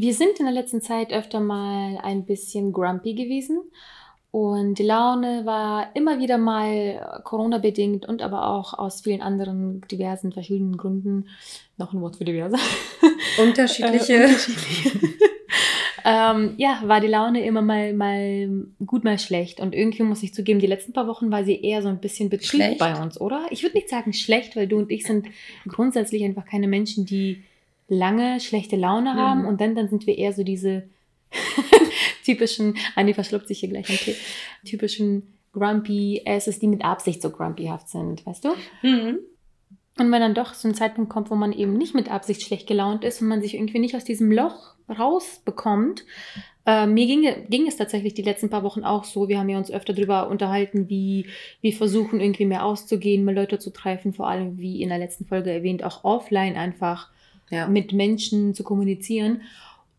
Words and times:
Wir 0.00 0.14
sind 0.14 0.38
in 0.38 0.44
der 0.44 0.54
letzten 0.54 0.80
Zeit 0.80 1.12
öfter 1.12 1.40
mal 1.40 1.98
ein 2.00 2.24
bisschen 2.24 2.72
grumpy 2.72 3.14
gewesen 3.14 3.58
und 4.30 4.78
die 4.78 4.84
Laune 4.84 5.44
war 5.44 5.90
immer 5.96 6.20
wieder 6.20 6.38
mal 6.38 7.20
Corona-bedingt 7.24 8.06
und 8.06 8.22
aber 8.22 8.48
auch 8.48 8.74
aus 8.74 9.00
vielen 9.00 9.22
anderen 9.22 9.80
diversen, 9.90 10.30
verschiedenen 10.30 10.76
Gründen. 10.76 11.26
Noch 11.78 11.92
ein 11.92 12.00
Wort 12.00 12.14
für 12.14 12.24
diverse. 12.24 12.54
Unterschiedliche. 13.42 14.14
äh, 14.14 14.24
unterschiedliche. 14.26 15.00
ähm, 16.04 16.54
ja, 16.58 16.80
war 16.84 17.00
die 17.00 17.08
Laune 17.08 17.44
immer 17.44 17.62
mal, 17.62 17.92
mal 17.92 18.66
gut, 18.86 19.02
mal 19.02 19.18
schlecht. 19.18 19.58
Und 19.58 19.74
irgendwie 19.74 20.04
muss 20.04 20.22
ich 20.22 20.32
zugeben, 20.32 20.60
die 20.60 20.68
letzten 20.68 20.92
paar 20.92 21.08
Wochen 21.08 21.32
war 21.32 21.42
sie 21.42 21.60
eher 21.60 21.82
so 21.82 21.88
ein 21.88 21.98
bisschen 21.98 22.30
betrübt 22.30 22.78
bei 22.78 23.02
uns, 23.02 23.20
oder? 23.20 23.46
Ich 23.50 23.64
würde 23.64 23.74
nicht 23.74 23.88
sagen 23.88 24.12
schlecht, 24.12 24.54
weil 24.54 24.68
du 24.68 24.78
und 24.78 24.92
ich 24.92 25.02
sind 25.02 25.26
grundsätzlich 25.66 26.22
einfach 26.22 26.46
keine 26.46 26.68
Menschen, 26.68 27.04
die 27.04 27.42
lange 27.88 28.40
schlechte 28.40 28.76
Laune 28.76 29.14
haben 29.14 29.42
mhm. 29.42 29.48
und 29.48 29.60
dann, 29.60 29.74
dann 29.74 29.88
sind 29.88 30.06
wir 30.06 30.16
eher 30.16 30.32
so 30.32 30.44
diese 30.44 30.84
typischen, 32.24 32.76
Anni 32.94 33.14
verschluckt 33.14 33.48
sich 33.48 33.60
hier 33.60 33.68
gleich 33.68 33.88
am 33.88 33.96
Tee, 33.96 34.16
typischen 34.64 35.34
grumpy 35.52 36.22
Asses, 36.26 36.58
die 36.58 36.68
mit 36.68 36.84
Absicht 36.84 37.22
so 37.22 37.30
grumpyhaft 37.30 37.88
sind, 37.88 38.24
weißt 38.26 38.44
du? 38.44 38.48
Mhm. 38.82 39.18
Und 39.98 40.12
wenn 40.12 40.20
dann 40.20 40.34
doch 40.34 40.54
so 40.54 40.68
ein 40.68 40.74
Zeitpunkt 40.74 41.10
kommt, 41.10 41.30
wo 41.30 41.34
man 41.34 41.52
eben 41.52 41.72
nicht 41.72 41.94
mit 41.94 42.10
Absicht 42.10 42.42
schlecht 42.42 42.68
gelaunt 42.68 43.02
ist 43.04 43.20
und 43.20 43.28
man 43.28 43.42
sich 43.42 43.54
irgendwie 43.54 43.80
nicht 43.80 43.96
aus 43.96 44.04
diesem 44.04 44.30
Loch 44.30 44.74
rausbekommt, 44.88 46.04
äh, 46.66 46.86
mir 46.86 47.06
ging, 47.06 47.26
ging 47.48 47.66
es 47.66 47.76
tatsächlich 47.76 48.14
die 48.14 48.22
letzten 48.22 48.48
paar 48.48 48.62
Wochen 48.62 48.84
auch 48.84 49.04
so. 49.04 49.28
Wir 49.28 49.38
haben 49.38 49.48
ja 49.48 49.58
uns 49.58 49.72
öfter 49.72 49.92
darüber 49.92 50.28
unterhalten, 50.28 50.88
wie 50.88 51.26
wir 51.62 51.72
versuchen, 51.72 52.20
irgendwie 52.20 52.46
mehr 52.46 52.64
auszugehen, 52.64 53.24
mehr 53.24 53.34
Leute 53.34 53.58
zu 53.58 53.70
treffen, 53.70 54.12
vor 54.12 54.28
allem, 54.28 54.58
wie 54.58 54.82
in 54.82 54.90
der 54.90 54.98
letzten 54.98 55.24
Folge 55.24 55.50
erwähnt, 55.50 55.82
auch 55.82 56.04
offline 56.04 56.56
einfach 56.56 57.10
ja. 57.50 57.68
mit 57.68 57.92
Menschen 57.92 58.54
zu 58.54 58.64
kommunizieren 58.64 59.42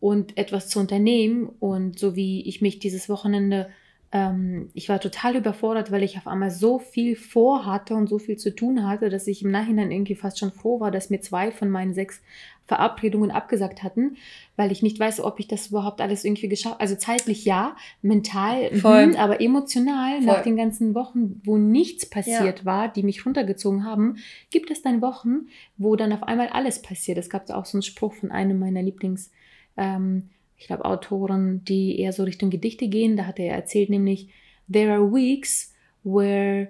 und 0.00 0.36
etwas 0.36 0.68
zu 0.68 0.78
unternehmen. 0.78 1.48
Und 1.60 1.98
so 1.98 2.16
wie 2.16 2.46
ich 2.48 2.60
mich 2.60 2.78
dieses 2.78 3.08
Wochenende, 3.08 3.68
ähm, 4.12 4.70
ich 4.74 4.88
war 4.88 5.00
total 5.00 5.36
überfordert, 5.36 5.92
weil 5.92 6.02
ich 6.02 6.16
auf 6.16 6.26
einmal 6.26 6.50
so 6.50 6.78
viel 6.78 7.14
vorhatte 7.14 7.94
und 7.94 8.08
so 8.08 8.18
viel 8.18 8.36
zu 8.36 8.54
tun 8.54 8.86
hatte, 8.88 9.08
dass 9.08 9.26
ich 9.26 9.42
im 9.42 9.52
Nachhinein 9.52 9.92
irgendwie 9.92 10.16
fast 10.16 10.38
schon 10.38 10.52
froh 10.52 10.80
war, 10.80 10.90
dass 10.90 11.10
mir 11.10 11.20
zwei 11.20 11.52
von 11.52 11.70
meinen 11.70 11.94
sechs 11.94 12.20
Verabredungen 12.66 13.32
abgesagt 13.32 13.82
hatten, 13.82 14.16
weil 14.54 14.70
ich 14.70 14.80
nicht 14.80 14.98
weiß, 14.98 15.20
ob 15.22 15.40
ich 15.40 15.48
das 15.48 15.68
überhaupt 15.68 16.00
alles 16.00 16.24
irgendwie 16.24 16.48
geschafft 16.48 16.80
Also 16.80 16.94
zeitlich 16.94 17.44
ja, 17.44 17.76
mental, 18.00 18.74
Voll. 18.76 19.08
Mh, 19.08 19.18
aber 19.18 19.40
emotional 19.40 20.18
Voll. 20.18 20.26
nach 20.26 20.42
den 20.42 20.56
ganzen 20.56 20.94
Wochen, 20.94 21.40
wo 21.44 21.56
nichts 21.56 22.06
passiert 22.06 22.60
ja. 22.60 22.64
war, 22.64 22.88
die 22.88 23.02
mich 23.02 23.26
runtergezogen 23.26 23.84
haben, 23.84 24.18
gibt 24.50 24.70
es 24.70 24.82
dann 24.82 25.02
Wochen, 25.02 25.48
wo 25.78 25.96
dann 25.96 26.12
auf 26.12 26.22
einmal 26.22 26.48
alles 26.48 26.80
passiert. 26.80 27.18
Es 27.18 27.28
gab 27.28 27.50
auch 27.50 27.64
so 27.64 27.76
einen 27.76 27.82
Spruch 27.82 28.14
von 28.14 28.30
einem 28.30 28.58
meiner 28.60 28.82
Lieblings, 28.82 29.32
ähm, 29.76 30.30
ich 30.60 30.68
glaube, 30.68 30.84
Autoren, 30.84 31.64
die 31.64 31.98
eher 31.98 32.12
so 32.12 32.22
Richtung 32.22 32.50
Gedichte 32.50 32.86
gehen. 32.86 33.16
Da 33.16 33.26
hat 33.26 33.40
er 33.40 33.52
erzählt, 33.52 33.90
nämlich, 33.90 34.28
there 34.72 34.92
are 34.92 35.12
weeks 35.12 35.74
where 36.04 36.68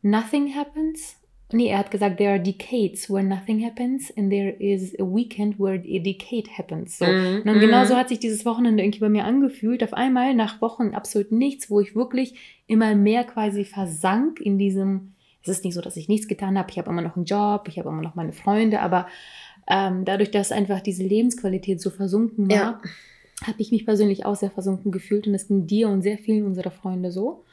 nothing 0.00 0.54
happens 0.54 1.16
Nee, 1.52 1.68
er 1.68 1.78
hat 1.78 1.90
gesagt, 1.90 2.16
there 2.16 2.30
are 2.30 2.40
decades 2.40 3.08
where 3.08 3.22
nothing 3.22 3.64
happens 3.64 4.12
and 4.16 4.30
there 4.30 4.50
is 4.58 4.98
a 4.98 5.04
weekend 5.04 5.58
where 5.60 5.76
a 5.76 5.98
decade 5.98 6.50
happens. 6.58 6.98
So. 6.98 7.04
Mm, 7.04 7.42
und 7.46 7.60
genau 7.60 7.84
so 7.84 7.96
hat 7.96 8.08
sich 8.08 8.18
dieses 8.18 8.44
Wochenende 8.44 8.82
irgendwie 8.82 9.00
bei 9.00 9.08
mir 9.08 9.24
angefühlt. 9.24 9.84
Auf 9.84 9.92
einmal, 9.92 10.34
nach 10.34 10.60
Wochen 10.60 10.94
absolut 10.94 11.32
nichts, 11.32 11.70
wo 11.70 11.80
ich 11.80 11.94
wirklich 11.94 12.62
immer 12.66 12.94
mehr 12.96 13.24
quasi 13.24 13.64
versank 13.64 14.40
in 14.40 14.58
diesem, 14.58 15.12
es 15.42 15.48
ist 15.48 15.64
nicht 15.64 15.74
so, 15.74 15.80
dass 15.80 15.96
ich 15.96 16.08
nichts 16.08 16.28
getan 16.28 16.58
habe. 16.58 16.70
Ich 16.70 16.78
habe 16.78 16.90
immer 16.90 17.02
noch 17.02 17.14
einen 17.14 17.26
Job, 17.26 17.68
ich 17.68 17.78
habe 17.78 17.90
immer 17.90 18.02
noch 18.02 18.14
meine 18.14 18.32
Freunde, 18.32 18.80
aber 18.80 19.06
ähm, 19.68 20.04
dadurch, 20.04 20.30
dass 20.30 20.50
einfach 20.50 20.80
diese 20.80 21.04
Lebensqualität 21.04 21.80
so 21.80 21.90
versunken 21.90 22.50
war, 22.50 22.56
ja. 22.56 22.80
Habe 23.46 23.60
ich 23.60 23.70
mich 23.70 23.84
persönlich 23.84 24.26
auch 24.26 24.36
sehr 24.36 24.50
versunken 24.50 24.92
gefühlt 24.92 25.26
und 25.26 25.34
es 25.34 25.48
ging 25.48 25.66
dir 25.66 25.88
und 25.88 26.02
sehr 26.02 26.18
vielen 26.18 26.46
unserer 26.46 26.70
Freunde 26.70 27.10
so. 27.10 27.44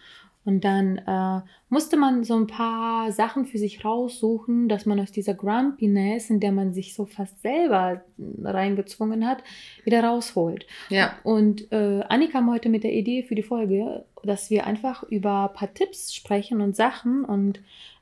Und 0.44 0.64
dann 0.64 0.98
äh, 0.98 1.42
musste 1.70 1.98
man 1.98 2.24
so 2.24 2.36
ein 2.36 2.48
paar 2.48 3.12
Sachen 3.12 3.46
für 3.46 3.60
sich 3.60 3.86
raussuchen, 3.86 4.70
dass 4.70 4.88
man 4.88 5.00
aus 5.00 5.12
dieser 5.12 5.36
Grumpiness, 5.36 6.32
in 6.32 6.40
der 6.40 6.52
man 6.52 6.74
sich 6.74 6.96
so 6.96 7.06
fast 7.06 7.40
selber 7.44 8.02
reingezwungen 8.44 9.28
hat, 9.28 9.44
wieder 9.84 10.04
rausholt. 10.04 10.66
Ja. 10.90 11.14
Und 11.24 11.72
äh, 11.72 12.02
Anni 12.10 12.28
kam 12.28 12.50
heute 12.50 12.70
mit 12.70 12.84
der 12.84 12.94
Idee 12.94 13.22
für 13.22 13.36
die 13.36 13.44
Folge, 13.44 14.04
dass 14.24 14.50
wir 14.50 14.66
einfach 14.66 15.04
über 15.04 15.50
ein 15.50 15.54
paar 15.54 15.74
Tipps 15.74 16.14
sprechen 16.14 16.62
und 16.62 16.76
Sachen 16.76 17.24
und 17.24 17.60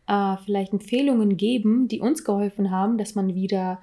äh, 0.08 0.38
vielleicht 0.46 0.72
Empfehlungen 0.72 1.36
geben, 1.36 1.90
die 1.90 2.00
uns 2.00 2.24
geholfen 2.24 2.72
haben, 2.72 2.98
dass 2.98 3.16
man 3.16 3.36
wieder 3.36 3.82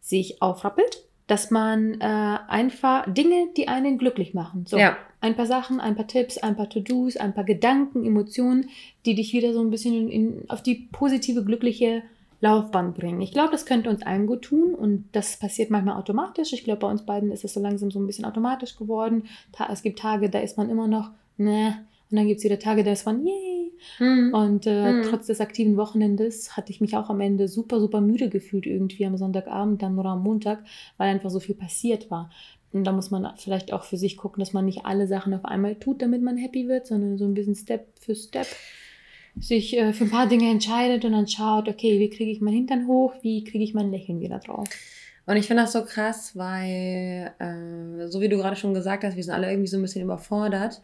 sich 0.00 0.42
aufrappelt 0.42 1.04
dass 1.26 1.50
man 1.50 2.00
äh, 2.00 2.38
einfach 2.48 3.12
Dinge, 3.12 3.48
die 3.56 3.68
einen 3.68 3.98
glücklich 3.98 4.34
machen. 4.34 4.66
So, 4.66 4.76
ja. 4.76 4.96
ein 5.20 5.36
paar 5.36 5.46
Sachen, 5.46 5.80
ein 5.80 5.96
paar 5.96 6.06
Tipps, 6.06 6.38
ein 6.38 6.56
paar 6.56 6.68
To-Dos, 6.68 7.16
ein 7.16 7.34
paar 7.34 7.44
Gedanken, 7.44 8.04
Emotionen, 8.04 8.68
die 9.06 9.14
dich 9.14 9.32
wieder 9.32 9.52
so 9.54 9.60
ein 9.60 9.70
bisschen 9.70 10.10
in, 10.10 10.44
auf 10.48 10.62
die 10.62 10.88
positive, 10.92 11.44
glückliche 11.44 12.02
Laufbahn 12.40 12.92
bringen. 12.92 13.22
Ich 13.22 13.32
glaube, 13.32 13.52
das 13.52 13.64
könnte 13.64 13.88
uns 13.88 14.02
allen 14.02 14.26
gut 14.26 14.42
tun 14.42 14.74
und 14.74 15.06
das 15.12 15.38
passiert 15.38 15.70
manchmal 15.70 15.96
automatisch. 15.96 16.52
Ich 16.52 16.64
glaube, 16.64 16.80
bei 16.80 16.90
uns 16.90 17.06
beiden 17.06 17.32
ist 17.32 17.42
es 17.42 17.54
so 17.54 17.60
langsam 17.60 17.90
so 17.90 17.98
ein 17.98 18.06
bisschen 18.06 18.26
automatisch 18.26 18.76
geworden. 18.76 19.24
Es 19.70 19.82
gibt 19.82 19.98
Tage, 19.98 20.28
da 20.28 20.40
ist 20.40 20.58
man 20.58 20.68
immer 20.68 20.86
noch, 20.86 21.10
ne, 21.38 21.86
und 22.10 22.18
dann 22.18 22.26
gibt 22.26 22.38
es 22.38 22.44
wieder 22.44 22.58
Tage, 22.58 22.84
da 22.84 22.92
ist 22.92 23.06
man, 23.06 23.26
yay, 23.26 23.53
Mhm. 23.98 24.34
Und 24.34 24.66
äh, 24.66 24.92
mhm. 24.92 25.02
trotz 25.02 25.26
des 25.26 25.40
aktiven 25.40 25.76
Wochenendes 25.76 26.56
hatte 26.56 26.72
ich 26.72 26.80
mich 26.80 26.96
auch 26.96 27.10
am 27.10 27.20
Ende 27.20 27.48
super, 27.48 27.80
super 27.80 28.00
müde 28.00 28.28
gefühlt 28.28 28.66
irgendwie 28.66 29.06
am 29.06 29.16
Sonntagabend, 29.16 29.82
dann 29.82 29.98
oder 29.98 30.10
am 30.10 30.22
Montag, 30.22 30.64
weil 30.96 31.08
einfach 31.08 31.30
so 31.30 31.40
viel 31.40 31.54
passiert 31.54 32.10
war. 32.10 32.30
Und 32.72 32.84
da 32.84 32.92
muss 32.92 33.10
man 33.10 33.32
vielleicht 33.36 33.72
auch 33.72 33.84
für 33.84 33.96
sich 33.96 34.16
gucken, 34.16 34.40
dass 34.40 34.52
man 34.52 34.64
nicht 34.64 34.84
alle 34.84 35.06
Sachen 35.06 35.32
auf 35.32 35.44
einmal 35.44 35.76
tut, 35.76 36.02
damit 36.02 36.22
man 36.22 36.36
happy 36.36 36.66
wird, 36.66 36.88
sondern 36.88 37.18
so 37.18 37.24
ein 37.24 37.34
bisschen 37.34 37.54
Step 37.54 37.86
für 38.00 38.16
Step 38.16 38.48
sich 39.38 39.76
äh, 39.76 39.92
für 39.92 40.04
ein 40.04 40.10
paar 40.10 40.28
Dinge 40.28 40.50
entscheidet 40.50 41.04
und 41.04 41.12
dann 41.12 41.28
schaut, 41.28 41.68
okay, 41.68 41.98
wie 41.98 42.10
kriege 42.10 42.30
ich 42.30 42.40
mein 42.40 42.54
Hintern 42.54 42.86
hoch, 42.86 43.14
wie 43.22 43.44
kriege 43.44 43.64
ich 43.64 43.74
mein 43.74 43.90
Lächeln 43.90 44.20
wieder 44.20 44.38
drauf. 44.38 44.68
Und 45.26 45.36
ich 45.36 45.46
finde 45.46 45.62
das 45.62 45.72
so 45.72 45.84
krass, 45.84 46.32
weil, 46.36 47.32
äh, 47.38 48.08
so 48.08 48.20
wie 48.20 48.28
du 48.28 48.36
gerade 48.36 48.56
schon 48.56 48.74
gesagt 48.74 49.04
hast, 49.04 49.16
wir 49.16 49.22
sind 49.22 49.32
alle 49.32 49.50
irgendwie 49.50 49.68
so 49.68 49.78
ein 49.78 49.82
bisschen 49.82 50.02
überfordert 50.02 50.82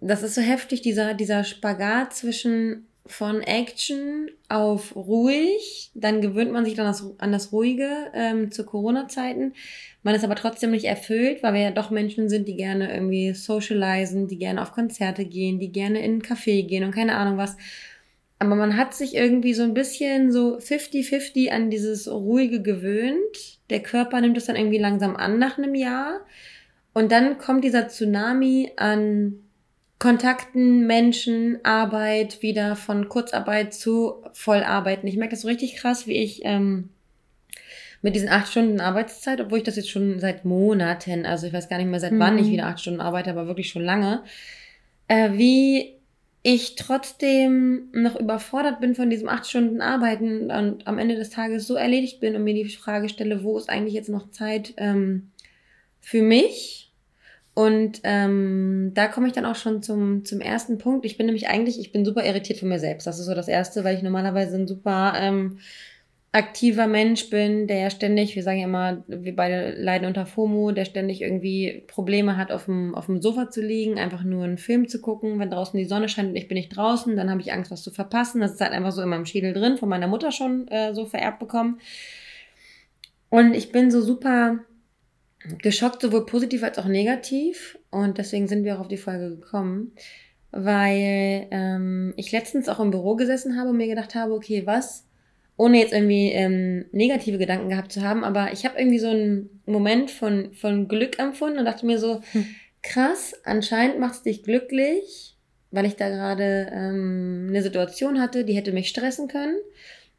das 0.00 0.22
ist 0.22 0.34
so 0.34 0.40
heftig, 0.40 0.82
dieser, 0.82 1.14
dieser 1.14 1.44
Spagat 1.44 2.14
zwischen 2.14 2.88
von 3.08 3.40
Action 3.40 4.30
auf 4.50 4.94
ruhig, 4.94 5.90
dann 5.94 6.20
gewöhnt 6.20 6.52
man 6.52 6.66
sich 6.66 6.74
dann 6.74 6.86
das, 6.86 7.04
an 7.18 7.32
das 7.32 7.52
Ruhige 7.52 7.88
ähm, 8.12 8.50
zu 8.50 8.64
Corona-Zeiten. 8.64 9.54
Man 10.02 10.14
ist 10.14 10.24
aber 10.24 10.34
trotzdem 10.34 10.72
nicht 10.72 10.84
erfüllt, 10.84 11.42
weil 11.42 11.54
wir 11.54 11.60
ja 11.62 11.70
doch 11.70 11.90
Menschen 11.90 12.28
sind, 12.28 12.46
die 12.46 12.56
gerne 12.56 12.92
irgendwie 12.92 13.32
socialisen, 13.32 14.28
die 14.28 14.36
gerne 14.36 14.60
auf 14.60 14.72
Konzerte 14.72 15.24
gehen, 15.24 15.58
die 15.58 15.72
gerne 15.72 16.00
in 16.00 16.12
einen 16.12 16.22
Café 16.22 16.66
gehen 16.66 16.84
und 16.84 16.94
keine 16.94 17.16
Ahnung 17.16 17.38
was. 17.38 17.56
Aber 18.38 18.54
man 18.54 18.76
hat 18.76 18.94
sich 18.94 19.14
irgendwie 19.14 19.54
so 19.54 19.62
ein 19.62 19.74
bisschen 19.74 20.30
so 20.30 20.58
50-50 20.58 21.48
an 21.48 21.70
dieses 21.70 22.08
Ruhige 22.08 22.62
gewöhnt. 22.62 23.58
Der 23.70 23.82
Körper 23.82 24.20
nimmt 24.20 24.36
es 24.36 24.44
dann 24.44 24.56
irgendwie 24.56 24.78
langsam 24.78 25.16
an 25.16 25.38
nach 25.38 25.58
einem 25.58 25.74
Jahr. 25.74 26.20
Und 26.92 27.10
dann 27.10 27.38
kommt 27.38 27.64
dieser 27.64 27.88
Tsunami 27.88 28.72
an 28.76 29.47
Kontakten, 29.98 30.86
Menschen, 30.86 31.58
Arbeit, 31.64 32.40
wieder 32.40 32.76
von 32.76 33.08
Kurzarbeit 33.08 33.74
zu 33.74 34.22
Vollarbeiten. 34.32 35.08
Ich 35.08 35.16
merke 35.16 35.32
das 35.32 35.42
so 35.42 35.48
richtig 35.48 35.76
krass, 35.76 36.06
wie 36.06 36.16
ich 36.16 36.42
ähm, 36.44 36.90
mit 38.00 38.14
diesen 38.14 38.28
acht 38.28 38.48
Stunden 38.48 38.80
Arbeitszeit, 38.80 39.40
obwohl 39.40 39.58
ich 39.58 39.64
das 39.64 39.76
jetzt 39.76 39.90
schon 39.90 40.20
seit 40.20 40.44
Monaten, 40.44 41.26
also 41.26 41.48
ich 41.48 41.52
weiß 41.52 41.68
gar 41.68 41.78
nicht 41.78 41.88
mehr 41.88 42.00
seit 42.00 42.12
mhm. 42.12 42.20
wann 42.20 42.38
ich 42.38 42.46
mhm. 42.46 42.52
wieder 42.52 42.66
acht 42.66 42.80
Stunden 42.80 43.00
arbeite, 43.00 43.30
aber 43.30 43.48
wirklich 43.48 43.70
schon 43.70 43.82
lange, 43.82 44.22
äh, 45.08 45.32
wie 45.32 45.94
ich 46.44 46.76
trotzdem 46.76 47.88
noch 47.92 48.14
überfordert 48.14 48.80
bin 48.80 48.94
von 48.94 49.10
diesem 49.10 49.28
acht 49.28 49.46
Stunden 49.46 49.80
Arbeiten 49.80 50.50
und 50.52 50.86
am 50.86 50.98
Ende 50.98 51.16
des 51.16 51.30
Tages 51.30 51.66
so 51.66 51.74
erledigt 51.74 52.20
bin 52.20 52.36
und 52.36 52.44
mir 52.44 52.54
die 52.54 52.68
Frage 52.68 53.08
stelle, 53.08 53.42
wo 53.42 53.58
ist 53.58 53.68
eigentlich 53.68 53.94
jetzt 53.94 54.08
noch 54.08 54.30
Zeit 54.30 54.74
ähm, 54.76 55.32
für 56.00 56.22
mich? 56.22 56.87
Und 57.58 58.02
ähm, 58.04 58.92
da 58.94 59.08
komme 59.08 59.26
ich 59.26 59.32
dann 59.32 59.44
auch 59.44 59.56
schon 59.56 59.82
zum, 59.82 60.24
zum 60.24 60.40
ersten 60.40 60.78
Punkt. 60.78 61.04
Ich 61.04 61.16
bin 61.16 61.26
nämlich 61.26 61.48
eigentlich, 61.48 61.80
ich 61.80 61.90
bin 61.90 62.04
super 62.04 62.24
irritiert 62.24 62.60
von 62.60 62.68
mir 62.68 62.78
selbst. 62.78 63.04
Das 63.04 63.18
ist 63.18 63.26
so 63.26 63.34
das 63.34 63.48
Erste, 63.48 63.82
weil 63.82 63.96
ich 63.96 64.02
normalerweise 64.04 64.54
ein 64.54 64.68
super 64.68 65.14
ähm, 65.16 65.58
aktiver 66.30 66.86
Mensch 66.86 67.30
bin, 67.30 67.66
der 67.66 67.78
ja 67.78 67.90
ständig, 67.90 68.36
wir 68.36 68.44
sagen 68.44 68.60
ja 68.60 68.66
immer, 68.66 69.02
wir 69.08 69.34
beide 69.34 69.72
leiden 69.72 70.06
unter 70.06 70.24
FOMO, 70.24 70.70
der 70.70 70.84
ständig 70.84 71.20
irgendwie 71.20 71.82
Probleme 71.88 72.36
hat, 72.36 72.52
auf 72.52 72.66
dem, 72.66 72.94
auf 72.94 73.06
dem 73.06 73.20
Sofa 73.20 73.50
zu 73.50 73.60
liegen, 73.60 73.98
einfach 73.98 74.22
nur 74.22 74.44
einen 74.44 74.58
Film 74.58 74.86
zu 74.86 75.00
gucken. 75.00 75.40
Wenn 75.40 75.50
draußen 75.50 75.76
die 75.76 75.84
Sonne 75.84 76.08
scheint 76.08 76.28
und 76.28 76.36
ich 76.36 76.46
bin 76.46 76.54
nicht 76.58 76.76
draußen, 76.76 77.16
dann 77.16 77.28
habe 77.28 77.40
ich 77.40 77.52
Angst, 77.52 77.72
was 77.72 77.82
zu 77.82 77.90
verpassen. 77.90 78.40
Das 78.40 78.52
ist 78.52 78.60
halt 78.60 78.70
einfach 78.70 78.92
so 78.92 79.02
in 79.02 79.08
meinem 79.08 79.26
Schädel 79.26 79.52
drin, 79.52 79.78
von 79.78 79.88
meiner 79.88 80.06
Mutter 80.06 80.30
schon 80.30 80.68
äh, 80.68 80.94
so 80.94 81.06
vererbt 81.06 81.40
bekommen. 81.40 81.80
Und 83.30 83.54
ich 83.54 83.72
bin 83.72 83.90
so 83.90 84.00
super 84.00 84.60
geschockt, 85.62 86.02
sowohl 86.02 86.26
positiv 86.26 86.62
als 86.62 86.78
auch 86.78 86.86
negativ. 86.86 87.78
Und 87.90 88.18
deswegen 88.18 88.48
sind 88.48 88.64
wir 88.64 88.76
auch 88.76 88.80
auf 88.80 88.88
die 88.88 88.96
Folge 88.96 89.30
gekommen, 89.30 89.92
weil 90.50 91.46
ähm, 91.50 92.14
ich 92.16 92.32
letztens 92.32 92.68
auch 92.68 92.80
im 92.80 92.90
Büro 92.90 93.16
gesessen 93.16 93.58
habe 93.58 93.70
und 93.70 93.76
mir 93.76 93.88
gedacht 93.88 94.14
habe, 94.14 94.32
okay, 94.32 94.66
was 94.66 95.06
ohne 95.56 95.78
jetzt 95.78 95.92
irgendwie 95.92 96.30
ähm, 96.30 96.86
negative 96.92 97.36
Gedanken 97.36 97.68
gehabt 97.68 97.90
zu 97.90 98.02
haben, 98.02 98.22
aber 98.22 98.52
ich 98.52 98.64
habe 98.64 98.78
irgendwie 98.78 99.00
so 99.00 99.08
einen 99.08 99.60
Moment 99.66 100.10
von, 100.10 100.52
von 100.54 100.86
Glück 100.86 101.18
empfunden 101.18 101.58
und 101.58 101.64
dachte 101.64 101.84
mir 101.84 101.98
so, 101.98 102.20
hm. 102.32 102.46
krass, 102.82 103.34
anscheinend 103.44 103.98
macht 103.98 104.14
es 104.14 104.22
dich 104.22 104.44
glücklich, 104.44 105.36
weil 105.72 105.84
ich 105.84 105.96
da 105.96 106.08
gerade 106.08 106.70
ähm, 106.72 107.46
eine 107.48 107.62
Situation 107.62 108.20
hatte, 108.20 108.44
die 108.44 108.54
hätte 108.54 108.72
mich 108.72 108.88
stressen 108.88 109.26
können. 109.26 109.56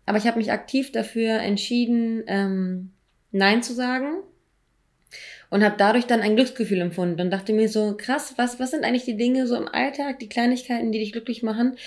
Aber 0.06 0.18
ich 0.18 0.28
habe 0.28 0.40
mich 0.40 0.52
aktiv 0.52 0.92
dafür 0.92 1.40
entschieden, 1.40 2.24
ähm, 2.28 2.92
Nein 3.32 3.64
zu 3.64 3.74
sagen 3.74 4.24
und 5.50 5.64
habe 5.64 5.76
dadurch 5.78 6.06
dann 6.06 6.22
ein 6.22 6.36
Glücksgefühl 6.36 6.82
empfunden 6.82 7.22
und 7.22 7.32
dachte 7.32 7.54
mir 7.54 7.70
so, 7.70 7.96
krass, 7.98 8.34
was, 8.38 8.60
was 8.60 8.72
sind 8.72 8.84
eigentlich 8.84 9.06
die 9.06 9.18
Dinge 9.18 9.48
so 9.48 9.56
im 9.56 9.68
Alltag, 9.68 10.20
die 10.20 10.30
Kleinigkeiten, 10.30 10.92
die 10.92 11.00
dich 11.00 11.12
glücklich 11.12 11.44
machen 11.44 11.78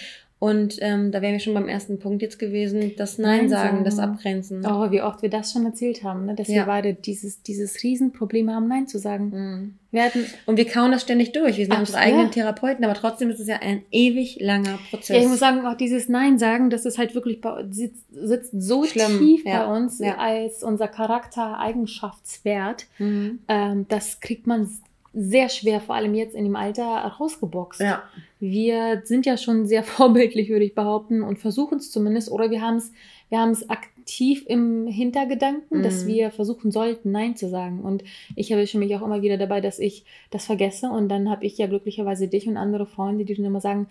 und 0.43 0.79
ähm, 0.81 1.13
da 1.13 1.23
wären 1.23 1.35
wir 1.35 1.39
schon 1.39 1.55
beim 1.55 1.69
ersten 1.69 2.01
Punkt 2.01 2.21
jetzt 2.21 2.41
gewesen, 2.41 2.95
das 2.97 3.17
Nein, 3.17 3.43
Nein 3.43 3.49
sagen, 3.49 3.69
sagen, 3.69 3.85
das 3.85 4.01
Abgrenzen. 4.01 4.67
Oh, 4.67 4.91
wie 4.91 5.01
oft 5.01 5.23
wir 5.23 5.31
das 5.31 5.53
schon 5.53 5.65
erzählt 5.65 6.03
haben, 6.03 6.27
ne? 6.27 6.35
dass 6.35 6.49
ja. 6.49 6.55
wir 6.57 6.65
beide 6.65 6.95
dieses, 6.95 7.45
dieses 7.45 7.81
Riesenproblem 7.85 8.51
haben, 8.51 8.67
Nein 8.67 8.89
zu 8.89 8.99
sagen. 8.99 9.31
Mhm. 9.31 9.75
Wir 9.93 10.03
hatten, 10.03 10.27
und 10.47 10.57
wir 10.57 10.67
kauen 10.67 10.91
das 10.91 11.03
ständig 11.03 11.31
durch. 11.31 11.59
Wir 11.59 11.67
sind 11.67 11.79
unsere 11.79 11.99
eigenen 11.99 12.27
ja. 12.27 12.33
Therapeuten, 12.33 12.85
aber 12.85 12.95
trotzdem 12.95 13.31
ist 13.31 13.39
es 13.39 13.47
ja 13.47 13.61
ein 13.61 13.83
ewig 13.93 14.41
langer 14.41 14.81
Prozess. 14.91 15.17
Ja, 15.17 15.23
ich 15.23 15.29
muss 15.29 15.39
sagen, 15.39 15.65
auch 15.65 15.77
dieses 15.77 16.09
Nein 16.09 16.41
sagen, 16.41 16.71
das 16.71 16.87
ist 16.87 16.99
halt 16.99 17.15
wirklich 17.15 17.41
bei, 17.41 17.65
sitzt, 17.71 18.05
sitzt 18.11 18.51
so 18.53 18.83
Schlimm. 18.83 19.21
tief 19.21 19.45
ja. 19.45 19.65
bei 19.65 19.77
uns 19.77 20.03
als 20.03 20.65
unser 20.65 20.89
Charaktereigenschaftswert. 20.89 22.87
Mhm. 22.99 23.39
Ähm, 23.47 23.87
das 23.89 24.19
kriegt 24.19 24.49
man 24.49 24.69
sehr 25.15 25.49
schwer, 25.49 25.81
vor 25.81 25.95
allem 25.95 26.15
jetzt 26.15 26.35
in 26.35 26.45
dem 26.45 26.57
Alter, 26.57 26.85
rausgeboxt. 26.85 27.81
Ja. 27.81 28.03
Wir 28.41 29.03
sind 29.05 29.27
ja 29.27 29.37
schon 29.37 29.67
sehr 29.67 29.83
vorbildlich, 29.85 30.49
würde 30.49 30.65
ich 30.65 30.75
behaupten, 30.75 31.23
und 31.23 31.39
versuchen 31.39 31.79
es 31.79 31.91
zumindest, 31.91 32.31
oder 32.31 32.51
wir 32.51 32.63
haben 32.63 32.77
es 32.77 32.93
wir 33.33 33.41
haben 33.41 33.53
es 33.53 33.71
aktiv 33.71 34.45
im 34.47 34.87
Hintergedanken, 34.87 35.79
mhm. 35.79 35.83
dass 35.83 36.07
wir 36.07 36.31
versuchen 36.31 36.71
sollten, 36.71 37.13
Nein 37.13 37.35
zu 37.35 37.49
sagen. 37.49 37.81
Und 37.81 38.05
ich 38.37 38.51
erwische 38.51 38.77
mich 38.77 38.95
auch 38.95 39.01
immer 39.01 39.23
wieder 39.23 39.39
dabei, 39.39 39.63
dass 39.63 39.79
ich 39.79 40.05
das 40.29 40.45
vergesse. 40.45 40.91
Und 40.91 41.09
dann 41.09 41.31
habe 41.31 41.47
ich 41.47 41.57
ja 41.57 41.67
glücklicherweise 41.67 42.29
dich 42.29 42.47
und 42.47 42.59
andere 42.59 42.85
Freunde, 42.85 43.25
die 43.25 43.35
dann 43.35 43.47
immer 43.47 43.63
sagen, 43.63 43.89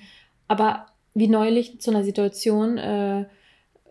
aber 0.47 0.85
wie 1.15 1.27
neulich 1.27 1.81
zu 1.81 1.89
einer 1.89 2.03
Situation, 2.03 2.77
äh, 2.77 3.25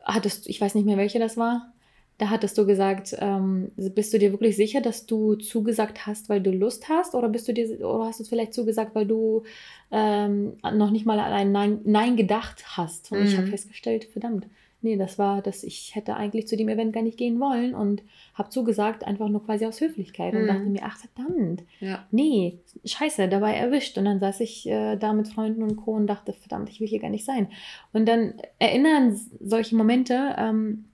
hattest, 0.04 0.48
ich 0.48 0.60
weiß 0.60 0.76
nicht 0.76 0.84
mehr, 0.84 0.96
welche 0.96 1.18
das 1.18 1.36
war, 1.36 1.72
da 2.20 2.28
hattest 2.28 2.58
du 2.58 2.66
gesagt, 2.66 3.16
ähm, 3.18 3.72
bist 3.76 4.12
du 4.12 4.18
dir 4.18 4.30
wirklich 4.30 4.54
sicher, 4.54 4.82
dass 4.82 5.06
du 5.06 5.36
zugesagt 5.36 6.06
hast, 6.06 6.28
weil 6.28 6.42
du 6.42 6.50
Lust 6.50 6.90
hast? 6.90 7.14
Oder 7.14 7.30
bist 7.30 7.48
du 7.48 7.54
dir, 7.54 7.80
oder 7.80 8.04
hast 8.04 8.18
du 8.18 8.24
es 8.24 8.28
vielleicht 8.28 8.52
zugesagt, 8.52 8.94
weil 8.94 9.06
du 9.06 9.44
ähm, 9.90 10.52
noch 10.62 10.90
nicht 10.90 11.06
mal 11.06 11.18
an 11.18 11.32
ein 11.32 11.50
Nein, 11.50 11.80
Nein 11.84 12.16
gedacht 12.16 12.76
hast? 12.76 13.10
Und 13.10 13.20
mhm. 13.20 13.24
ich 13.24 13.38
habe 13.38 13.46
festgestellt, 13.46 14.04
verdammt, 14.04 14.46
nee, 14.82 14.98
das 14.98 15.18
war, 15.18 15.40
dass 15.40 15.64
ich 15.64 15.94
hätte 15.94 16.14
eigentlich 16.14 16.46
zu 16.46 16.58
dem 16.58 16.68
Event 16.68 16.92
gar 16.92 17.00
nicht 17.00 17.16
gehen 17.16 17.40
wollen 17.40 17.74
und 17.74 18.02
habe 18.34 18.50
zugesagt, 18.50 19.06
einfach 19.06 19.30
nur 19.30 19.42
quasi 19.42 19.64
aus 19.64 19.80
Höflichkeit 19.80 20.34
mhm. 20.34 20.40
und 20.40 20.46
dachte 20.48 20.68
mir, 20.68 20.82
ach 20.84 20.98
verdammt, 20.98 21.62
ja. 21.80 22.06
nee, 22.10 22.58
scheiße, 22.84 23.28
dabei 23.28 23.54
erwischt. 23.54 23.96
Und 23.96 24.04
dann 24.04 24.20
saß 24.20 24.40
ich 24.40 24.68
äh, 24.68 24.96
da 24.96 25.14
mit 25.14 25.28
Freunden 25.28 25.62
und 25.62 25.76
Co. 25.76 25.92
und 25.92 26.06
dachte, 26.06 26.34
verdammt, 26.34 26.68
ich 26.68 26.80
will 26.80 26.88
hier 26.88 27.00
gar 27.00 27.08
nicht 27.08 27.24
sein. 27.24 27.48
Und 27.94 28.06
dann 28.06 28.34
erinnern 28.58 29.18
solche 29.40 29.74
Momente 29.74 30.34
ähm, 30.36 30.84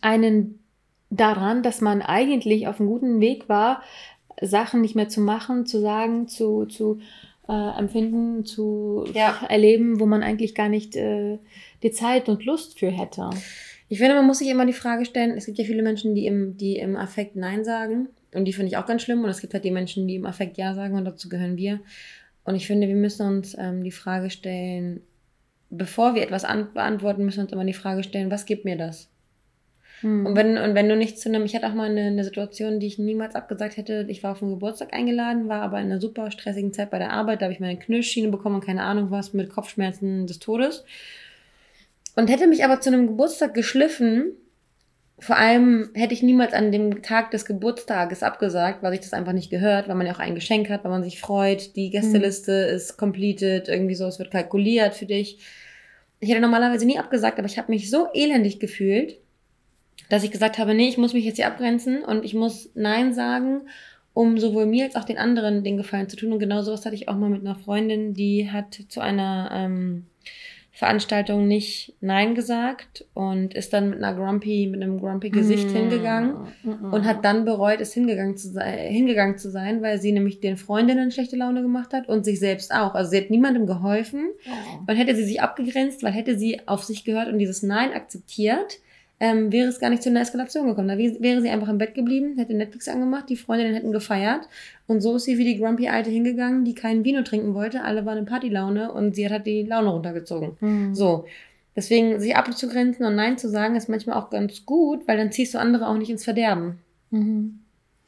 einen 0.00 0.61
daran, 1.12 1.62
dass 1.62 1.80
man 1.80 2.02
eigentlich 2.02 2.66
auf 2.66 2.80
einem 2.80 2.88
guten 2.88 3.20
Weg 3.20 3.48
war, 3.48 3.82
Sachen 4.40 4.80
nicht 4.80 4.96
mehr 4.96 5.08
zu 5.08 5.20
machen, 5.20 5.66
zu 5.66 5.80
sagen, 5.80 6.26
zu, 6.26 6.64
zu 6.64 7.00
äh, 7.48 7.78
empfinden, 7.78 8.44
zu 8.44 9.04
ja. 9.12 9.38
erleben, 9.48 10.00
wo 10.00 10.06
man 10.06 10.22
eigentlich 10.22 10.54
gar 10.54 10.68
nicht 10.68 10.96
äh, 10.96 11.38
die 11.82 11.90
Zeit 11.90 12.28
und 12.28 12.44
Lust 12.44 12.78
für 12.78 12.90
hätte. 12.90 13.28
Ich 13.88 13.98
finde, 13.98 14.14
man 14.14 14.26
muss 14.26 14.38
sich 14.38 14.48
immer 14.48 14.64
die 14.64 14.72
Frage 14.72 15.04
stellen, 15.04 15.36
es 15.36 15.44
gibt 15.44 15.58
ja 15.58 15.64
viele 15.64 15.82
Menschen, 15.82 16.14
die 16.14 16.26
im, 16.26 16.56
die 16.56 16.76
im 16.76 16.96
Affekt 16.96 17.36
Nein 17.36 17.62
sagen. 17.62 18.08
Und 18.34 18.46
die 18.46 18.54
finde 18.54 18.68
ich 18.68 18.78
auch 18.78 18.86
ganz 18.86 19.02
schlimm. 19.02 19.22
Und 19.22 19.28
es 19.28 19.42
gibt 19.42 19.52
halt 19.52 19.64
die 19.64 19.70
Menschen, 19.70 20.08
die 20.08 20.14
im 20.14 20.24
Affekt 20.24 20.56
Ja 20.56 20.74
sagen 20.74 20.96
und 20.96 21.04
dazu 21.04 21.28
gehören 21.28 21.58
wir. 21.58 21.80
Und 22.44 22.54
ich 22.54 22.66
finde, 22.66 22.88
wir 22.88 22.96
müssen 22.96 23.26
uns 23.26 23.54
ähm, 23.58 23.84
die 23.84 23.90
Frage 23.90 24.30
stellen, 24.30 25.02
bevor 25.68 26.14
wir 26.14 26.22
etwas 26.22 26.44
beantworten, 26.72 27.24
müssen 27.24 27.38
wir 27.38 27.44
uns 27.44 27.52
immer 27.52 27.64
die 27.66 27.74
Frage 27.74 28.02
stellen, 28.02 28.30
was 28.30 28.46
gibt 28.46 28.64
mir 28.64 28.78
das? 28.78 29.11
Mhm. 30.02 30.26
Und, 30.26 30.36
wenn, 30.36 30.58
und 30.58 30.74
wenn 30.74 30.88
du 30.88 30.96
nicht 30.96 31.18
zu 31.18 31.28
einem, 31.28 31.44
ich 31.44 31.54
hatte 31.54 31.66
auch 31.66 31.74
mal 31.74 31.90
eine, 31.90 32.02
eine 32.02 32.24
Situation, 32.24 32.80
die 32.80 32.86
ich 32.86 32.98
niemals 32.98 33.34
abgesagt 33.34 33.76
hätte. 33.76 34.06
Ich 34.08 34.22
war 34.22 34.32
auf 34.32 34.42
einen 34.42 34.52
Geburtstag 34.52 34.92
eingeladen, 34.92 35.48
war 35.48 35.62
aber 35.62 35.78
in 35.78 35.86
einer 35.86 36.00
super 36.00 36.30
stressigen 36.30 36.72
Zeit 36.72 36.90
bei 36.90 36.98
der 36.98 37.12
Arbeit. 37.12 37.40
Da 37.40 37.46
habe 37.46 37.52
ich 37.52 37.60
meine 37.60 37.78
Knirschschiene 37.78 38.28
bekommen 38.28 38.56
und 38.56 38.64
keine 38.64 38.82
Ahnung 38.82 39.10
was 39.10 39.32
mit 39.32 39.50
Kopfschmerzen 39.50 40.26
des 40.26 40.38
Todes. 40.38 40.84
Und 42.16 42.28
hätte 42.28 42.46
mich 42.46 42.64
aber 42.64 42.80
zu 42.80 42.90
einem 42.90 43.06
Geburtstag 43.06 43.54
geschliffen, 43.54 44.32
vor 45.18 45.36
allem 45.36 45.90
hätte 45.94 46.14
ich 46.14 46.22
niemals 46.24 46.52
an 46.52 46.72
dem 46.72 47.00
Tag 47.02 47.30
des 47.30 47.44
Geburtstages 47.44 48.24
abgesagt, 48.24 48.82
weil 48.82 48.90
sich 48.90 49.02
das 49.02 49.12
einfach 49.12 49.32
nicht 49.32 49.50
gehört, 49.50 49.86
weil 49.86 49.94
man 49.94 50.06
ja 50.06 50.14
auch 50.14 50.18
ein 50.18 50.34
Geschenk 50.34 50.68
hat, 50.68 50.82
weil 50.82 50.90
man 50.90 51.04
sich 51.04 51.20
freut, 51.20 51.76
die 51.76 51.90
Gästeliste 51.90 52.66
mhm. 52.68 52.74
ist 52.74 52.96
completed, 52.96 53.68
irgendwie 53.68 53.94
so, 53.94 54.06
es 54.06 54.18
wird 54.18 54.32
kalkuliert 54.32 54.94
für 54.94 55.06
dich. 55.06 55.38
Ich 56.18 56.28
hätte 56.28 56.40
normalerweise 56.40 56.86
nie 56.86 56.98
abgesagt, 56.98 57.38
aber 57.38 57.46
ich 57.46 57.56
habe 57.56 57.70
mich 57.70 57.88
so 57.88 58.08
elendig 58.12 58.58
gefühlt, 58.58 59.18
dass 60.08 60.24
ich 60.24 60.30
gesagt 60.30 60.58
habe, 60.58 60.74
nee, 60.74 60.88
ich 60.88 60.98
muss 60.98 61.14
mich 61.14 61.24
jetzt 61.24 61.36
hier 61.36 61.46
abgrenzen 61.46 62.04
und 62.04 62.24
ich 62.24 62.34
muss 62.34 62.70
Nein 62.74 63.14
sagen, 63.14 63.62
um 64.14 64.38
sowohl 64.38 64.66
mir 64.66 64.84
als 64.84 64.96
auch 64.96 65.04
den 65.04 65.18
anderen 65.18 65.64
den 65.64 65.76
Gefallen 65.76 66.08
zu 66.08 66.16
tun. 66.16 66.32
Und 66.32 66.38
genau 66.38 66.62
sowas 66.62 66.84
hatte 66.84 66.94
ich 66.94 67.08
auch 67.08 67.16
mal 67.16 67.30
mit 67.30 67.40
einer 67.40 67.54
Freundin, 67.54 68.12
die 68.12 68.50
hat 68.50 68.78
zu 68.88 69.00
einer 69.00 69.50
ähm, 69.52 70.04
Veranstaltung 70.74 71.46
nicht 71.46 71.94
Nein 72.00 72.34
gesagt 72.34 73.04
und 73.12 73.54
ist 73.54 73.74
dann 73.74 73.90
mit 73.90 74.02
einer 74.02 74.16
Grumpy, 74.16 74.66
mit 74.66 74.82
einem 74.82 74.98
Grumpy 75.00 75.28
Gesicht 75.28 75.68
mm. 75.68 75.76
hingegangen 75.76 76.36
mm. 76.62 76.92
und 76.92 77.04
hat 77.04 77.26
dann 77.26 77.44
bereut, 77.44 77.80
es 77.82 77.92
hingegangen 77.92 78.38
zu, 78.38 78.48
sein, 78.48 78.78
hingegangen 78.90 79.36
zu 79.36 79.50
sein, 79.50 79.82
weil 79.82 80.00
sie 80.00 80.12
nämlich 80.12 80.40
den 80.40 80.56
Freundinnen 80.56 81.10
schlechte 81.10 81.36
Laune 81.36 81.60
gemacht 81.60 81.92
hat 81.92 82.08
und 82.08 82.24
sich 82.24 82.40
selbst 82.40 82.74
auch. 82.74 82.94
Also 82.94 83.10
sie 83.10 83.18
hat 83.18 83.28
niemandem 83.30 83.66
geholfen 83.66 84.30
oh. 84.46 84.78
und 84.86 84.96
hätte 84.96 85.14
sie 85.14 85.24
sich 85.24 85.42
abgegrenzt, 85.42 86.02
weil 86.02 86.12
hätte 86.12 86.38
sie 86.38 86.66
auf 86.66 86.84
sich 86.84 87.04
gehört 87.04 87.28
und 87.28 87.38
dieses 87.38 87.62
Nein 87.62 87.92
akzeptiert, 87.92 88.80
ähm, 89.22 89.52
wäre 89.52 89.68
es 89.68 89.78
gar 89.78 89.88
nicht 89.88 90.02
zu 90.02 90.10
einer 90.10 90.20
Eskalation 90.20 90.66
gekommen. 90.66 90.88
Da 90.88 90.98
wäre 90.98 91.40
sie 91.40 91.48
einfach 91.48 91.68
im 91.68 91.78
Bett 91.78 91.94
geblieben, 91.94 92.36
hätte 92.38 92.54
Netflix 92.54 92.88
angemacht, 92.88 93.28
die 93.28 93.36
Freundinnen 93.36 93.72
hätten 93.72 93.92
gefeiert 93.92 94.48
und 94.88 95.00
so 95.00 95.14
ist 95.14 95.26
sie 95.26 95.38
wie 95.38 95.44
die 95.44 95.60
Grumpy 95.60 95.86
Alte 95.86 96.10
hingegangen, 96.10 96.64
die 96.64 96.74
keinen 96.74 97.04
Vino 97.04 97.22
trinken 97.22 97.54
wollte. 97.54 97.84
Alle 97.84 98.04
waren 98.04 98.18
in 98.18 98.24
Partylaune 98.24 98.90
und 98.90 99.14
sie 99.14 99.24
hat 99.24 99.32
halt 99.32 99.46
die 99.46 99.62
Laune 99.62 99.90
runtergezogen. 99.90 100.56
Mhm. 100.58 100.94
So. 100.96 101.24
Deswegen 101.76 102.18
sich 102.18 102.34
abzugrenzen 102.34 103.06
und 103.06 103.14
Nein 103.14 103.38
zu 103.38 103.48
sagen, 103.48 103.76
ist 103.76 103.88
manchmal 103.88 104.20
auch 104.20 104.28
ganz 104.28 104.66
gut, 104.66 105.06
weil 105.06 105.16
dann 105.16 105.30
ziehst 105.30 105.54
du 105.54 105.58
andere 105.58 105.86
auch 105.86 105.96
nicht 105.96 106.10
ins 106.10 106.24
Verderben. 106.24 106.80
Mhm. 107.10 107.60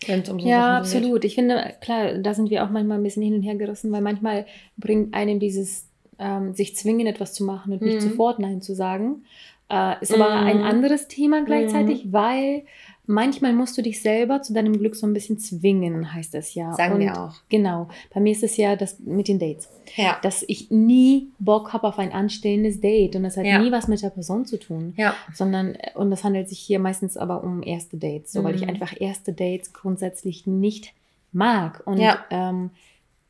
Um 0.08 0.24
so 0.24 0.36
ja, 0.48 0.78
absolut. 0.78 1.22
Geht. 1.22 1.30
Ich 1.30 1.34
finde, 1.36 1.74
klar, 1.80 2.18
da 2.18 2.34
sind 2.34 2.50
wir 2.50 2.64
auch 2.64 2.70
manchmal 2.70 2.98
ein 2.98 3.04
bisschen 3.04 3.22
hin 3.22 3.34
und 3.34 3.42
her 3.42 3.54
gerissen, 3.54 3.92
weil 3.92 4.02
manchmal 4.02 4.46
bringt 4.76 5.14
einem 5.14 5.38
dieses 5.38 5.88
ähm, 6.18 6.54
sich 6.54 6.76
zwingen, 6.76 7.06
etwas 7.06 7.32
zu 7.32 7.44
machen 7.44 7.72
und 7.72 7.80
mhm. 7.80 7.88
nicht 7.88 8.02
sofort 8.02 8.40
Nein 8.40 8.60
zu 8.60 8.74
sagen. 8.74 9.22
Äh, 9.68 10.02
ist 10.02 10.12
aber 10.12 10.28
mm. 10.28 10.46
ein 10.46 10.62
anderes 10.62 11.08
Thema 11.08 11.44
gleichzeitig, 11.44 12.06
mm. 12.06 12.12
weil 12.12 12.64
manchmal 13.06 13.52
musst 13.52 13.76
du 13.76 13.82
dich 13.82 14.02
selber 14.02 14.42
zu 14.42 14.52
deinem 14.52 14.78
Glück 14.78 14.94
so 14.94 15.06
ein 15.06 15.14
bisschen 15.14 15.38
zwingen, 15.38 16.12
heißt 16.14 16.34
es 16.34 16.54
ja. 16.54 16.72
Sagen 16.74 16.94
Und 16.94 17.00
wir 17.00 17.18
auch. 17.18 17.34
Genau. 17.48 17.88
Bei 18.12 18.20
mir 18.20 18.32
ist 18.32 18.42
es 18.42 18.56
ja 18.56 18.76
das 18.76 18.98
mit 19.00 19.28
den 19.28 19.38
Dates. 19.38 19.68
Ja. 19.96 20.18
Dass 20.22 20.44
ich 20.46 20.70
nie 20.70 21.28
Bock 21.38 21.72
habe 21.72 21.86
auf 21.86 21.98
ein 21.98 22.12
anstehendes 22.12 22.80
Date. 22.80 23.16
Und 23.16 23.22
das 23.22 23.36
hat 23.36 23.46
ja. 23.46 23.58
nie 23.58 23.72
was 23.72 23.88
mit 23.88 24.02
der 24.02 24.10
Person 24.10 24.46
zu 24.46 24.58
tun. 24.58 24.94
Ja. 24.96 25.14
Sondern, 25.32 25.76
und 25.94 26.10
das 26.10 26.24
handelt 26.24 26.48
sich 26.48 26.58
hier 26.58 26.78
meistens 26.78 27.16
aber 27.16 27.42
um 27.42 27.62
erste 27.62 27.96
Dates. 27.96 28.32
So, 28.32 28.40
mhm. 28.40 28.44
weil 28.44 28.54
ich 28.56 28.66
mm. 28.66 28.70
einfach 28.70 29.00
erste 29.00 29.32
Dates 29.32 29.72
grundsätzlich 29.72 30.46
nicht 30.46 30.92
mag. 31.32 31.82
Und 31.86 31.98
ja. 31.98 32.24
ähm, 32.30 32.70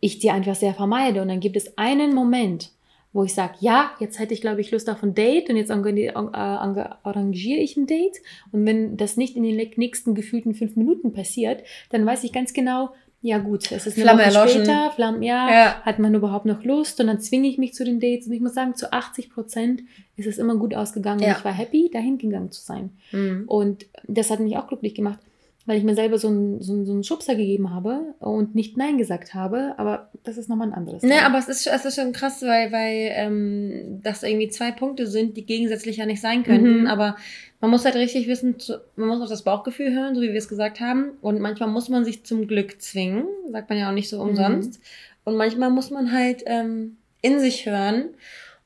ich 0.01 0.19
die 0.19 0.31
einfach 0.31 0.55
sehr 0.55 0.75
vermeide. 0.75 1.23
Und 1.23 1.29
dann 1.29 1.41
gibt 1.41 1.57
es 1.57 1.79
einen 1.79 2.15
Moment, 2.15 2.71
wo 3.15 3.23
ich 3.23 3.33
sage, 3.33 3.55
ja, 3.61 3.93
jetzt 4.01 4.19
hätte 4.19 4.35
ich, 4.35 4.41
glaube 4.41 4.61
ich, 4.61 4.73
Lust 4.73 4.91
auf 4.91 5.03
ein 5.03 5.15
Date 5.15 5.49
und 5.49 5.57
jetzt 5.57 5.71
arrangiere 5.71 7.61
ich 7.61 7.77
ein 7.77 7.87
Date. 7.87 8.21
Und 8.51 8.67
wenn 8.67 8.97
das 8.97 9.17
nicht 9.17 9.37
in 9.37 9.45
den 9.45 9.57
nächsten 9.77 10.15
gefühlten 10.15 10.53
fünf 10.53 10.75
Minuten 10.75 11.13
passiert, 11.13 11.63
dann 11.91 12.05
weiß 12.05 12.25
ich 12.25 12.33
ganz 12.33 12.53
genau, 12.53 12.91
ja 13.23 13.39
gut, 13.39 13.71
es 13.73 13.87
ist 13.87 13.97
eine 13.97 14.05
Flamme 14.05 14.19
Woche 14.19 14.27
erloschen. 14.27 14.65
später, 14.65 14.91
Flamme, 14.91 15.25
ja, 15.25 15.51
ja, 15.51 15.83
hat 15.83 15.99
man 15.99 16.15
überhaupt 16.15 16.45
noch 16.45 16.63
Lust 16.65 17.01
und 17.01 17.07
dann 17.07 17.21
zwinge 17.21 17.49
ich 17.49 17.57
mich 17.57 17.73
zu 17.73 17.85
den 17.85 18.01
Dates 18.01 18.27
und 18.27 18.35
ich 18.35 18.41
muss 18.41 18.53
sagen, 18.53 18.75
zu 18.75 18.93
80 18.93 19.31
Prozent 19.31 19.83
ist 20.17 20.27
es 20.27 20.37
immer 20.37 20.57
gut 20.57 20.75
ausgegangen 20.75 21.21
ja. 21.21 21.29
und 21.29 21.39
ich 21.39 21.45
war 21.45 21.53
happy, 21.53 21.91
dahin 21.91 22.19
gegangen 22.19 22.51
zu 22.51 22.61
sein. 22.61 22.91
Mhm. 23.13 23.45
Und 23.47 23.87
das 24.09 24.31
hat 24.31 24.41
mich 24.41 24.59
auch 24.59 24.67
glücklich 24.67 24.95
gemacht 24.95 25.21
weil 25.67 25.79
ich 25.79 25.85
mir 25.85 25.95
selber 25.95 26.19
so 26.19 26.29
einen, 26.29 26.61
so, 26.61 26.75
einen, 26.75 26.85
so 26.85 26.93
einen 26.93 27.05
Schubser 27.05 27.35
gegeben 27.35 27.71
habe 27.71 28.15
und 28.19 28.55
nicht 28.55 28.77
Nein 28.77 28.99
gesagt 28.99 29.33
habe. 29.33 29.75
Aber 29.79 30.11
das 30.23 30.37
ist 30.37 30.49
nochmal 30.49 30.69
ein 30.69 30.75
anderes. 30.75 31.03
Ne, 31.03 31.25
aber 31.25 31.39
es 31.39 31.49
ist, 31.49 31.67
es 31.67 31.85
ist 31.85 31.95
schon 31.97 32.13
krass, 32.13 32.43
weil, 32.43 32.71
weil 32.71 33.11
ähm, 33.15 34.01
das 34.03 34.23
irgendwie 34.23 34.49
zwei 34.49 34.73
Punkte 34.73 35.07
sind, 35.07 35.37
die 35.37 35.47
gegensätzlich 35.47 35.97
ja 35.97 36.07
nicht 36.07 36.21
sein 36.21 36.43
könnten. 36.43 36.83
Mhm. 36.83 36.87
Aber 36.87 37.17
man 37.61 37.71
muss 37.71 37.87
halt 37.87 37.95
richtig 37.95 38.29
wissen, 38.29 38.57
man 38.97 39.09
muss 39.09 39.23
auf 39.23 39.31
das 39.31 39.43
Bauchgefühl 39.43 39.95
hören, 39.95 40.15
so 40.15 40.21
wie 40.21 40.29
wir 40.29 40.39
es 40.39 40.49
gesagt 40.49 40.81
haben. 40.81 41.13
Und 41.23 41.41
manchmal 41.41 41.71
muss 41.71 41.89
man 41.89 42.05
sich 42.05 42.25
zum 42.25 42.47
Glück 42.47 42.83
zwingen, 42.83 43.25
sagt 43.51 43.71
man 43.71 43.79
ja 43.79 43.89
auch 43.89 43.95
nicht 43.95 44.11
so 44.11 44.21
umsonst. 44.21 44.81
Mhm. 44.81 44.85
Und 45.25 45.37
manchmal 45.37 45.71
muss 45.71 45.91
man 45.91 46.13
halt 46.13 46.43
ähm, 46.45 46.99
in 47.23 47.41
sich 47.41 47.65
hören 47.65 48.11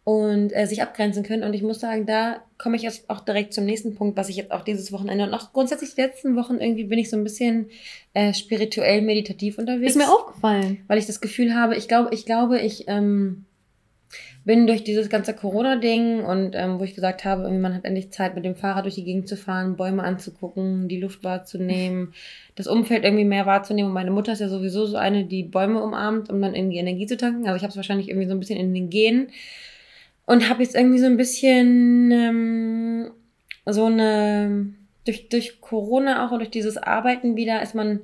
und 0.08 0.56
äh, 0.56 0.66
sich 0.66 0.80
abgrenzen 0.80 1.22
können. 1.22 1.42
Und 1.42 1.52
ich 1.52 1.62
muss 1.62 1.80
sagen, 1.80 2.06
da 2.06 2.42
komme 2.56 2.76
ich 2.76 2.82
jetzt 2.82 3.10
auch 3.10 3.20
direkt 3.20 3.52
zum 3.52 3.66
nächsten 3.66 3.94
Punkt, 3.94 4.16
was 4.16 4.30
ich 4.30 4.36
jetzt 4.36 4.52
auch 4.52 4.62
dieses 4.62 4.90
Wochenende 4.90 5.24
und 5.24 5.34
auch 5.34 5.52
grundsätzlich 5.52 5.94
die 5.94 6.00
letzten 6.00 6.34
Wochen 6.34 6.54
irgendwie 6.54 6.84
bin 6.84 6.98
ich 6.98 7.10
so 7.10 7.16
ein 7.18 7.24
bisschen 7.24 7.68
äh, 8.14 8.32
spirituell 8.32 9.02
meditativ 9.02 9.58
unterwegs. 9.58 9.90
Ist 9.90 9.98
mir 9.98 10.10
aufgefallen. 10.10 10.78
Weil 10.86 10.96
ich 10.96 11.04
das 11.04 11.20
Gefühl 11.20 11.54
habe, 11.54 11.76
ich 11.76 11.88
glaube, 11.88 12.08
ich 12.14 12.24
glaube, 12.24 12.58
ich 12.58 12.84
ähm, 12.88 13.44
bin 14.46 14.66
durch 14.66 14.82
dieses 14.82 15.10
ganze 15.10 15.34
Corona-Ding 15.34 16.24
und 16.24 16.54
ähm, 16.54 16.80
wo 16.80 16.84
ich 16.84 16.94
gesagt 16.94 17.26
habe, 17.26 17.50
man 17.50 17.74
hat 17.74 17.84
endlich 17.84 18.10
Zeit, 18.10 18.34
mit 18.34 18.46
dem 18.46 18.56
Fahrrad 18.56 18.86
durch 18.86 18.94
die 18.94 19.04
Gegend 19.04 19.28
zu 19.28 19.36
fahren, 19.36 19.76
Bäume 19.76 20.04
anzugucken, 20.04 20.88
die 20.88 21.00
Luft 21.02 21.22
wahrzunehmen, 21.22 22.14
das 22.56 22.66
Umfeld 22.66 23.04
irgendwie 23.04 23.26
mehr 23.26 23.44
wahrzunehmen. 23.44 23.90
Und 23.90 23.94
meine 23.94 24.10
Mutter 24.10 24.32
ist 24.32 24.40
ja 24.40 24.48
sowieso 24.48 24.86
so 24.86 24.96
eine, 24.96 25.26
die 25.26 25.42
Bäume 25.42 25.82
umarmt, 25.82 26.30
um 26.30 26.40
dann 26.40 26.54
irgendwie 26.54 26.78
Energie 26.78 27.04
zu 27.04 27.18
tanken. 27.18 27.46
Also 27.46 27.56
ich 27.56 27.62
habe 27.62 27.72
es 27.72 27.76
wahrscheinlich 27.76 28.08
irgendwie 28.08 28.26
so 28.26 28.32
ein 28.32 28.40
bisschen 28.40 28.58
in 28.58 28.72
den 28.72 28.88
Genen 28.88 29.28
und 30.28 30.49
habe 30.49 30.62
jetzt 30.62 30.75
irgendwie 30.75 30.99
so 30.99 31.06
ein 31.06 31.16
bisschen 31.16 32.11
ähm, 32.12 33.11
so 33.64 33.87
eine 33.87 34.75
durch 35.06 35.30
durch 35.30 35.61
Corona 35.61 36.26
auch 36.26 36.32
und 36.32 36.40
durch 36.40 36.50
dieses 36.50 36.76
Arbeiten 36.76 37.35
wieder 37.35 37.62
ist 37.62 37.75
man 37.75 38.00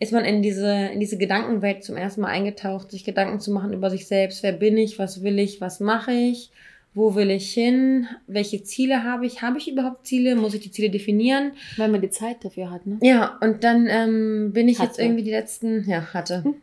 ist 0.00 0.12
man 0.12 0.24
in 0.24 0.42
diese 0.42 0.88
in 0.92 0.98
diese 0.98 1.18
Gedankenwelt 1.18 1.84
zum 1.84 1.96
ersten 1.96 2.22
Mal 2.22 2.28
eingetaucht, 2.28 2.90
sich 2.90 3.04
Gedanken 3.04 3.38
zu 3.38 3.52
machen 3.52 3.72
über 3.72 3.90
sich 3.90 4.08
selbst, 4.08 4.42
wer 4.42 4.52
bin 4.52 4.76
ich, 4.76 4.98
was 4.98 5.22
will 5.22 5.38
ich, 5.38 5.60
was 5.60 5.78
mache 5.78 6.12
ich, 6.12 6.50
wo 6.94 7.14
will 7.14 7.30
ich 7.30 7.52
hin, 7.52 8.08
welche 8.26 8.64
Ziele 8.64 9.04
habe 9.04 9.26
ich, 9.26 9.42
habe 9.42 9.58
ich 9.58 9.70
überhaupt 9.70 10.04
Ziele, 10.04 10.34
muss 10.34 10.54
ich 10.54 10.60
die 10.60 10.72
Ziele 10.72 10.90
definieren, 10.90 11.52
weil 11.76 11.90
man 11.90 12.00
die 12.00 12.10
Zeit 12.10 12.44
dafür 12.44 12.72
hat, 12.72 12.86
ne? 12.86 12.98
Ja, 13.02 13.38
und 13.40 13.62
dann 13.62 13.86
ähm, 13.88 14.50
bin 14.52 14.68
ich 14.68 14.80
hatte. 14.80 14.88
jetzt 14.88 14.98
irgendwie 14.98 15.22
die 15.22 15.30
letzten 15.30 15.88
ja 15.88 16.12
hatte. 16.12 16.42
Hm. 16.42 16.56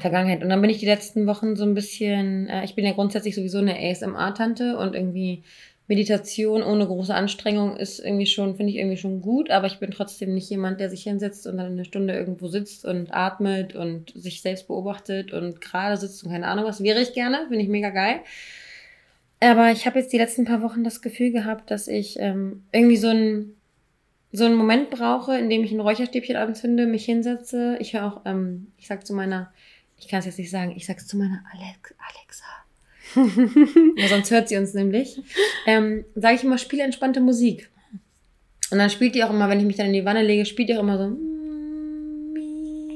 Vergangenheit. 0.00 0.42
Und 0.42 0.48
dann 0.48 0.60
bin 0.60 0.70
ich 0.70 0.78
die 0.78 0.86
letzten 0.86 1.26
Wochen 1.26 1.56
so 1.56 1.64
ein 1.64 1.74
bisschen, 1.74 2.48
äh, 2.48 2.64
ich 2.64 2.74
bin 2.74 2.84
ja 2.84 2.92
grundsätzlich 2.92 3.34
sowieso 3.34 3.58
eine 3.58 3.78
ASMR-Tante 3.78 4.76
und 4.78 4.94
irgendwie 4.94 5.44
Meditation 5.86 6.62
ohne 6.62 6.86
große 6.86 7.14
Anstrengung 7.14 7.76
ist 7.76 7.98
irgendwie 7.98 8.26
schon, 8.26 8.56
finde 8.56 8.72
ich 8.72 8.78
irgendwie 8.78 8.96
schon 8.96 9.20
gut, 9.20 9.50
aber 9.50 9.66
ich 9.66 9.78
bin 9.78 9.90
trotzdem 9.90 10.32
nicht 10.32 10.48
jemand, 10.48 10.80
der 10.80 10.88
sich 10.88 11.02
hinsetzt 11.02 11.46
und 11.46 11.58
dann 11.58 11.72
eine 11.72 11.84
Stunde 11.84 12.14
irgendwo 12.14 12.48
sitzt 12.48 12.86
und 12.86 13.12
atmet 13.12 13.74
und 13.74 14.10
sich 14.14 14.40
selbst 14.40 14.66
beobachtet 14.66 15.32
und 15.32 15.60
gerade 15.60 15.98
sitzt 15.98 16.24
und 16.24 16.30
keine 16.30 16.46
Ahnung 16.46 16.64
was. 16.64 16.82
Wäre 16.82 17.02
ich 17.02 17.12
gerne, 17.12 17.44
finde 17.48 17.62
ich 17.62 17.68
mega 17.68 17.90
geil. 17.90 18.20
Aber 19.40 19.72
ich 19.72 19.84
habe 19.84 19.98
jetzt 19.98 20.12
die 20.12 20.18
letzten 20.18 20.46
paar 20.46 20.62
Wochen 20.62 20.84
das 20.84 21.02
Gefühl 21.02 21.32
gehabt, 21.32 21.70
dass 21.70 21.86
ich 21.86 22.18
ähm, 22.18 22.62
irgendwie 22.72 22.96
so 22.96 23.08
ein 23.08 23.54
so 24.34 24.44
einen 24.44 24.56
Moment 24.56 24.90
brauche, 24.90 25.38
in 25.38 25.48
dem 25.48 25.62
ich 25.62 25.70
ein 25.70 25.78
Räucherstäbchen 25.78 26.34
anzünde, 26.34 26.86
mich 26.86 27.04
hinsetze. 27.04 27.76
Ich 27.78 27.94
höre 27.94 28.04
auch, 28.04 28.22
ähm, 28.24 28.72
ich 28.78 28.88
sag 28.88 29.06
zu 29.06 29.14
meiner, 29.14 29.52
ich 29.96 30.08
kann 30.08 30.18
es 30.18 30.26
jetzt 30.26 30.38
nicht 30.38 30.50
sagen, 30.50 30.74
ich 30.76 30.86
sag's 30.86 31.06
zu 31.06 31.16
meiner 31.16 31.44
Alex, 31.52 31.94
Alexa. 32.10 32.44
ja, 33.96 34.08
sonst 34.08 34.32
hört 34.32 34.48
sie 34.48 34.56
uns 34.56 34.74
nämlich. 34.74 35.20
Ähm, 35.66 36.04
sage 36.16 36.34
ich 36.34 36.42
immer, 36.42 36.58
spiele 36.58 36.82
entspannte 36.82 37.20
Musik. 37.20 37.70
Und 38.72 38.78
dann 38.78 38.90
spielt 38.90 39.14
die 39.14 39.22
auch 39.22 39.30
immer, 39.30 39.48
wenn 39.48 39.60
ich 39.60 39.66
mich 39.66 39.76
dann 39.76 39.86
in 39.86 39.92
die 39.92 40.04
Wanne 40.04 40.24
lege, 40.24 40.46
spielt 40.46 40.68
die 40.68 40.76
auch 40.76 40.82
immer 40.82 40.98
so. 40.98 41.16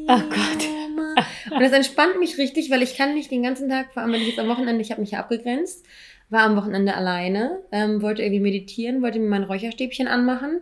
Oh 0.08 0.22
Gott. 0.28 1.52
Und 1.52 1.60
das 1.60 1.72
entspannt 1.72 2.18
mich 2.18 2.36
richtig, 2.36 2.68
weil 2.68 2.82
ich 2.82 2.96
kann 2.96 3.14
nicht 3.14 3.30
den 3.30 3.44
ganzen 3.44 3.68
Tag, 3.68 3.92
vor 3.92 4.02
allem 4.02 4.12
wenn 4.12 4.22
ich 4.22 4.28
jetzt 4.28 4.40
am 4.40 4.48
Wochenende, 4.48 4.82
ich 4.82 4.90
habe 4.90 5.00
mich 5.00 5.12
ja 5.12 5.20
abgegrenzt, 5.20 5.86
war 6.30 6.40
am 6.40 6.56
Wochenende 6.56 6.94
alleine, 6.94 7.60
ähm, 7.70 8.02
wollte 8.02 8.22
irgendwie 8.22 8.40
meditieren, 8.40 9.02
wollte 9.02 9.20
mir 9.20 9.28
mein 9.28 9.44
Räucherstäbchen 9.44 10.08
anmachen 10.08 10.60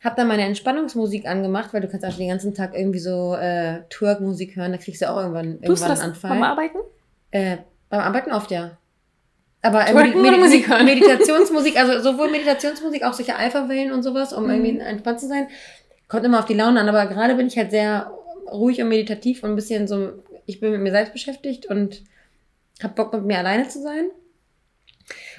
hab 0.00 0.16
dann 0.16 0.28
meine 0.28 0.42
Entspannungsmusik 0.44 1.26
angemacht, 1.26 1.72
weil 1.72 1.80
du 1.80 1.88
kannst 1.88 2.06
auch 2.06 2.16
den 2.16 2.28
ganzen 2.28 2.54
Tag 2.54 2.74
irgendwie 2.74 3.00
so 3.00 3.34
äh, 3.34 3.82
Twerk-Musik 3.90 4.56
hören, 4.56 4.72
da 4.72 4.78
kriegst 4.78 5.02
du 5.02 5.10
auch 5.10 5.16
irgendwann, 5.16 5.46
irgendwann 5.46 5.68
Tust 5.68 5.84
du 5.84 5.88
das 5.88 6.00
einen 6.00 6.12
Anfall. 6.12 6.30
Beim 6.30 6.42
Arbeiten? 6.42 6.78
Äh, 7.30 7.56
beim 7.88 8.00
Arbeiten 8.00 8.32
oft, 8.32 8.50
ja. 8.50 8.78
Aber 9.60 9.86
äh, 9.86 9.92
Med 9.92 10.14
Med 10.14 10.38
Musik 10.38 10.68
hören. 10.68 10.84
Meditationsmusik, 10.84 11.76
also 11.76 12.00
sowohl 12.00 12.30
Meditationsmusik, 12.30 13.02
auch 13.02 13.12
solche 13.12 13.34
Alpha-Wellen 13.34 13.92
und 13.92 14.02
sowas, 14.02 14.32
um 14.32 14.44
mhm. 14.44 14.50
irgendwie 14.50 14.78
entspannt 14.78 15.20
zu 15.20 15.26
sein. 15.26 15.48
Kommt 16.06 16.24
immer 16.24 16.38
auf 16.38 16.46
die 16.46 16.54
Laune 16.54 16.80
an, 16.80 16.88
aber 16.88 17.06
gerade 17.06 17.34
bin 17.34 17.48
ich 17.48 17.58
halt 17.58 17.70
sehr 17.72 18.12
ruhig 18.52 18.80
und 18.80 18.88
meditativ 18.88 19.42
und 19.42 19.50
ein 19.50 19.56
bisschen 19.56 19.88
so, 19.88 20.12
ich 20.46 20.60
bin 20.60 20.70
mit 20.70 20.80
mir 20.80 20.92
selbst 20.92 21.12
beschäftigt 21.12 21.66
und 21.66 22.02
hab 22.82 22.94
Bock 22.94 23.12
mit 23.12 23.24
mir 23.24 23.38
alleine 23.38 23.68
zu 23.68 23.82
sein. 23.82 24.10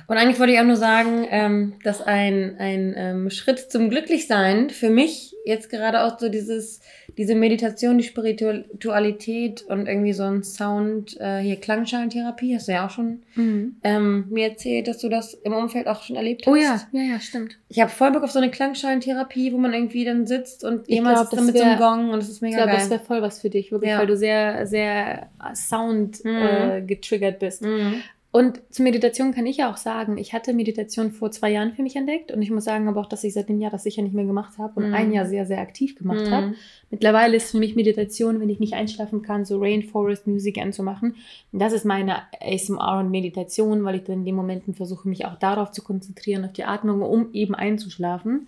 Und 0.10 0.18
eigentlich 0.18 0.39
wollte 0.39 0.54
ich 0.54 0.60
auch 0.60 0.63
nur 0.63 0.75
sagen, 0.75 1.28
ähm, 1.30 1.74
dass 1.84 2.01
ein, 2.01 2.56
ein 2.58 2.96
ähm, 2.98 3.30
Schritt 3.30 3.72
zum 3.72 3.92
Glücklichsein 3.92 4.72
für 4.72 4.89
mich 4.89 5.36
jetzt 5.46 5.70
gerade 5.70 6.01
auch 6.01 6.18
so 6.18 6.30
dieses, 6.30 6.82
diese 7.16 7.36
Meditation, 7.36 8.00
die 8.00 8.04
Spiritualität 8.04 9.62
und 9.62 9.88
irgendwie 9.88 10.13
so 10.13 10.24
ein 10.24 10.42
Sound, 10.44 11.16
äh, 11.20 11.42
hier 11.42 11.58
Klangschalentherapie, 11.58 12.56
hast 12.56 12.68
du 12.68 12.72
ja 12.72 12.88
auch 12.88 12.89
schon 12.89 13.22
mhm. 13.36 13.75
ähm, 13.84 14.25
mir 14.32 14.50
erzählt, 14.50 14.88
dass 14.88 14.98
du 14.98 15.10
das 15.10 15.36
im 15.36 15.54
Umfeld 15.54 15.86
auch 15.86 16.01
schon 16.01 16.16
erlebt 16.16 16.48
hast. 16.48 16.51
Oh 16.51 16.56
ja, 16.56 16.82
ja, 16.92 17.04
ja, 17.04 17.20
stimmt. 17.20 17.60
Ich 17.68 17.80
habe 17.80 17.92
voll 17.92 18.12
Bock 18.12 18.24
auf 18.24 18.32
so 18.32 18.39
eine 18.39 18.50
Klangschalentherapie, 18.50 19.54
wo 19.54 19.60
man 19.60 19.75
irgendwie 19.75 20.06
dann 20.06 20.25
sitzt 20.25 20.63
und 20.63 20.88
jemand 20.88 21.20
sitzt 21.20 21.34
dann 21.34 21.46
mit 21.46 21.54
wär, 21.54 21.62
so 21.62 21.68
einem 21.68 21.78
Gong 21.78 22.10
und 22.10 22.20
das 22.20 22.30
ist 22.30 22.42
mega 22.42 22.58
ich 22.58 22.63
glaub, 22.63 22.66
geil. 22.66 22.78
Ich 22.78 22.88
glaube, 22.88 22.98
das 22.98 23.08
wäre 23.08 23.08
voll 23.08 23.22
was 23.22 23.42
für 23.42 23.51
dich, 23.51 23.72
wirklich, 23.72 23.92
ja. 23.92 24.00
weil 24.00 24.08
du 24.08 24.18
sehr, 24.18 24.66
sehr 24.66 25.30
Sound 25.54 26.25
mhm. 26.25 26.32
äh, 26.32 26.82
getriggert 26.82 27.38
bist. 27.38 27.62
Mhm. 27.62 28.01
Und 28.31 28.62
zur 28.69 28.83
Meditation 28.83 29.33
kann 29.33 29.48
ich 29.48 29.57
ja 29.57 29.71
auch 29.71 29.77
sagen, 29.77 30.19
ich 30.19 30.33
hatte 30.33 30.53
Meditation 30.53 31.12
vor 31.12 31.31
zwei 31.31 31.51
Jahren 31.51 31.74
für 31.74 31.81
mich 31.81 31.95
entdeckt 31.95 32.31
und 32.31 32.43
ich 32.43 32.51
muss 32.51 32.63
sagen 32.63 32.88
aber 32.88 33.01
auch, 33.01 33.07
dass 33.07 33.24
ich 33.24 33.33
seit 33.33 33.50
dem 33.50 33.59
Jahr 33.59 33.71
das 33.71 33.81
sicher 33.81 34.03
nicht 34.03 34.13
mehr 34.13 34.25
gemacht 34.25 34.59
habe 34.59 34.74
und 34.75 34.91
mm. 34.91 34.93
ein 34.93 35.12
Jahr 35.12 35.25
sehr, 35.25 35.48
sehr 35.48 35.59
aktiv 35.59 35.95
gemacht 35.95 36.27
mm. 36.27 36.31
habe. 36.31 36.53
Mittlerweile 36.91 37.38
ist 37.38 37.50
für 37.50 37.57
mich 37.57 37.75
Meditation, 37.75 38.39
wenn 38.39 38.50
ich 38.50 38.59
nicht 38.59 38.74
einschlafen 38.74 39.24
kann, 39.24 39.45
so 39.45 39.57
Rainforest 39.57 40.27
Music 40.27 40.59
anzumachen. 40.59 41.15
Das 41.51 41.74
ist 41.74 41.86
meine 41.86 42.17
ASMR 42.39 43.00
und 43.00 43.09
Meditation, 43.09 43.83
weil 43.83 43.95
ich 43.95 44.03
dann 44.03 44.19
in 44.19 44.25
den 44.25 44.36
Momenten 44.36 44.75
versuche, 44.75 45.09
mich 45.09 45.25
auch 45.25 45.39
darauf 45.39 45.71
zu 45.71 45.81
konzentrieren, 45.81 46.45
auf 46.45 46.53
die 46.53 46.65
Atmung, 46.65 47.01
um 47.01 47.33
eben 47.33 47.55
einzuschlafen. 47.55 48.48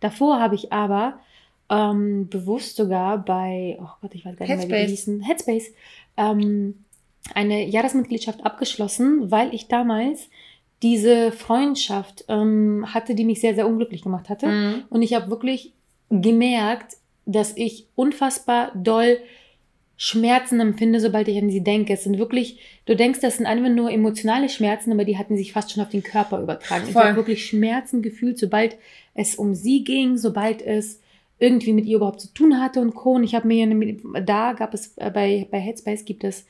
Davor 0.00 0.40
habe 0.40 0.56
ich 0.56 0.72
aber 0.72 1.20
ähm, 1.68 2.28
bewusst 2.28 2.74
sogar 2.74 3.24
bei, 3.24 3.78
oh 3.80 3.90
Gott, 4.00 4.12
ich 4.14 4.24
weiß 4.24 4.34
gar 4.34 4.44
nicht 4.44 4.54
Headspace. 4.54 4.70
mehr, 4.70 4.86
wie 4.86 4.90
hießen, 4.90 5.20
Headspace, 5.20 5.72
ähm, 6.16 6.74
eine 7.34 7.66
Jahresmitgliedschaft 7.66 8.44
abgeschlossen, 8.44 9.30
weil 9.30 9.54
ich 9.54 9.68
damals 9.68 10.28
diese 10.82 11.32
Freundschaft 11.32 12.24
ähm, 12.28 12.86
hatte, 12.88 13.14
die 13.14 13.24
mich 13.24 13.40
sehr, 13.40 13.54
sehr 13.54 13.66
unglücklich 13.66 14.02
gemacht 14.02 14.28
hatte. 14.28 14.46
Mhm. 14.46 14.84
Und 14.88 15.02
ich 15.02 15.14
habe 15.14 15.30
wirklich 15.30 15.72
gemerkt, 16.08 16.96
dass 17.26 17.56
ich 17.56 17.86
unfassbar 17.94 18.72
doll 18.74 19.18
Schmerzen 20.02 20.60
empfinde, 20.60 20.98
sobald 20.98 21.28
ich 21.28 21.36
an 21.36 21.50
sie 21.50 21.62
denke. 21.62 21.92
Es 21.92 22.04
sind 22.04 22.18
wirklich, 22.18 22.58
du 22.86 22.96
denkst, 22.96 23.20
das 23.20 23.36
sind 23.36 23.44
einfach 23.44 23.68
nur 23.68 23.90
emotionale 23.90 24.48
Schmerzen, 24.48 24.90
aber 24.92 25.04
die 25.04 25.18
hatten 25.18 25.36
sich 25.36 25.52
fast 25.52 25.70
schon 25.70 25.82
auf 25.82 25.90
den 25.90 26.02
Körper 26.02 26.40
übertragen. 26.40 26.84
Voll. 26.84 27.02
Ich 27.02 27.08
habe 27.08 27.16
wirklich 27.16 27.44
Schmerzen 27.44 28.00
gefühlt, 28.00 28.38
sobald 28.38 28.78
es 29.12 29.34
um 29.34 29.54
sie 29.54 29.84
ging, 29.84 30.16
sobald 30.16 30.62
es 30.62 31.00
irgendwie 31.38 31.74
mit 31.74 31.84
ihr 31.84 31.96
überhaupt 31.96 32.22
zu 32.22 32.32
tun 32.32 32.58
hatte 32.60 32.80
und 32.80 32.94
Co. 32.94 33.12
Und 33.12 33.24
ich 33.24 33.34
habe 33.34 33.46
mir, 33.46 33.62
eine, 33.64 33.96
da 34.24 34.54
gab 34.54 34.72
es, 34.72 34.96
äh, 34.96 35.10
bei, 35.10 35.46
bei 35.50 35.58
Headspace 35.58 36.06
gibt 36.06 36.24
es 36.24 36.46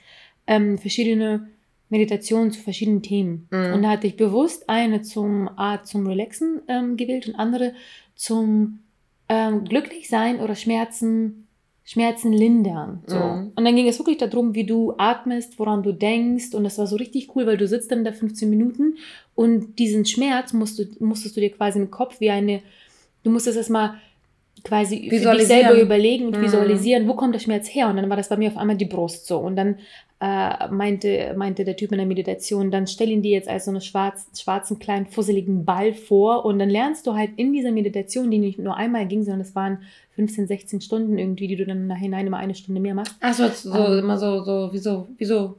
ähm, 0.50 0.78
verschiedene 0.78 1.46
Meditationen 1.90 2.50
zu 2.50 2.60
verschiedenen 2.60 3.02
Themen. 3.02 3.48
Mhm. 3.50 3.72
Und 3.72 3.82
da 3.82 3.90
hatte 3.90 4.08
ich 4.08 4.16
bewusst 4.16 4.68
eine 4.68 5.00
zum 5.02 5.48
Art 5.56 5.86
zum 5.86 6.06
Relaxen 6.06 6.60
ähm, 6.68 6.96
gewählt 6.96 7.28
und 7.28 7.36
andere 7.36 7.72
zum 8.16 8.80
ähm, 9.28 9.64
Glücklichsein 9.64 10.40
oder 10.40 10.56
Schmerzen, 10.56 11.46
Schmerzen 11.84 12.32
lindern. 12.32 13.02
So. 13.06 13.16
Mhm. 13.16 13.52
Und 13.54 13.64
dann 13.64 13.76
ging 13.76 13.86
es 13.86 13.98
wirklich 13.98 14.18
darum, 14.18 14.54
wie 14.54 14.64
du 14.64 14.94
atmest, 14.98 15.56
woran 15.58 15.84
du 15.84 15.92
denkst. 15.92 16.52
Und 16.52 16.64
das 16.64 16.78
war 16.78 16.88
so 16.88 16.96
richtig 16.96 17.34
cool, 17.36 17.46
weil 17.46 17.56
du 17.56 17.68
sitzt 17.68 17.92
dann 17.92 18.04
da 18.04 18.12
15 18.12 18.50
Minuten 18.50 18.96
und 19.36 19.78
diesen 19.78 20.04
Schmerz 20.04 20.52
musst 20.52 20.80
du, 20.80 20.84
musstest 20.98 21.36
du 21.36 21.40
dir 21.40 21.50
quasi 21.50 21.78
im 21.78 21.92
Kopf 21.92 22.20
wie 22.20 22.30
eine, 22.30 22.60
du 23.22 23.30
musstest 23.30 23.56
erstmal 23.56 23.94
quasi 24.64 25.08
für 25.08 25.32
dich 25.32 25.46
selber 25.46 25.80
überlegen 25.80 26.26
und 26.26 26.36
mhm. 26.36 26.42
visualisieren, 26.42 27.08
wo 27.08 27.14
kommt 27.14 27.34
der 27.34 27.40
Schmerz 27.40 27.68
her? 27.68 27.88
Und 27.88 27.96
dann 27.96 28.10
war 28.10 28.16
das 28.16 28.28
bei 28.28 28.36
mir 28.36 28.50
auf 28.50 28.56
einmal 28.56 28.76
die 28.76 28.84
Brust 28.84 29.26
so. 29.26 29.38
Und 29.38 29.56
dann 29.56 29.78
äh, 30.20 30.68
meinte, 30.68 31.34
meinte 31.36 31.64
der 31.64 31.76
Typ 31.76 31.92
in 31.92 31.98
der 31.98 32.06
Meditation, 32.06 32.70
dann 32.70 32.86
stell 32.86 33.08
ihn 33.08 33.22
dir 33.22 33.30
jetzt 33.30 33.48
als 33.48 33.64
so 33.64 33.70
einen 33.70 33.80
schwarz, 33.80 34.26
schwarzen, 34.38 34.78
kleinen, 34.78 35.06
fusseligen 35.06 35.64
Ball 35.64 35.94
vor 35.94 36.44
und 36.44 36.58
dann 36.58 36.68
lernst 36.68 37.06
du 37.06 37.14
halt 37.14 37.30
in 37.36 37.52
dieser 37.52 37.72
Meditation, 37.72 38.30
die 38.30 38.38
nicht 38.38 38.58
nur 38.58 38.76
einmal 38.76 39.06
ging, 39.06 39.24
sondern 39.24 39.40
es 39.40 39.54
waren 39.54 39.78
15, 40.16 40.46
16 40.46 40.80
Stunden 40.82 41.18
irgendwie, 41.18 41.48
die 41.48 41.56
du 41.56 41.64
dann 41.64 41.86
nachhinein 41.86 42.26
immer 42.26 42.36
eine 42.36 42.54
Stunde 42.54 42.82
mehr 42.82 42.94
machst. 42.94 43.16
Ach 43.20 43.32
so, 43.32 43.48
so 43.48 43.72
ähm, 43.72 44.00
immer 44.00 44.18
so, 44.18 44.44
so, 44.44 44.70
wie 44.72 44.78
so, 44.78 45.08
wie 45.16 45.24
so 45.24 45.56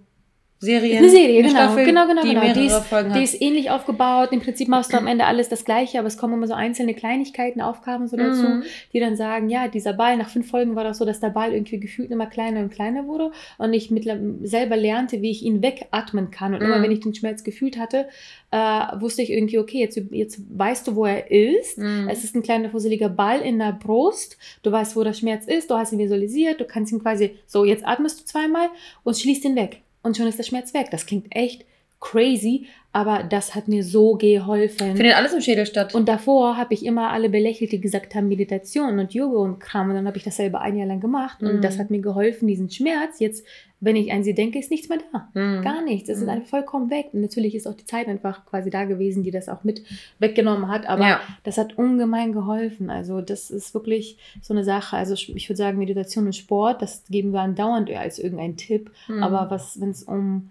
Serien. 0.61 0.99
Eine 0.99 1.09
Serie, 1.09 1.41
genau, 1.41 1.55
Staffel, 1.55 1.85
genau, 1.85 2.05
genau, 2.05 2.21
die 2.21 2.29
genau. 2.29 2.53
Die 2.53 2.65
ist, 2.67 2.83
die 3.15 3.23
ist, 3.23 3.41
ähnlich 3.41 3.71
aufgebaut. 3.71 4.29
Im 4.31 4.41
Prinzip 4.41 4.67
machst 4.67 4.93
du 4.93 4.97
am 4.97 5.07
Ende 5.07 5.25
alles 5.25 5.49
das 5.49 5.65
Gleiche, 5.65 5.97
aber 5.97 6.07
es 6.07 6.17
kommen 6.17 6.35
immer 6.35 6.45
so 6.45 6.53
einzelne 6.53 6.93
Kleinigkeiten, 6.93 7.61
Aufgaben 7.61 8.07
so 8.07 8.15
dazu, 8.15 8.43
mhm. 8.43 8.63
die 8.93 8.99
dann 8.99 9.15
sagen, 9.15 9.49
ja, 9.49 9.67
dieser 9.67 9.93
Ball, 9.93 10.17
nach 10.17 10.29
fünf 10.29 10.51
Folgen 10.51 10.75
war 10.75 10.83
das 10.83 10.99
so, 10.99 11.05
dass 11.05 11.19
der 11.19 11.31
Ball 11.31 11.51
irgendwie 11.51 11.79
gefühlt 11.79 12.11
immer 12.11 12.27
kleiner 12.27 12.59
und 12.59 12.71
kleiner 12.71 13.07
wurde 13.07 13.31
und 13.57 13.73
ich 13.73 13.89
mit, 13.89 14.07
selber 14.43 14.77
lernte, 14.77 15.23
wie 15.23 15.31
ich 15.31 15.41
ihn 15.41 15.63
wegatmen 15.63 16.29
kann. 16.29 16.53
Und 16.53 16.59
mhm. 16.59 16.67
immer 16.67 16.83
wenn 16.83 16.91
ich 16.91 16.99
den 16.99 17.15
Schmerz 17.15 17.43
gefühlt 17.43 17.79
hatte, 17.79 18.07
äh, 18.51 18.57
wusste 18.99 19.23
ich 19.23 19.31
irgendwie, 19.31 19.57
okay, 19.57 19.79
jetzt, 19.79 19.99
jetzt 20.11 20.41
weißt 20.55 20.87
du, 20.87 20.95
wo 20.95 21.05
er 21.05 21.31
ist. 21.31 21.79
Mhm. 21.79 22.07
Es 22.07 22.23
ist 22.23 22.35
ein 22.35 22.43
kleiner 22.43 22.69
fusseliger 22.69 23.09
Ball 23.09 23.41
in 23.41 23.57
der 23.57 23.71
Brust. 23.71 24.37
Du 24.61 24.71
weißt, 24.71 24.95
wo 24.95 25.03
der 25.03 25.13
Schmerz 25.13 25.47
ist. 25.47 25.71
Du 25.71 25.75
hast 25.75 25.91
ihn 25.91 25.97
visualisiert. 25.97 26.61
Du 26.61 26.65
kannst 26.65 26.93
ihn 26.93 27.01
quasi, 27.01 27.31
so, 27.47 27.65
jetzt 27.65 27.83
atmest 27.83 28.19
du 28.19 28.25
zweimal 28.25 28.69
und 29.03 29.17
schließt 29.17 29.43
ihn 29.45 29.55
weg 29.55 29.81
und 30.03 30.17
schon 30.17 30.27
ist 30.27 30.37
der 30.37 30.43
Schmerz 30.43 30.73
weg. 30.73 30.87
Das 30.91 31.05
klingt 31.05 31.35
echt 31.35 31.65
crazy, 32.01 32.65
aber 32.93 33.23
das 33.23 33.55
hat 33.55 33.69
mir 33.69 33.85
so 33.85 34.15
geholfen. 34.15 34.97
Findet 34.97 35.15
alles 35.15 35.31
im 35.31 35.39
Schädel 35.39 35.65
statt. 35.65 35.95
Und 35.95 36.09
davor 36.09 36.57
habe 36.57 36.73
ich 36.73 36.85
immer 36.85 37.11
alle 37.11 37.29
belächelt, 37.29 37.71
die 37.71 37.79
gesagt 37.79 38.15
haben, 38.15 38.27
Meditation 38.27 38.99
und 38.99 39.13
Yoga 39.13 39.37
und 39.37 39.59
Kram. 39.59 39.87
Und 39.87 39.95
dann 39.95 40.07
habe 40.07 40.17
ich 40.17 40.25
das 40.25 40.35
selber 40.35 40.59
ein 40.59 40.75
Jahr 40.75 40.87
lang 40.87 40.99
gemacht. 40.99 41.41
Und 41.41 41.57
mhm. 41.57 41.61
das 41.61 41.79
hat 41.79 41.89
mir 41.89 42.01
geholfen, 42.01 42.49
diesen 42.49 42.69
Schmerz 42.69 43.19
jetzt, 43.19 43.45
wenn 43.79 43.95
ich 43.95 44.11
an 44.11 44.25
sie 44.25 44.33
denke, 44.33 44.59
ist 44.59 44.71
nichts 44.71 44.89
mehr 44.89 44.99
da. 45.13 45.29
Mhm. 45.39 45.61
Gar 45.61 45.83
nichts. 45.83 46.09
Es 46.09 46.17
mhm. 46.17 46.23
ist 46.23 46.29
einfach 46.29 46.49
vollkommen 46.49 46.89
weg. 46.89 47.07
Und 47.13 47.21
natürlich 47.21 47.55
ist 47.55 47.65
auch 47.65 47.75
die 47.75 47.85
Zeit 47.85 48.07
einfach 48.09 48.45
quasi 48.45 48.69
da 48.69 48.83
gewesen, 48.83 49.23
die 49.23 49.31
das 49.31 49.47
auch 49.47 49.63
mit 49.63 49.83
weggenommen 50.19 50.67
hat. 50.67 50.85
Aber 50.89 51.07
ja. 51.07 51.21
das 51.43 51.57
hat 51.57 51.77
ungemein 51.77 52.33
geholfen. 52.33 52.89
Also 52.89 53.21
das 53.21 53.51
ist 53.51 53.73
wirklich 53.73 54.17
so 54.41 54.53
eine 54.53 54.65
Sache. 54.65 54.97
Also 54.97 55.13
ich 55.13 55.47
würde 55.47 55.57
sagen, 55.57 55.77
Meditation 55.77 56.25
und 56.25 56.35
Sport, 56.35 56.81
das 56.81 57.05
geben 57.09 57.31
wir 57.31 57.39
andauernd 57.39 57.89
als 57.91 58.19
irgendein 58.19 58.57
Tipp. 58.57 58.91
Mhm. 59.07 59.23
Aber 59.23 59.49
was, 59.49 59.79
wenn 59.79 59.91
es 59.91 60.03
um 60.03 60.49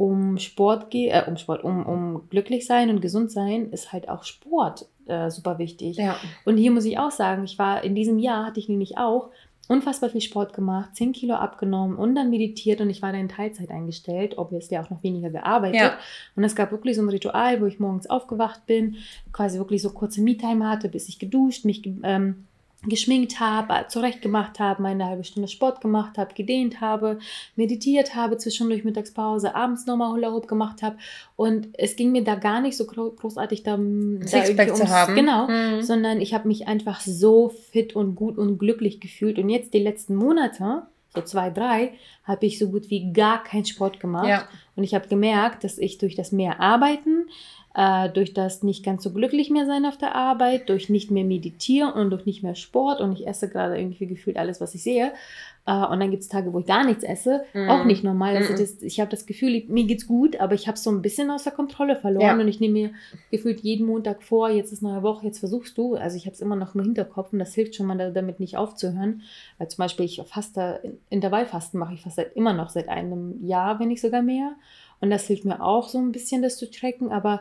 um 0.00 0.38
Sport 0.38 0.90
geht, 0.90 1.12
äh, 1.12 1.24
um 1.26 1.36
Sport, 1.36 1.62
um, 1.62 1.84
um 1.84 2.28
glücklich 2.30 2.66
sein 2.66 2.88
und 2.88 3.02
gesund 3.02 3.30
sein, 3.30 3.70
ist 3.70 3.92
halt 3.92 4.08
auch 4.08 4.24
Sport 4.24 4.86
äh, 5.04 5.30
super 5.30 5.58
wichtig. 5.58 5.98
Ja. 5.98 6.16
Und 6.46 6.56
hier 6.56 6.70
muss 6.70 6.86
ich 6.86 6.98
auch 6.98 7.10
sagen, 7.10 7.44
ich 7.44 7.58
war 7.58 7.84
in 7.84 7.94
diesem 7.94 8.18
Jahr, 8.18 8.46
hatte 8.46 8.60
ich 8.60 8.70
nämlich 8.70 8.96
auch 8.96 9.28
unfassbar 9.68 10.08
viel 10.08 10.22
Sport 10.22 10.54
gemacht, 10.54 10.96
10 10.96 11.12
Kilo 11.12 11.34
abgenommen 11.34 11.98
und 11.98 12.14
dann 12.14 12.30
meditiert 12.30 12.80
und 12.80 12.88
ich 12.88 13.02
war 13.02 13.12
da 13.12 13.18
in 13.18 13.28
Teilzeit 13.28 13.70
eingestellt, 13.70 14.38
obviously 14.38 14.78
auch 14.78 14.88
noch 14.88 15.02
weniger 15.02 15.28
gearbeitet. 15.28 15.80
Ja. 15.80 15.98
Und 16.34 16.44
es 16.44 16.56
gab 16.56 16.72
wirklich 16.72 16.96
so 16.96 17.02
ein 17.02 17.10
Ritual, 17.10 17.60
wo 17.60 17.66
ich 17.66 17.78
morgens 17.78 18.08
aufgewacht 18.08 18.64
bin, 18.64 18.96
quasi 19.32 19.58
wirklich 19.58 19.82
so 19.82 19.90
kurze 19.90 20.22
Me-Time 20.22 20.66
hatte, 20.66 20.88
bis 20.88 21.10
ich 21.10 21.18
geduscht, 21.18 21.66
mich 21.66 21.86
ähm, 22.04 22.46
geschminkt 22.86 23.40
habe, 23.40 23.88
zurechtgemacht 23.88 24.58
habe, 24.58 24.80
meine 24.80 25.04
halbe 25.04 25.24
Stunde 25.24 25.48
Sport 25.48 25.82
gemacht 25.82 26.16
habe, 26.16 26.34
gedehnt 26.34 26.80
habe, 26.80 27.18
meditiert 27.54 28.14
habe, 28.14 28.38
zwischendurch 28.38 28.84
Mittagspause, 28.84 29.54
abends 29.54 29.84
nochmal 29.84 30.12
Hula 30.12 30.32
Hoop 30.32 30.48
gemacht 30.48 30.82
habe. 30.82 30.96
Und 31.36 31.68
es 31.74 31.96
ging 31.96 32.10
mir 32.12 32.24
da 32.24 32.36
gar 32.36 32.62
nicht 32.62 32.76
so 32.76 32.86
großartig 32.86 33.64
darum, 33.64 34.20
da 34.20 34.44
irgendwie 34.44 34.62
ums, 34.62 34.78
zu 34.78 34.88
haben. 34.88 35.14
Genau, 35.14 35.46
mhm. 35.46 35.82
sondern 35.82 36.20
ich 36.22 36.32
habe 36.32 36.48
mich 36.48 36.68
einfach 36.68 37.00
so 37.00 37.50
fit 37.50 37.94
und 37.94 38.14
gut 38.14 38.38
und 38.38 38.58
glücklich 38.58 38.98
gefühlt. 39.00 39.38
Und 39.38 39.50
jetzt 39.50 39.74
die 39.74 39.78
letzten 39.78 40.14
Monate, 40.14 40.84
so 41.14 41.20
zwei, 41.20 41.50
drei, 41.50 41.92
habe 42.24 42.46
ich 42.46 42.58
so 42.58 42.70
gut 42.70 42.88
wie 42.88 43.12
gar 43.12 43.42
keinen 43.42 43.66
Sport 43.66 44.00
gemacht. 44.00 44.28
Ja. 44.28 44.48
Und 44.74 44.84
ich 44.84 44.94
habe 44.94 45.08
gemerkt, 45.08 45.64
dass 45.64 45.76
ich 45.76 45.98
durch 45.98 46.14
das 46.14 46.32
mehr 46.32 46.60
Arbeiten, 46.60 47.26
äh, 47.80 48.10
durch 48.10 48.34
das 48.34 48.62
nicht 48.62 48.84
ganz 48.84 49.02
so 49.02 49.10
glücklich 49.10 49.48
mehr 49.48 49.64
sein 49.64 49.86
auf 49.86 49.96
der 49.96 50.14
Arbeit, 50.14 50.68
durch 50.68 50.90
nicht 50.90 51.10
mehr 51.10 51.24
meditieren 51.24 51.94
und 51.94 52.10
durch 52.10 52.26
nicht 52.26 52.42
mehr 52.42 52.54
Sport 52.54 53.00
und 53.00 53.12
ich 53.12 53.26
esse 53.26 53.48
gerade 53.48 53.78
irgendwie 53.78 54.06
gefühlt 54.06 54.36
alles, 54.36 54.60
was 54.60 54.74
ich 54.74 54.82
sehe. 54.82 55.12
Äh, 55.64 55.86
und 55.86 55.98
dann 55.98 56.10
gibt 56.10 56.22
es 56.22 56.28
Tage, 56.28 56.52
wo 56.52 56.58
ich 56.58 56.66
gar 56.66 56.84
nichts 56.84 57.04
esse. 57.04 57.42
Mm. 57.54 57.70
Auch 57.70 57.86
nicht 57.86 58.04
normal. 58.04 58.36
Also 58.36 58.52
das, 58.52 58.82
ich 58.82 59.00
habe 59.00 59.10
das 59.10 59.24
Gefühl, 59.24 59.64
mir 59.68 59.84
geht's 59.84 60.06
gut, 60.06 60.38
aber 60.40 60.52
ich 60.52 60.68
habe 60.68 60.76
so 60.76 60.90
ein 60.90 61.00
bisschen 61.00 61.30
aus 61.30 61.44
der 61.44 61.54
Kontrolle 61.54 61.96
verloren 61.96 62.26
ja. 62.26 62.34
und 62.34 62.48
ich 62.48 62.60
nehme 62.60 62.74
mir 62.74 62.90
gefühlt 63.30 63.60
jeden 63.60 63.86
Montag 63.86 64.22
vor, 64.22 64.50
jetzt 64.50 64.74
ist 64.74 64.82
neue 64.82 65.02
Woche, 65.02 65.24
jetzt 65.24 65.38
versuchst 65.38 65.78
du. 65.78 65.94
Also 65.94 66.18
ich 66.18 66.26
habe 66.26 66.34
es 66.34 66.42
immer 66.42 66.56
noch 66.56 66.74
im 66.74 66.82
Hinterkopf 66.82 67.32
und 67.32 67.38
das 67.38 67.54
hilft 67.54 67.76
schon 67.76 67.86
mal 67.86 68.12
damit 68.12 68.40
nicht 68.40 68.58
aufzuhören. 68.58 69.22
Weil 69.56 69.68
zum 69.68 69.78
Beispiel 69.78 70.04
ich 70.04 70.20
faste, 70.26 70.98
Intervallfasten 71.08 71.80
mache 71.80 71.94
ich 71.94 72.02
fast 72.02 72.16
seit, 72.16 72.36
immer 72.36 72.52
noch 72.52 72.68
seit 72.68 72.90
einem 72.90 73.42
Jahr, 73.42 73.80
wenn 73.80 73.88
nicht 73.88 74.02
sogar 74.02 74.20
mehr. 74.20 74.52
Und 75.00 75.08
das 75.08 75.26
hilft 75.26 75.46
mir 75.46 75.62
auch 75.62 75.88
so 75.88 75.96
ein 75.96 76.12
bisschen, 76.12 76.42
das 76.42 76.58
zu 76.58 76.70
tracken, 76.70 77.10
aber 77.10 77.40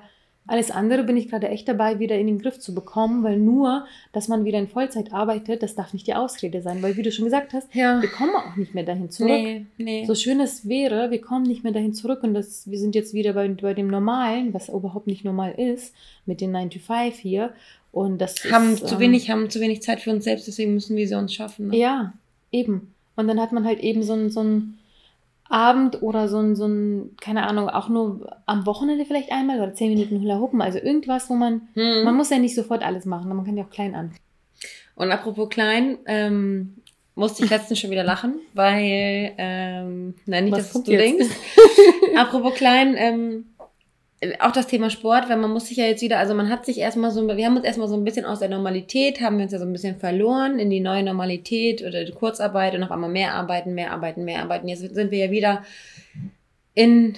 alles 0.50 0.72
andere 0.72 1.04
bin 1.04 1.16
ich 1.16 1.30
gerade 1.30 1.48
echt 1.48 1.68
dabei, 1.68 2.00
wieder 2.00 2.18
in 2.18 2.26
den 2.26 2.40
Griff 2.40 2.60
zu 2.60 2.74
bekommen, 2.74 3.24
weil 3.24 3.38
nur, 3.38 3.86
dass 4.14 4.28
man 4.28 4.46
wieder 4.46 4.58
in 4.58 4.68
Vollzeit 4.68 5.14
arbeitet, 5.14 5.62
das 5.62 5.76
darf 5.76 5.94
nicht 5.94 6.08
die 6.08 6.16
Ausrede 6.16 6.64
sein, 6.64 6.82
weil 6.82 6.98
wie 6.98 7.04
du 7.04 7.12
schon 7.12 7.26
gesagt 7.26 7.54
hast, 7.54 7.74
ja. 7.76 8.02
wir 8.02 8.10
kommen 8.10 8.36
auch 8.36 8.56
nicht 8.56 8.74
mehr 8.74 8.84
dahin 8.84 9.12
zurück. 9.12 9.30
Nee, 9.30 9.66
nee. 9.78 10.06
So 10.06 10.16
schön 10.16 10.40
es 10.40 10.68
wäre, 10.68 11.12
wir 11.12 11.22
kommen 11.22 11.44
nicht 11.44 11.64
mehr 11.64 11.72
dahin 11.72 11.94
zurück 11.94 12.24
und 12.24 12.34
das, 12.34 12.70
wir 12.70 12.80
sind 12.80 12.96
jetzt 12.96 13.14
wieder 13.14 13.34
bei, 13.34 13.48
bei 13.48 13.76
dem 13.76 13.90
Normalen, 13.90 14.52
was 14.54 14.70
überhaupt 14.70 15.06
nicht 15.06 15.24
normal 15.24 15.54
ist, 15.56 15.94
mit 16.26 16.42
den 16.42 16.52
9 16.52 16.72
to 16.72 16.80
5 16.80 17.16
hier. 17.16 17.54
Und 17.92 18.20
das 18.20 18.44
haben 18.52 18.74
ist, 18.74 18.88
zu 18.88 18.96
ähm, 18.96 19.02
wenig, 19.02 19.30
haben 19.30 19.52
zu 19.52 19.60
wenig 19.60 19.84
Zeit 19.84 20.00
für 20.00 20.10
uns 20.10 20.24
selbst, 20.24 20.48
deswegen 20.48 20.74
müssen 20.74 20.98
wir 20.98 21.08
sie 21.08 21.16
uns 21.16 21.32
schaffen. 21.32 21.68
Ne? 21.68 21.78
Ja, 21.78 22.14
eben. 22.52 22.94
Und 23.16 23.28
dann 23.28 23.40
hat 23.40 23.52
man 23.52 23.66
halt 23.66 23.82
eben 23.82 24.02
so 24.02 24.14
ein, 24.14 24.32
so 24.32 24.42
ein 24.42 24.79
Abend 25.50 26.02
oder 26.04 26.28
so 26.28 26.38
ein, 26.38 26.56
so 26.56 26.68
ein, 26.68 27.16
keine 27.20 27.48
Ahnung, 27.48 27.70
auch 27.70 27.90
nur 27.90 28.38
am 28.46 28.66
Wochenende 28.66 29.06
vielleicht 29.06 29.32
einmal 29.32 29.60
oder 29.60 29.74
zehn 29.74 29.90
Minuten 29.90 30.22
Hula 30.22 30.40
Hoppen. 30.40 30.62
Also 30.62 30.78
irgendwas, 30.80 31.30
wo 31.30 31.34
man, 31.34 31.68
hm. 31.74 32.04
man 32.04 32.16
muss 32.16 32.30
ja 32.30 32.38
nicht 32.38 32.56
sofort 32.56 32.84
alles 32.84 33.06
machen, 33.06 33.36
man 33.36 33.46
kann 33.46 33.58
ja 33.58 33.64
auch 33.64 33.72
klein 33.72 33.96
an. 33.96 34.12
Und 34.96 35.12
apropos 35.12 35.50
klein, 35.50 35.98
ähm, 36.06 36.76
musste 37.16 37.44
ich 37.44 37.50
letztens 37.50 37.80
schon 37.80 37.92
wieder 37.92 38.04
lachen, 38.04 38.36
weil, 38.54 39.34
ähm, 39.38 40.14
nein, 40.26 40.46
nicht, 40.46 40.54
Was 40.54 40.72
dass 40.72 40.84
du 40.84 40.92
jetzt? 40.92 41.02
denkst. 41.02 41.36
apropos 42.16 42.54
klein, 42.54 42.96
ähm, 42.98 43.46
auch 44.40 44.52
das 44.52 44.68
Thema 44.68 44.90
Sport, 44.90 45.30
weil 45.30 45.38
man 45.38 45.52
muss 45.52 45.68
sich 45.68 45.78
ja 45.78 45.86
jetzt 45.86 46.02
wieder, 46.02 46.20
also 46.20 46.34
man 46.34 46.50
hat 46.50 46.66
sich 46.66 46.78
erstmal 46.78 47.12
so, 47.12 47.26
wir 47.26 47.46
haben 47.46 47.56
uns 47.56 47.66
erstmal 47.66 47.88
so 47.88 47.96
ein 47.96 48.04
bisschen 48.04 48.26
aus 48.26 48.40
der 48.40 48.50
Normalität, 48.50 49.22
haben 49.22 49.38
wir 49.38 49.44
uns 49.44 49.54
ja 49.54 49.60
so 49.60 49.66
ein 49.66 49.72
bisschen 49.72 49.98
verloren 49.98 50.60
in 50.60 50.70
die 50.70 50.82
neue 50.82 51.04
Normalität 51.04 51.82
oder 51.82 52.04
die 52.04 52.12
Kurzarbeit 52.12 52.76
und 52.76 52.84
auf 52.84 52.92
einmal 52.92 53.10
mehr 53.10 53.34
arbeiten, 53.34 53.74
mehr 53.74 53.92
arbeiten, 53.92 54.26
mehr 54.26 54.42
arbeiten. 54.42 54.68
Jetzt 54.68 54.82
sind 54.94 55.12
wir 55.12 55.26
ja 55.26 55.32
wieder 55.32 55.64
in 56.74 57.18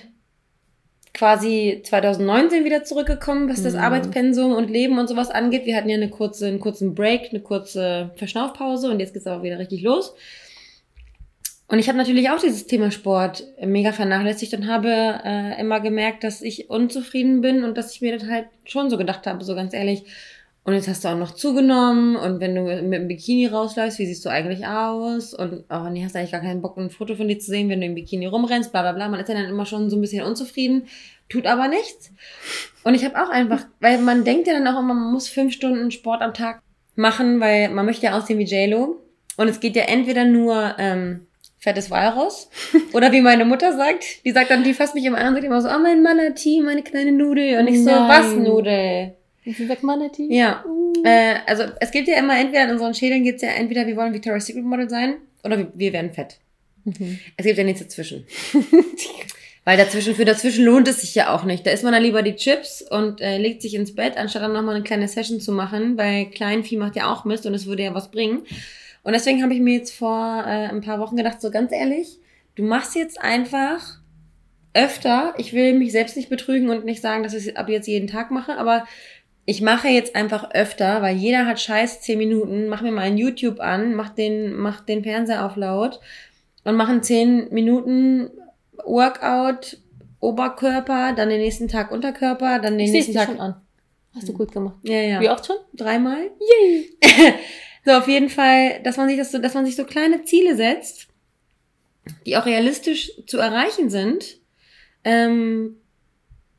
quasi 1.14 1.82
2019 1.84 2.66
wieder 2.66 2.84
zurückgekommen, 2.84 3.50
was 3.50 3.64
das 3.64 3.74
mhm. 3.74 3.80
Arbeitspensum 3.80 4.54
und 4.54 4.70
Leben 4.70 5.00
und 5.00 5.10
sowas 5.10 5.32
angeht. 5.32 5.66
Wir 5.66 5.76
hatten 5.76 5.90
ja 5.90 5.96
eine 5.96 6.10
kurze, 6.10 6.48
einen 6.48 6.60
kurzen 6.60 6.94
Break, 6.94 7.30
eine 7.32 7.42
kurze 7.42 8.12
Verschnaufpause 8.16 8.92
und 8.92 9.00
jetzt 9.00 9.14
geht's 9.14 9.28
aber 9.28 9.44
wieder 9.44 9.58
richtig 9.58 9.82
los. 9.82 10.14
Und 11.72 11.80
ich 11.80 11.88
habe 11.88 11.98
natürlich 11.98 12.30
auch 12.30 12.40
dieses 12.40 12.68
Thema 12.68 12.92
Sport 12.92 13.46
mega 13.64 13.94
vernachlässigt 13.94 14.54
und 14.54 14.68
habe 14.68 14.90
äh, 15.24 15.58
immer 15.58 15.80
gemerkt, 15.80 16.26
dass 16.26 16.42
ich 16.42 16.70
unzufrieden 16.70 17.40
bin 17.40 17.64
und 17.64 17.78
dass 17.78 17.94
ich 17.94 18.02
mir 18.02 18.18
das 18.18 18.28
halt 18.28 18.48
schon 18.66 18.90
so 18.90 18.98
gedacht 18.98 19.26
habe, 19.26 19.42
so 19.46 19.56
ganz 19.56 19.74
ehrlich. 19.74 20.04
Und 20.66 20.74
jetzt 20.74 20.90
hast 20.90 21.06
du 21.06 21.08
auch 21.08 21.18
noch 21.18 21.32
zugenommen 21.32 22.18
und 22.18 22.42
wenn 22.42 22.56
du 22.56 22.64
mit 22.64 22.94
dem 22.94 23.08
Bikini 23.08 23.48
rausläufst, 23.48 24.00
wie 24.00 24.06
siehst 24.06 24.26
du 24.26 24.30
eigentlich 24.30 24.68
aus? 24.68 25.34
Und 25.34 25.64
oh 25.70 25.88
nee, 25.90 26.04
hast 26.04 26.14
eigentlich 26.18 26.34
gar 26.34 26.42
keinen 26.42 26.62
Bock, 26.62 26.78
ein 26.78 26.90
Foto 26.90 27.16
von 27.16 27.30
dir 27.30 27.40
zu 27.40 27.50
sehen, 27.50 27.70
wenn 27.70 27.80
du 27.80 27.86
im 27.86 27.96
Bikini 27.96 28.26
rumrennst, 28.26 28.74
bla 28.74 28.82
bla 28.82 28.92
bla. 28.92 29.08
Man 29.08 29.22
ist 29.22 29.30
ja 29.30 29.36
dann 29.36 29.46
immer 29.46 29.66
schon 29.66 29.90
so 29.90 29.96
ein 29.96 30.02
bisschen 30.02 30.26
unzufrieden, 30.26 30.88
tut 31.30 31.46
aber 31.46 31.70
nichts. 31.70 32.12
Und 32.84 32.96
ich 32.96 33.06
habe 33.06 33.16
auch 33.16 33.30
einfach, 33.30 33.66
weil 33.80 33.98
man 34.00 34.26
denkt 34.26 34.48
ja 34.48 34.54
dann 34.54 34.68
auch 34.68 34.78
immer, 34.78 34.94
man 34.94 35.14
muss 35.14 35.30
fünf 35.30 35.54
Stunden 35.54 35.90
Sport 35.90 36.22
am 36.22 36.34
Tag 36.34 36.62
machen, 36.98 37.40
weil 37.40 37.70
man 37.70 37.86
möchte 37.86 38.08
ja 38.08 38.18
aussehen 38.18 38.40
wie 38.40 38.44
JLo. 38.44 38.98
Und 39.38 39.48
es 39.48 39.62
geht 39.62 39.78
ja 39.78 39.84
entweder 39.84 40.26
nur 40.26 40.76
ähm, 40.78 41.28
fettes 41.62 41.92
Walross. 41.92 42.50
Oder 42.92 43.12
wie 43.12 43.22
meine 43.22 43.46
Mutter 43.46 43.78
sagt, 43.78 44.26
die 44.26 44.32
sagt 44.32 44.50
dann, 44.52 44.64
die 44.64 44.74
fasst 44.74 44.96
mich 44.96 45.06
immer 45.06 45.20
an 45.20 45.28
und 45.28 45.34
sagt 45.36 45.46
immer 45.46 45.62
so, 45.62 45.70
oh 45.70 45.80
mein 45.80 46.02
Manatee, 46.02 46.62
meine 46.62 46.82
kleine 46.82 47.12
Nudel. 47.12 47.60
Und 47.60 47.68
ich 47.68 47.84
so, 47.84 47.92
was 47.92 48.34
Nudel? 48.34 49.14
Wie 49.44 49.66
sagt 49.66 49.84
Manatee? 49.84 50.28
Ja. 50.30 50.66
Uh. 50.68 50.94
Äh, 51.04 51.36
also 51.46 51.64
es 51.80 51.92
gibt 51.92 52.08
ja 52.08 52.18
immer, 52.18 52.38
entweder 52.38 52.66
in 52.66 52.72
unseren 52.72 52.94
Schädeln 52.94 53.24
gibt 53.24 53.38
es 53.38 53.42
ja 53.44 53.50
entweder, 53.50 53.88
wir 53.88 53.96
wollen 53.96 54.14
Victoria's 54.14 54.46
Secret 54.46 54.66
Model 54.66 54.90
sein 54.90 55.16
oder 55.44 55.58
wir, 55.58 55.72
wir 55.74 55.94
werden 55.94 56.12
fett. 56.12 56.38
Mhm. 56.84 57.20
Es 57.38 57.46
gibt 57.46 57.58
ja 57.58 57.64
nichts 57.64 57.82
dazwischen. 57.82 58.26
Weil 59.64 59.78
dazwischen, 59.78 60.16
für 60.16 60.26
dazwischen 60.26 60.66
lohnt 60.66 60.88
es 60.88 61.02
sich 61.02 61.14
ja 61.14 61.36
auch 61.36 61.44
nicht. 61.44 61.66
Da 61.68 61.72
isst 61.72 61.84
man 61.84 61.94
dann 61.94 62.02
lieber 62.02 62.24
die 62.24 62.36
Chips 62.36 62.82
und 62.82 63.22
äh, 63.22 63.38
legt 63.38 63.62
sich 63.62 63.76
ins 63.76 63.94
Bett, 63.94 64.18
anstatt 64.18 64.42
dann 64.42 64.54
nochmal 64.54 64.76
eine 64.76 64.84
kleine 64.84 65.08
Session 65.08 65.40
zu 65.40 65.52
machen, 65.52 65.98
weil 65.98 66.32
Kleinvieh 66.32 66.78
macht 66.78 66.96
ja 66.96 67.12
auch 67.12 67.26
Mist 67.26 67.46
und 67.46 67.54
es 67.54 67.68
würde 67.68 67.84
ja 67.84 67.94
was 67.94 68.10
bringen. 68.10 68.42
Und 69.04 69.14
deswegen 69.14 69.42
habe 69.44 69.54
ich 69.54 69.60
mir 69.60 69.76
jetzt 69.76 69.94
vor 69.94 70.44
äh, 70.46 70.68
ein 70.68 70.82
paar 70.82 71.00
Wochen 71.00 71.18
gedacht, 71.18 71.42
so 71.42 71.50
ganz 71.52 71.72
ehrlich, 71.72 72.20
du 72.56 72.64
machst 72.64 72.96
jetzt 72.96 73.20
einfach 73.22 74.00
öfter, 74.74 75.34
ich 75.38 75.54
will 75.54 75.74
mich 75.74 75.92
selbst 75.92 76.16
nicht 76.16 76.30
betrügen 76.30 76.70
und 76.70 76.86
nicht 76.86 77.02
sagen, 77.02 77.24
dass 77.24 77.34
ich 77.34 77.48
es 77.48 77.56
ab 77.56 77.68
jetzt 77.70 77.88
jeden 77.88 78.08
Tag 78.08 78.32
mache, 78.32 78.58
aber 78.58 78.86
ich 79.46 79.62
mache 79.62 79.88
jetzt 79.88 80.16
einfach 80.16 80.52
öfter, 80.52 81.02
weil 81.02 81.16
jeder 81.18 81.46
hat 81.48 81.60
scheiß 81.60 82.02
10 82.02 82.18
Minuten, 82.18 82.68
mach 82.68 82.82
mir 82.82 82.92
mal 82.92 83.02
ein 83.02 83.18
YouTube 83.18 83.60
an, 83.60 83.96
mach 83.96 84.10
den, 84.10 84.54
mach 84.54 84.82
den 84.82 85.04
Fernseher 85.04 85.46
auf 85.46 85.56
laut 85.56 86.00
und 86.64 86.76
machen 86.76 87.02
10 87.04 87.50
Minuten 87.52 88.30
Workout, 88.86 89.78
Oberkörper, 90.20 91.14
dann 91.14 91.30
den 91.30 91.40
nächsten 91.42 91.68
Tag 91.68 91.92
Unterkörper, 91.92 92.60
dann 92.60 92.78
den 92.78 92.86
Ich 92.86 92.92
nächsten 92.92 93.14
Tag. 93.14 93.28
schon 93.28 93.40
an. 93.40 93.56
Hast 94.14 94.30
du 94.30 94.34
gut 94.34 94.52
gemacht. 94.52 94.76
Ja, 94.84 95.02
ja. 95.02 95.20
Wie 95.20 95.30
oft 95.30 95.46
schon? 95.46 95.56
Dreimal? 95.74 96.30
Yay! 96.40 96.90
So, 97.86 97.92
auf 97.92 98.08
jeden 98.08 98.30
Fall, 98.30 98.82
dass 98.84 98.98
man 98.98 99.08
sich 99.08 99.18
das 99.18 99.32
so, 99.32 99.40
dass 99.40 99.54
man 99.54 99.66
sich 99.66 99.76
so 99.76 99.86
kleine 99.86 100.24
Ziele 100.24 100.56
setzt, 100.56 101.08
die 102.26 102.38
auch 102.38 102.46
realistisch 102.46 103.12
zu 103.28 103.38
erreichen 103.38 103.90
sind, 103.90 104.38
ähm, 105.04 105.78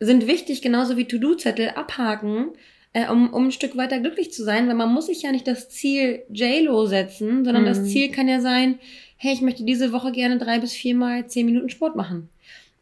sind 0.00 0.26
wichtig, 0.26 0.62
genauso 0.62 0.96
wie 0.96 1.04
To-Do-Zettel 1.06 1.70
abhaken, 1.70 2.48
äh, 2.92 3.08
um, 3.08 3.32
um 3.32 3.46
ein 3.46 3.52
Stück 3.52 3.76
weiter 3.76 4.00
glücklich 4.00 4.32
zu 4.32 4.42
sein, 4.44 4.66
weil 4.68 4.74
man 4.74 4.92
muss 4.92 5.06
sich 5.06 5.22
ja 5.22 5.30
nicht 5.30 5.46
das 5.46 5.70
Ziel 5.70 6.24
JLo 6.28 6.86
setzen, 6.86 7.44
sondern 7.44 7.64
das 7.64 7.78
Mhm. 7.80 7.86
Ziel 7.86 8.10
kann 8.10 8.28
ja 8.28 8.40
sein, 8.40 8.78
hey, 9.16 9.32
ich 9.32 9.40
möchte 9.40 9.62
diese 9.64 9.92
Woche 9.92 10.10
gerne 10.10 10.38
drei 10.38 10.58
bis 10.58 10.72
viermal 10.72 11.28
zehn 11.28 11.46
Minuten 11.46 11.70
Sport 11.70 11.94
machen. 11.94 12.28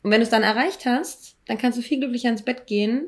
Und 0.02 0.10
wenn 0.10 0.20
du 0.20 0.24
es 0.24 0.30
dann 0.30 0.42
erreicht 0.42 0.86
hast, 0.86 1.36
dann 1.46 1.58
kannst 1.58 1.76
du 1.78 1.82
viel 1.82 1.98
glücklicher 1.98 2.30
ins 2.30 2.42
Bett 2.42 2.66
gehen, 2.66 3.02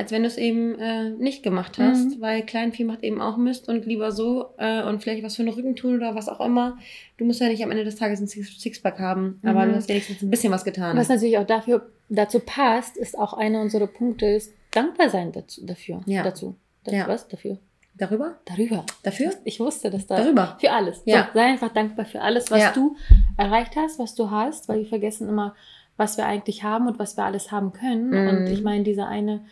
als 0.00 0.10
wenn 0.12 0.22
du 0.22 0.28
es 0.28 0.36
eben 0.38 0.78
äh, 0.78 1.10
nicht 1.10 1.42
gemacht 1.42 1.78
hast, 1.78 2.16
Mhm. 2.16 2.20
weil 2.20 2.42
Kleinvieh 2.42 2.84
macht 2.84 3.02
eben 3.02 3.20
auch 3.20 3.36
Mist 3.36 3.68
und 3.68 3.86
lieber 3.86 4.10
so 4.12 4.46
äh, 4.58 4.82
und 4.82 5.02
vielleicht 5.02 5.22
was 5.22 5.36
für 5.36 5.42
einen 5.42 5.52
Rücken 5.52 5.76
tun 5.76 5.96
oder 5.96 6.14
was 6.14 6.28
auch 6.28 6.40
immer. 6.40 6.78
Du 7.18 7.24
musst 7.24 7.40
ja 7.40 7.48
nicht 7.48 7.62
am 7.62 7.70
Ende 7.70 7.84
des 7.84 7.96
Tages 7.96 8.20
ein 8.20 8.26
Six- 8.26 8.60
Sixpack 8.60 8.98
haben, 8.98 9.38
aber 9.44 9.64
Mhm. 9.66 9.70
du 9.70 9.76
hast 9.76 9.88
wenigstens 9.88 10.22
ein 10.22 10.30
bisschen 10.30 10.52
was 10.52 10.64
getan. 10.64 10.96
Was 10.96 11.08
natürlich 11.08 11.38
auch 11.38 11.46
dafür, 11.46 11.86
dazu 12.08 12.40
passt, 12.40 12.96
ist 12.96 13.18
auch 13.18 13.34
einer 13.34 13.60
unserer 13.60 13.86
Punkte, 13.86 14.26
ist 14.26 14.52
dankbar 14.72 15.10
sein 15.10 15.32
dazu. 15.32 15.64
Dafür. 15.64 16.00
Ja. 16.06 16.22
Dazu. 16.22 16.56
Das, 16.84 16.94
Ja. 16.94 17.06
Was? 17.06 17.28
Dafür. 17.28 17.58
Darüber? 17.96 18.36
Darüber. 18.46 18.86
Dafür? 19.02 19.32
Ich 19.44 19.60
wusste, 19.60 19.90
dass 19.90 20.06
da. 20.06 20.16
Darüber. 20.16 20.56
Für 20.60 20.72
alles. 20.72 21.02
Ja. 21.04 21.24
So, 21.32 21.38
sei 21.38 21.44
einfach 21.44 21.72
dankbar 21.72 22.06
für 22.06 22.22
alles, 22.22 22.50
was 22.50 22.60
Ja. 22.60 22.72
du 22.72 22.96
erreicht 23.36 23.76
hast, 23.76 23.98
was 23.98 24.14
du 24.14 24.30
hast, 24.30 24.68
weil 24.68 24.78
wir 24.78 24.86
vergessen 24.86 25.28
immer, 25.28 25.54
was 25.98 26.16
wir 26.16 26.24
eigentlich 26.24 26.62
haben 26.62 26.86
und 26.86 26.98
was 26.98 27.18
wir 27.18 27.24
alles 27.24 27.52
haben 27.52 27.74
können. 27.74 28.08
Mhm. 28.08 28.28
Und 28.28 28.46
ich 28.46 28.62
meine, 28.62 28.84
diese 28.84 29.04
eine, 29.06 29.42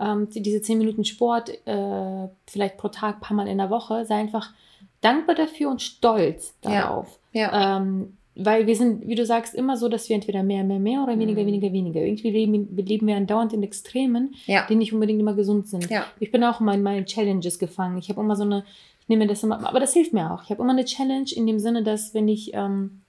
ähm, 0.00 0.28
die- 0.30 0.42
diese 0.42 0.62
zehn 0.62 0.78
Minuten 0.78 1.04
Sport, 1.04 1.50
äh, 1.66 2.28
vielleicht 2.46 2.76
pro 2.76 2.88
Tag, 2.88 3.20
paar 3.20 3.36
Mal 3.36 3.48
in 3.48 3.58
der 3.58 3.70
Woche, 3.70 4.04
sei 4.04 4.16
einfach 4.16 4.52
dankbar 5.00 5.34
dafür 5.34 5.70
und 5.70 5.82
stolz 5.82 6.54
Ja. 6.64 6.70
darauf. 6.82 7.18
Ja. 7.32 7.76
Ähm, 7.78 8.14
weil 8.40 8.68
wir 8.68 8.76
sind, 8.76 9.06
wie 9.08 9.16
du 9.16 9.26
sagst, 9.26 9.52
immer 9.54 9.76
so, 9.76 9.88
dass 9.88 10.08
wir 10.08 10.14
entweder 10.14 10.44
mehr, 10.44 10.62
mehr, 10.62 10.78
mehr 10.78 11.02
oder 11.02 11.18
weniger, 11.18 11.42
Mhm. 11.42 11.46
weniger, 11.46 11.72
weniger. 11.72 12.00
Irgendwie 12.02 12.30
leben, 12.30 12.76
leben 12.76 13.06
wir 13.08 13.16
andauernd 13.16 13.52
in 13.52 13.64
Extremen, 13.64 14.34
ja. 14.46 14.64
die 14.68 14.76
nicht 14.76 14.92
unbedingt 14.92 15.18
immer 15.20 15.34
gesund 15.34 15.66
sind. 15.66 15.90
Ja. 15.90 16.04
Ich 16.20 16.30
bin 16.30 16.44
auch 16.44 16.60
immer 16.60 16.74
in 16.74 16.82
meinen 16.82 17.04
Challenges 17.06 17.58
gefangen. 17.58 17.98
Ich 17.98 18.08
habe 18.08 18.20
immer 18.20 18.36
so 18.36 18.44
eine, 18.44 18.64
ich 19.02 19.08
nehme 19.08 19.26
das 19.26 19.42
immer, 19.42 19.66
aber 19.68 19.80
das 19.80 19.92
hilft 19.92 20.12
mir 20.12 20.32
auch. 20.32 20.44
Ich 20.44 20.50
habe 20.50 20.62
immer 20.62 20.70
eine 20.72 20.84
Challenge 20.84 21.26
in 21.34 21.46
dem 21.48 21.58
Sinne, 21.58 21.82
dass 21.82 22.14
wenn 22.14 22.28
ich, 22.28 22.52
ähm, 22.54 23.00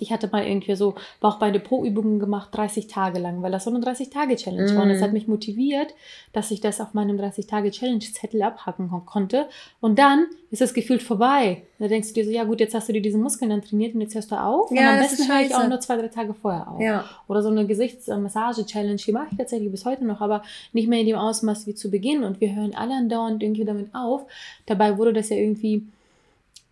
ich 0.00 0.12
hatte 0.12 0.28
mal 0.28 0.46
irgendwie 0.46 0.74
so 0.76 0.94
Bauchbeine 1.20 1.60
pro 1.60 1.84
Übungen 1.84 2.18
gemacht, 2.18 2.48
30 2.52 2.86
Tage 2.88 3.18
lang, 3.18 3.42
weil 3.42 3.52
das 3.52 3.64
so 3.64 3.70
eine 3.70 3.78
30-Tage-Challenge 3.80 4.74
war. 4.76 4.82
Und 4.82 4.88
das 4.90 4.98
Mhm. 4.98 5.04
hat 5.04 5.12
mich 5.12 5.28
motiviert, 5.28 5.94
dass 6.32 6.50
ich 6.50 6.60
das 6.60 6.80
auf 6.80 6.94
meinem 6.94 7.16
30-Tage-Challenge-Zettel 7.18 8.42
abhaken 8.42 8.88
kon- 8.90 9.06
konnte. 9.06 9.46
Und 9.80 9.98
dann 9.98 10.26
ist 10.50 10.60
das 10.60 10.74
gefühlt 10.74 11.02
vorbei. 11.02 11.62
Da 11.78 11.88
denkst 11.88 12.08
du 12.08 12.14
dir 12.14 12.24
so, 12.24 12.30
ja 12.30 12.44
gut, 12.44 12.60
jetzt 12.60 12.74
hast 12.74 12.88
du 12.88 12.92
dir 12.92 13.02
diese 13.02 13.18
Muskeln 13.18 13.50
dann 13.50 13.62
trainiert 13.62 13.94
und 13.94 14.00
jetzt 14.00 14.14
hörst 14.14 14.30
du 14.30 14.36
auf. 14.40 14.70
und 14.70 14.76
Ja, 14.76 14.92
am 14.94 14.98
das 14.98 15.16
besten 15.16 15.32
höre 15.32 15.40
ich 15.40 15.54
auch 15.54 15.68
nur 15.68 15.80
zwei, 15.80 15.96
drei 15.96 16.08
Tage 16.08 16.34
vorher 16.34 16.70
auf. 16.70 16.80
Ja. 16.80 17.04
Oder 17.28 17.42
so 17.42 17.48
eine 17.48 17.66
Gesichtsmassage-Challenge, 17.66 18.96
die 18.96 19.12
mache 19.12 19.26
ich 19.32 19.36
tatsächlich 19.38 19.70
bis 19.70 19.84
heute 19.84 20.04
noch, 20.04 20.20
aber 20.20 20.42
nicht 20.72 20.88
mehr 20.88 21.00
in 21.00 21.06
dem 21.06 21.16
Ausmaß 21.16 21.66
wie 21.66 21.74
zu 21.74 21.90
Beginn. 21.90 22.24
Und 22.24 22.40
wir 22.40 22.54
hören 22.54 22.74
alle 22.74 22.94
andauernd 22.94 23.42
irgendwie 23.42 23.64
damit 23.64 23.94
auf. 23.94 24.24
Dabei 24.66 24.96
wurde 24.98 25.12
das 25.12 25.28
ja 25.28 25.36
irgendwie 25.36 25.82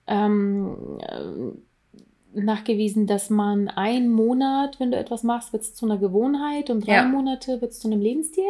ähm, 0.06 0.76
äh, 1.00 1.52
nachgewiesen, 2.34 3.06
dass 3.06 3.30
man 3.30 3.68
einen 3.68 4.08
Monat, 4.10 4.78
wenn 4.80 4.90
du 4.90 4.96
etwas 4.98 5.22
machst, 5.22 5.52
wird 5.52 5.62
es 5.62 5.74
zu 5.74 5.86
einer 5.86 5.98
Gewohnheit 5.98 6.70
und 6.70 6.86
drei 6.86 6.94
Ja. 6.96 7.04
Monate 7.04 7.60
wird 7.60 7.72
es 7.72 7.80
zu 7.80 7.88
einem 7.88 8.00
Lebensstil. 8.00 8.44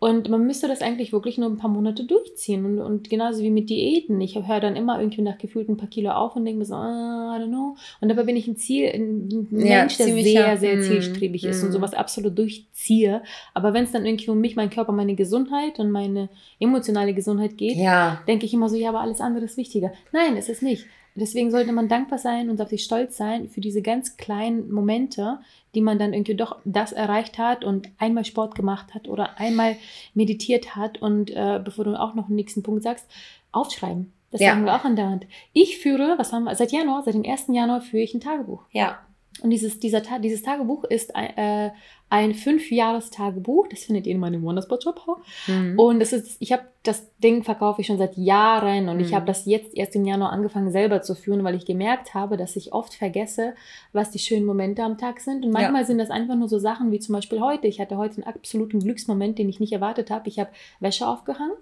Und 0.00 0.28
man 0.28 0.44
müsste 0.46 0.68
das 0.68 0.82
eigentlich 0.82 1.14
wirklich 1.14 1.38
nur 1.38 1.48
ein 1.48 1.56
paar 1.56 1.70
Monate 1.70 2.04
durchziehen. 2.04 2.66
Und, 2.66 2.78
und 2.78 3.08
genauso 3.08 3.42
wie 3.42 3.48
mit 3.48 3.70
Diäten. 3.70 4.20
Ich 4.20 4.34
höre 4.36 4.60
dann 4.60 4.76
immer 4.76 5.00
irgendwie 5.00 5.22
nach 5.22 5.38
gefühlt 5.38 5.66
ein 5.70 5.78
paar 5.78 5.88
Kilo 5.88 6.10
auf 6.10 6.36
und 6.36 6.44
denke 6.44 6.58
mir 6.58 6.66
so, 6.66 6.74
ah, 6.74 7.34
I 7.38 7.40
don't 7.42 7.48
know. 7.48 7.76
Und 8.02 8.10
dabei 8.10 8.24
bin 8.24 8.36
ich 8.36 8.46
ein 8.46 8.56
Ziel, 8.56 8.86
ein 8.92 9.48
Ja, 9.50 9.78
Mensch, 9.80 9.96
der 9.96 10.08
sehr, 10.08 10.58
sehr 10.58 10.76
Mm, 10.76 10.82
zielstrebig 10.82 11.44
ist 11.44 11.62
und 11.62 11.70
mm. 11.70 11.72
sowas 11.72 11.94
absolut 11.94 12.36
durchziehe. 12.36 13.22
Aber 13.54 13.72
wenn 13.72 13.84
es 13.84 13.92
dann 13.92 14.04
irgendwie 14.04 14.28
um 14.28 14.40
mich, 14.40 14.56
meinen 14.56 14.68
Körper, 14.68 14.92
meine 14.92 15.14
Gesundheit 15.14 15.78
und 15.78 15.90
meine 15.90 16.28
emotionale 16.60 17.14
Gesundheit 17.14 17.56
geht, 17.56 17.76
Ja. 17.76 18.20
denke 18.28 18.44
ich 18.44 18.52
immer 18.52 18.68
so, 18.68 18.76
ja, 18.76 18.90
aber 18.90 19.00
alles 19.00 19.22
andere 19.22 19.46
ist 19.46 19.56
wichtiger. 19.56 19.90
Nein, 20.12 20.36
es 20.36 20.50
ist 20.50 20.62
nicht. 20.62 20.84
Deswegen 21.16 21.50
sollte 21.50 21.72
man 21.72 21.88
dankbar 21.88 22.18
sein 22.18 22.50
und 22.50 22.60
auf 22.60 22.70
sich 22.70 22.82
stolz 22.82 23.16
sein 23.16 23.48
für 23.48 23.60
diese 23.60 23.82
ganz 23.82 24.16
kleinen 24.16 24.72
Momente, 24.72 25.38
die 25.74 25.80
man 25.80 25.98
dann 25.98 26.12
irgendwie 26.12 26.34
doch 26.34 26.56
das 26.64 26.92
erreicht 26.92 27.38
hat 27.38 27.64
und 27.64 27.88
einmal 27.98 28.24
Sport 28.24 28.54
gemacht 28.56 28.94
hat 28.94 29.08
oder 29.08 29.38
einmal 29.38 29.76
meditiert 30.14 30.74
hat. 30.74 31.00
Und 31.00 31.30
äh, 31.30 31.60
bevor 31.64 31.84
du 31.84 31.98
auch 31.98 32.14
noch 32.14 32.26
den 32.26 32.36
nächsten 32.36 32.62
Punkt 32.62 32.82
sagst, 32.82 33.06
aufschreiben. 33.52 34.12
Das 34.32 34.40
Ja. 34.40 34.50
sagen 34.50 34.64
wir 34.64 34.74
auch 34.74 34.84
andauernd. 34.84 35.26
Ich 35.52 35.78
führe, 35.78 36.14
was 36.18 36.32
haben 36.32 36.44
wir, 36.44 36.54
seit 36.56 36.72
Januar, 36.72 37.02
seit 37.04 37.14
dem 37.14 37.24
1. 37.24 37.46
Januar 37.48 37.80
führe 37.80 38.02
ich 38.02 38.14
ein 38.14 38.20
Tagebuch. 38.20 38.64
Ja. 38.72 38.98
Und 39.42 39.50
dieses, 39.50 39.80
dieser, 39.80 40.00
dieses 40.20 40.42
Tagebuch 40.42 40.84
ist 40.84 41.14
ein, 41.16 41.36
äh, 41.36 41.70
ein 42.08 42.34
Fünfjahres-Tagebuch. 42.34 43.66
Das 43.68 43.84
findet 43.84 44.06
ihr 44.06 44.12
in 44.14 44.20
meinem 44.20 44.42
Wonderspot-Shop. 44.44 45.00
Mhm. 45.48 45.78
Und 45.78 45.98
das 46.00 46.12
ist, 46.12 46.36
ich 46.38 46.52
habe 46.52 46.62
das 46.84 47.10
Ding 47.18 47.42
verkaufe 47.42 47.80
ich 47.80 47.86
schon 47.88 47.98
seit 47.98 48.16
Jahren 48.16 48.88
und 48.88 49.00
ich 49.00 49.10
Mhm. 49.10 49.14
habe 49.16 49.26
das 49.26 49.46
jetzt 49.46 49.76
erst 49.76 49.96
im 49.96 50.04
Januar 50.04 50.30
angefangen 50.32 50.70
selber 50.70 51.02
zu 51.02 51.14
führen, 51.14 51.42
weil 51.42 51.56
ich 51.56 51.64
gemerkt 51.66 52.14
habe, 52.14 52.36
dass 52.36 52.56
ich 52.56 52.72
oft 52.72 52.94
vergesse, 52.94 53.54
was 53.92 54.10
die 54.10 54.18
schönen 54.18 54.44
Momente 54.46 54.82
am 54.84 54.98
Tag 54.98 55.18
sind. 55.20 55.44
Und 55.44 55.50
manchmal 55.50 55.84
sind 55.86 55.98
das 55.98 56.10
einfach 56.10 56.36
nur 56.36 56.48
so 56.48 56.58
Sachen 56.58 56.92
wie 56.92 57.00
zum 57.00 57.14
Beispiel 57.14 57.40
heute. 57.40 57.66
Ich 57.66 57.80
hatte 57.80 57.96
heute 57.96 58.16
einen 58.22 58.34
absoluten 58.34 58.80
Glücksmoment, 58.80 59.38
den 59.38 59.48
ich 59.48 59.60
nicht 59.60 59.72
erwartet 59.72 60.10
habe. 60.10 60.28
Ich 60.28 60.38
habe 60.38 60.50
Wäsche 60.78 61.08
aufgehangen 61.08 61.56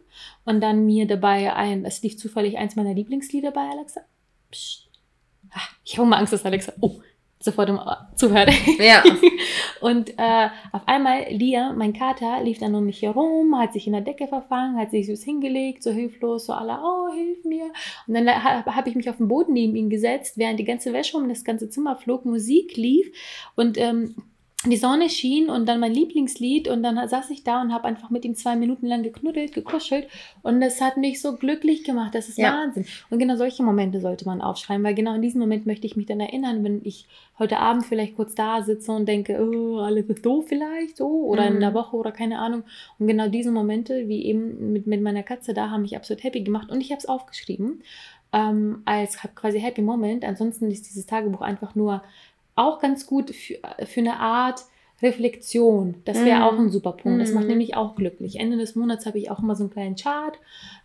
und 0.44 0.60
dann 0.60 0.84
mir 0.84 1.06
dabei 1.06 1.54
ein, 1.54 1.84
es 1.86 2.02
lief 2.02 2.18
zufällig 2.18 2.58
eins 2.58 2.76
meiner 2.76 2.92
Lieblingslieder 2.94 3.50
bei 3.50 3.62
Alexa. 3.70 4.02
Psst. 4.50 4.88
Ah, 5.54 5.60
Ich 5.84 5.96
habe 5.96 6.06
immer 6.06 6.18
Angst, 6.18 6.32
dass 6.32 6.44
Alexa 6.44 6.72
oh, 6.80 6.96
sofort 7.42 7.68
im 7.68 7.78
Ohr 7.78 8.08
zuhört. 8.16 8.50
Ja. 8.78 9.02
Und 9.80 10.10
äh, 10.18 10.48
auf 10.72 10.82
einmal, 10.86 11.26
Lia, 11.30 11.72
mein 11.72 11.92
Kater, 11.92 12.42
lief 12.42 12.58
dann 12.58 12.74
um 12.74 12.84
mich 12.84 13.02
herum, 13.02 13.58
hat 13.58 13.72
sich 13.72 13.86
in 13.86 13.92
der 13.92 14.02
Decke 14.02 14.28
verfangen, 14.28 14.78
hat 14.78 14.90
sich 14.90 15.06
süß 15.06 15.22
hingelegt, 15.24 15.82
so 15.82 15.90
hilflos, 15.90 16.46
so 16.46 16.52
alle, 16.52 16.78
oh, 16.82 17.12
hilf 17.12 17.44
mir. 17.44 17.72
Und 18.06 18.14
dann 18.14 18.28
habe 18.28 18.76
hab 18.76 18.86
ich 18.86 18.94
mich 18.94 19.10
auf 19.10 19.16
den 19.16 19.28
Boden 19.28 19.52
neben 19.52 19.76
ihn 19.76 19.90
gesetzt, 19.90 20.38
während 20.38 20.58
die 20.60 20.64
ganze 20.64 20.92
Wäsche 20.92 21.16
um 21.16 21.28
das 21.28 21.44
ganze 21.44 21.68
Zimmer 21.68 21.96
flog, 21.96 22.24
Musik 22.24 22.76
lief 22.76 23.12
und 23.56 23.76
ähm, 23.78 24.14
die 24.64 24.76
Sonne 24.76 25.10
schien 25.10 25.50
und 25.50 25.66
dann 25.68 25.80
mein 25.80 25.92
Lieblingslied 25.92 26.68
und 26.68 26.82
dann 26.84 27.08
saß 27.08 27.30
ich 27.30 27.42
da 27.42 27.60
und 27.62 27.72
habe 27.72 27.84
einfach 27.84 28.10
mit 28.10 28.24
ihm 28.24 28.34
zwei 28.36 28.54
Minuten 28.54 28.86
lang 28.86 29.02
geknuddelt, 29.02 29.52
gekuschelt 29.52 30.06
und 30.42 30.60
das 30.60 30.80
hat 30.80 30.96
mich 30.96 31.20
so 31.20 31.36
glücklich 31.36 31.82
gemacht, 31.82 32.14
das 32.14 32.28
ist 32.28 32.38
Ja. 32.38 32.52
Wahnsinn. 32.52 32.84
Und 33.10 33.18
genau 33.18 33.34
solche 33.36 33.62
Momente 33.64 34.00
sollte 34.00 34.24
man 34.24 34.40
aufschreiben, 34.40 34.84
weil 34.84 34.94
genau 34.94 35.14
in 35.14 35.22
diesem 35.22 35.40
Moment 35.40 35.66
möchte 35.66 35.86
ich 35.86 35.96
mich 35.96 36.06
dann 36.06 36.20
erinnern, 36.20 36.62
wenn 36.62 36.80
ich 36.84 37.06
heute 37.38 37.58
Abend 37.58 37.86
vielleicht 37.86 38.14
kurz 38.14 38.34
da 38.36 38.62
sitze 38.62 38.92
und 38.92 39.06
denke, 39.08 39.38
oh, 39.42 39.78
alles 39.78 40.06
ist 40.08 40.24
doof 40.24 40.44
vielleicht, 40.48 40.96
so, 40.96 41.08
oder 41.08 41.46
in 41.48 41.56
Mhm. 41.56 41.60
der 41.60 41.74
Woche 41.74 41.96
oder 41.96 42.12
keine 42.12 42.38
Ahnung. 42.38 42.62
Und 43.00 43.08
genau 43.08 43.28
diese 43.28 43.50
Momente, 43.50 44.06
wie 44.06 44.24
eben 44.26 44.72
mit, 44.72 44.86
mit 44.86 45.02
meiner 45.02 45.24
Katze 45.24 45.54
da, 45.54 45.70
haben 45.70 45.82
mich 45.82 45.96
absolut 45.96 46.22
happy 46.22 46.42
gemacht 46.42 46.70
und 46.70 46.80
ich 46.80 46.90
habe 46.90 46.98
es 47.00 47.06
aufgeschrieben 47.06 47.82
ähm, 48.32 48.82
als 48.86 49.18
quasi 49.34 49.60
Happy 49.60 49.82
Moment. 49.82 50.24
Ansonsten 50.24 50.70
ist 50.70 50.88
dieses 50.88 51.04
Tagebuch 51.06 51.40
einfach 51.42 51.74
nur 51.74 52.02
auch 52.54 52.78
ganz 52.80 53.06
gut 53.06 53.30
für, 53.30 53.58
für 53.86 54.00
eine 54.00 54.18
Art 54.20 54.62
Reflexion. 55.02 55.96
Das 56.04 56.24
wäre 56.24 56.38
Mhm. 56.38 56.42
auch 56.44 56.58
ein 56.58 56.70
super 56.70 56.92
Punkt. 56.92 57.20
Das 57.20 57.32
macht 57.32 57.44
Mhm. 57.44 57.50
nämlich 57.50 57.76
auch 57.76 57.94
glücklich. 57.96 58.38
Ende 58.38 58.56
des 58.56 58.76
Monats 58.76 59.04
habe 59.06 59.18
ich 59.18 59.30
auch 59.30 59.40
immer 59.40 59.56
so 59.56 59.64
einen 59.64 59.72
kleinen 59.72 59.96
Chart, 59.96 60.34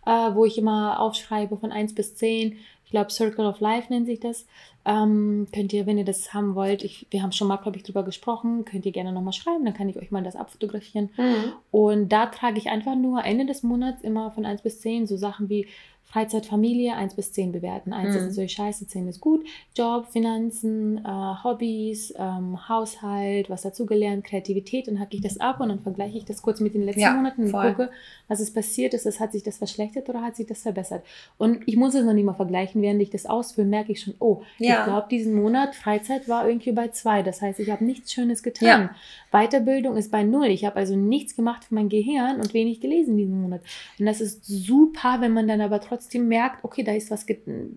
äh, 0.06 0.10
wo 0.34 0.44
ich 0.44 0.58
immer 0.58 1.00
aufschreibe 1.00 1.56
von 1.56 1.72
1 1.72 1.94
bis 1.94 2.16
10. 2.16 2.56
Ich 2.84 2.90
glaube, 2.90 3.10
Circle 3.10 3.46
of 3.46 3.60
Life 3.60 3.92
nennt 3.92 4.06
sich 4.06 4.18
das. 4.18 4.46
Ähm, 4.84 5.46
könnt 5.54 5.72
ihr, 5.74 5.86
wenn 5.86 5.98
ihr 5.98 6.04
das 6.06 6.32
haben 6.32 6.54
wollt, 6.54 6.82
ich, 6.82 7.06
wir 7.10 7.22
haben 7.22 7.32
schon 7.32 7.46
mal, 7.46 7.56
glaube 7.58 7.76
ich, 7.76 7.82
drüber 7.82 8.02
gesprochen, 8.02 8.64
könnt 8.64 8.86
ihr 8.86 8.92
gerne 8.92 9.12
nochmal 9.12 9.34
schreiben, 9.34 9.64
dann 9.64 9.74
kann 9.74 9.88
ich 9.90 9.98
euch 9.98 10.10
mal 10.10 10.22
das 10.22 10.36
abfotografieren. 10.36 11.10
Mhm. 11.18 11.52
Und 11.70 12.08
da 12.10 12.26
trage 12.26 12.58
ich 12.58 12.70
einfach 12.70 12.94
nur 12.96 13.22
Ende 13.24 13.44
des 13.46 13.62
Monats 13.62 14.02
immer 14.02 14.30
von 14.30 14.46
1 14.46 14.62
bis 14.62 14.80
10 14.80 15.06
so 15.06 15.16
Sachen 15.18 15.48
wie 15.50 15.66
Freizeit, 16.10 16.46
Familie, 16.46 16.94
1 16.94 17.14
bis 17.14 17.32
10 17.32 17.52
bewerten. 17.52 17.92
1 17.92 18.08
mhm. 18.10 18.16
ist 18.16 18.26
natürlich 18.28 18.52
scheiße, 18.52 18.86
10 18.86 19.08
ist 19.08 19.20
gut. 19.20 19.46
Job, 19.76 20.06
Finanzen, 20.10 21.04
äh, 21.04 21.34
Hobbys, 21.44 22.14
ähm, 22.16 22.66
Haushalt, 22.66 23.50
was 23.50 23.62
dazugelernt, 23.62 24.24
Kreativität. 24.24 24.88
Dann 24.88 25.00
hacke 25.00 25.16
ich 25.16 25.22
das 25.22 25.38
ab 25.38 25.60
und 25.60 25.68
dann 25.68 25.80
vergleiche 25.80 26.16
ich 26.16 26.24
das 26.24 26.40
kurz 26.40 26.60
mit 26.60 26.72
den 26.72 26.82
letzten 26.82 27.00
ja, 27.00 27.12
Monaten 27.12 27.44
und 27.44 27.50
voll. 27.50 27.68
gucke, 27.68 27.90
was 28.26 28.40
ist 28.40 28.54
passiert 28.54 28.94
ist. 28.94 29.04
Das, 29.04 29.20
hat 29.20 29.32
sich 29.32 29.42
das 29.42 29.58
verschlechtert 29.58 30.08
oder 30.08 30.22
hat 30.22 30.36
sich 30.36 30.46
das 30.46 30.62
verbessert? 30.62 31.04
Und 31.36 31.60
ich 31.66 31.76
muss 31.76 31.94
es 31.94 32.04
noch 32.06 32.14
nicht 32.14 32.24
mal 32.24 32.32
vergleichen. 32.32 32.80
Während 32.80 33.02
ich 33.02 33.10
das 33.10 33.26
ausführe, 33.26 33.66
merke 33.66 33.92
ich 33.92 34.00
schon, 34.00 34.14
oh, 34.18 34.40
ja. 34.56 34.78
ich 34.78 34.84
glaube, 34.84 35.08
diesen 35.10 35.34
Monat 35.34 35.74
Freizeit 35.74 36.26
war 36.26 36.48
irgendwie 36.48 36.72
bei 36.72 36.88
2. 36.88 37.22
Das 37.22 37.42
heißt, 37.42 37.60
ich 37.60 37.70
habe 37.70 37.84
nichts 37.84 38.14
Schönes 38.14 38.42
getan. 38.42 38.66
Ja. 38.66 39.40
Weiterbildung 39.40 39.98
ist 39.98 40.10
bei 40.10 40.22
0. 40.22 40.46
Ich 40.46 40.64
habe 40.64 40.76
also 40.76 40.96
nichts 40.96 41.36
gemacht 41.36 41.64
für 41.64 41.74
mein 41.74 41.90
Gehirn 41.90 42.36
und 42.36 42.54
wenig 42.54 42.80
gelesen 42.80 43.18
diesen 43.18 43.42
Monat. 43.42 43.60
Und 43.98 44.06
das 44.06 44.22
ist 44.22 44.46
super, 44.46 45.18
wenn 45.20 45.34
man 45.34 45.46
dann 45.46 45.60
aber 45.60 45.80
trotzdem 45.80 45.97
merkt, 46.14 46.64
okay, 46.64 46.82
da 46.82 46.92
ist 46.92 47.10
was 47.10 47.26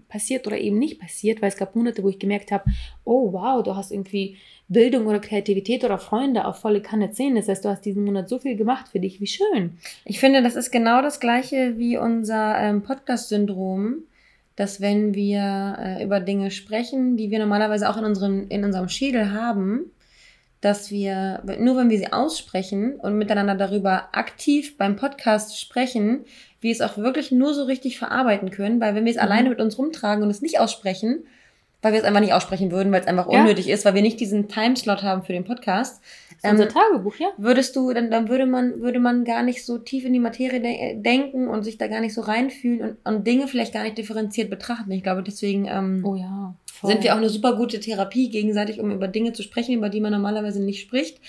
passiert 0.07 0.47
oder 0.47 0.57
eben 0.57 0.79
nicht 0.79 0.99
passiert, 0.99 1.41
weil 1.41 1.49
es 1.49 1.57
gab 1.57 1.75
Monate, 1.75 2.03
wo 2.03 2.09
ich 2.09 2.19
gemerkt 2.19 2.51
habe, 2.51 2.65
oh 3.03 3.31
wow, 3.33 3.63
du 3.63 3.75
hast 3.75 3.91
irgendwie 3.91 4.37
Bildung 4.67 5.07
oder 5.07 5.19
Kreativität 5.19 5.83
oder 5.83 5.97
Freunde 5.97 6.45
auf 6.45 6.59
volle 6.59 6.81
Kanne 6.81 7.11
10. 7.11 7.35
Das 7.35 7.47
heißt, 7.49 7.65
du 7.65 7.69
hast 7.69 7.81
diesen 7.81 8.05
Monat 8.05 8.29
so 8.29 8.39
viel 8.39 8.55
gemacht 8.55 8.87
für 8.87 8.99
dich. 8.99 9.19
Wie 9.19 9.27
schön. 9.27 9.77
Ich 10.05 10.19
finde, 10.19 10.41
das 10.41 10.55
ist 10.55 10.71
genau 10.71 11.01
das 11.01 11.19
gleiche 11.19 11.77
wie 11.77 11.97
unser 11.97 12.57
ähm, 12.57 12.81
Podcast-Syndrom, 12.81 14.03
dass 14.55 14.79
wenn 14.79 15.13
wir 15.13 15.77
äh, 15.79 16.03
über 16.03 16.19
Dinge 16.19 16.51
sprechen, 16.51 17.17
die 17.17 17.31
wir 17.31 17.39
normalerweise 17.39 17.89
auch 17.89 17.97
in, 17.97 18.05
unseren, 18.05 18.47
in 18.47 18.63
unserem 18.63 18.87
Schädel 18.87 19.33
haben, 19.33 19.91
dass 20.61 20.91
wir, 20.91 21.41
nur 21.59 21.75
wenn 21.75 21.89
wir 21.89 21.97
sie 21.97 22.13
aussprechen 22.13 22.95
und 22.95 23.17
miteinander 23.17 23.55
darüber 23.55 24.09
aktiv 24.15 24.77
beim 24.77 24.95
Podcast 24.95 25.59
sprechen, 25.59 26.25
wir 26.61 26.71
es 26.71 26.81
auch 26.81 26.97
wirklich 26.97 27.31
nur 27.31 27.53
so 27.53 27.63
richtig 27.63 27.97
verarbeiten 27.97 28.51
können, 28.51 28.79
weil 28.79 28.95
wenn 28.95 29.05
wir 29.05 29.11
es 29.11 29.17
mhm. 29.17 29.23
alleine 29.23 29.49
mit 29.49 29.59
uns 29.59 29.77
rumtragen 29.77 30.23
und 30.23 30.29
es 30.29 30.41
nicht 30.41 30.59
aussprechen, 30.59 31.25
weil 31.81 31.93
wir 31.93 31.99
es 31.99 32.05
einfach 32.05 32.21
nicht 32.21 32.33
aussprechen 32.33 32.71
würden, 32.71 32.91
weil 32.91 33.01
es 33.01 33.07
einfach 33.07 33.25
unnötig 33.25 33.65
ja. 33.65 33.73
ist, 33.73 33.85
weil 33.85 33.95
wir 33.95 34.03
nicht 34.03 34.19
diesen 34.19 34.47
Timeslot 34.47 35.01
haben 35.01 35.23
für 35.23 35.33
den 35.33 35.43
Podcast. 35.43 36.03
Ähm, 36.43 36.51
unser 36.51 36.69
Tagebuch, 36.69 37.15
ja. 37.15 37.29
Würdest 37.37 37.75
du, 37.75 37.91
dann, 37.91 38.11
dann 38.11 38.29
würde 38.29 38.45
man, 38.45 38.81
würde 38.81 38.99
man 38.99 39.25
gar 39.25 39.41
nicht 39.41 39.65
so 39.65 39.79
tief 39.79 40.05
in 40.05 40.13
die 40.13 40.19
Materie 40.19 40.61
de 40.61 41.01
denken 41.01 41.47
und 41.47 41.63
sich 41.63 41.79
da 41.79 41.87
gar 41.87 42.01
nicht 42.01 42.13
so 42.13 42.21
reinfühlen 42.21 42.81
und, 42.81 42.97
und 43.03 43.27
Dinge 43.27 43.47
vielleicht 43.47 43.73
gar 43.73 43.83
nicht 43.83 43.97
differenziert 43.97 44.49
betrachten. 44.49 44.91
Ich 44.91 45.01
glaube, 45.01 45.23
deswegen 45.23 45.65
ähm, 45.67 46.03
oh 46.05 46.15
ja, 46.15 46.53
sind 46.83 47.03
wir 47.03 47.13
auch 47.13 47.17
eine 47.17 47.29
super 47.29 47.55
gute 47.55 47.79
Therapie 47.79 48.29
gegenseitig, 48.29 48.79
um 48.79 48.91
über 48.91 49.07
Dinge 49.07 49.33
zu 49.33 49.41
sprechen, 49.41 49.75
über 49.75 49.89
die 49.89 50.01
man 50.01 50.11
normalerweise 50.11 50.63
nicht 50.63 50.81
spricht, 50.81 51.19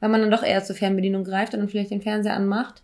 weil 0.00 0.10
man 0.10 0.20
dann 0.20 0.30
doch 0.30 0.42
eher 0.42 0.62
zur 0.62 0.76
Fernbedienung 0.76 1.24
greift 1.24 1.54
und 1.54 1.60
dann 1.60 1.68
vielleicht 1.68 1.90
den 1.90 2.02
Fernseher 2.02 2.34
anmacht 2.34 2.82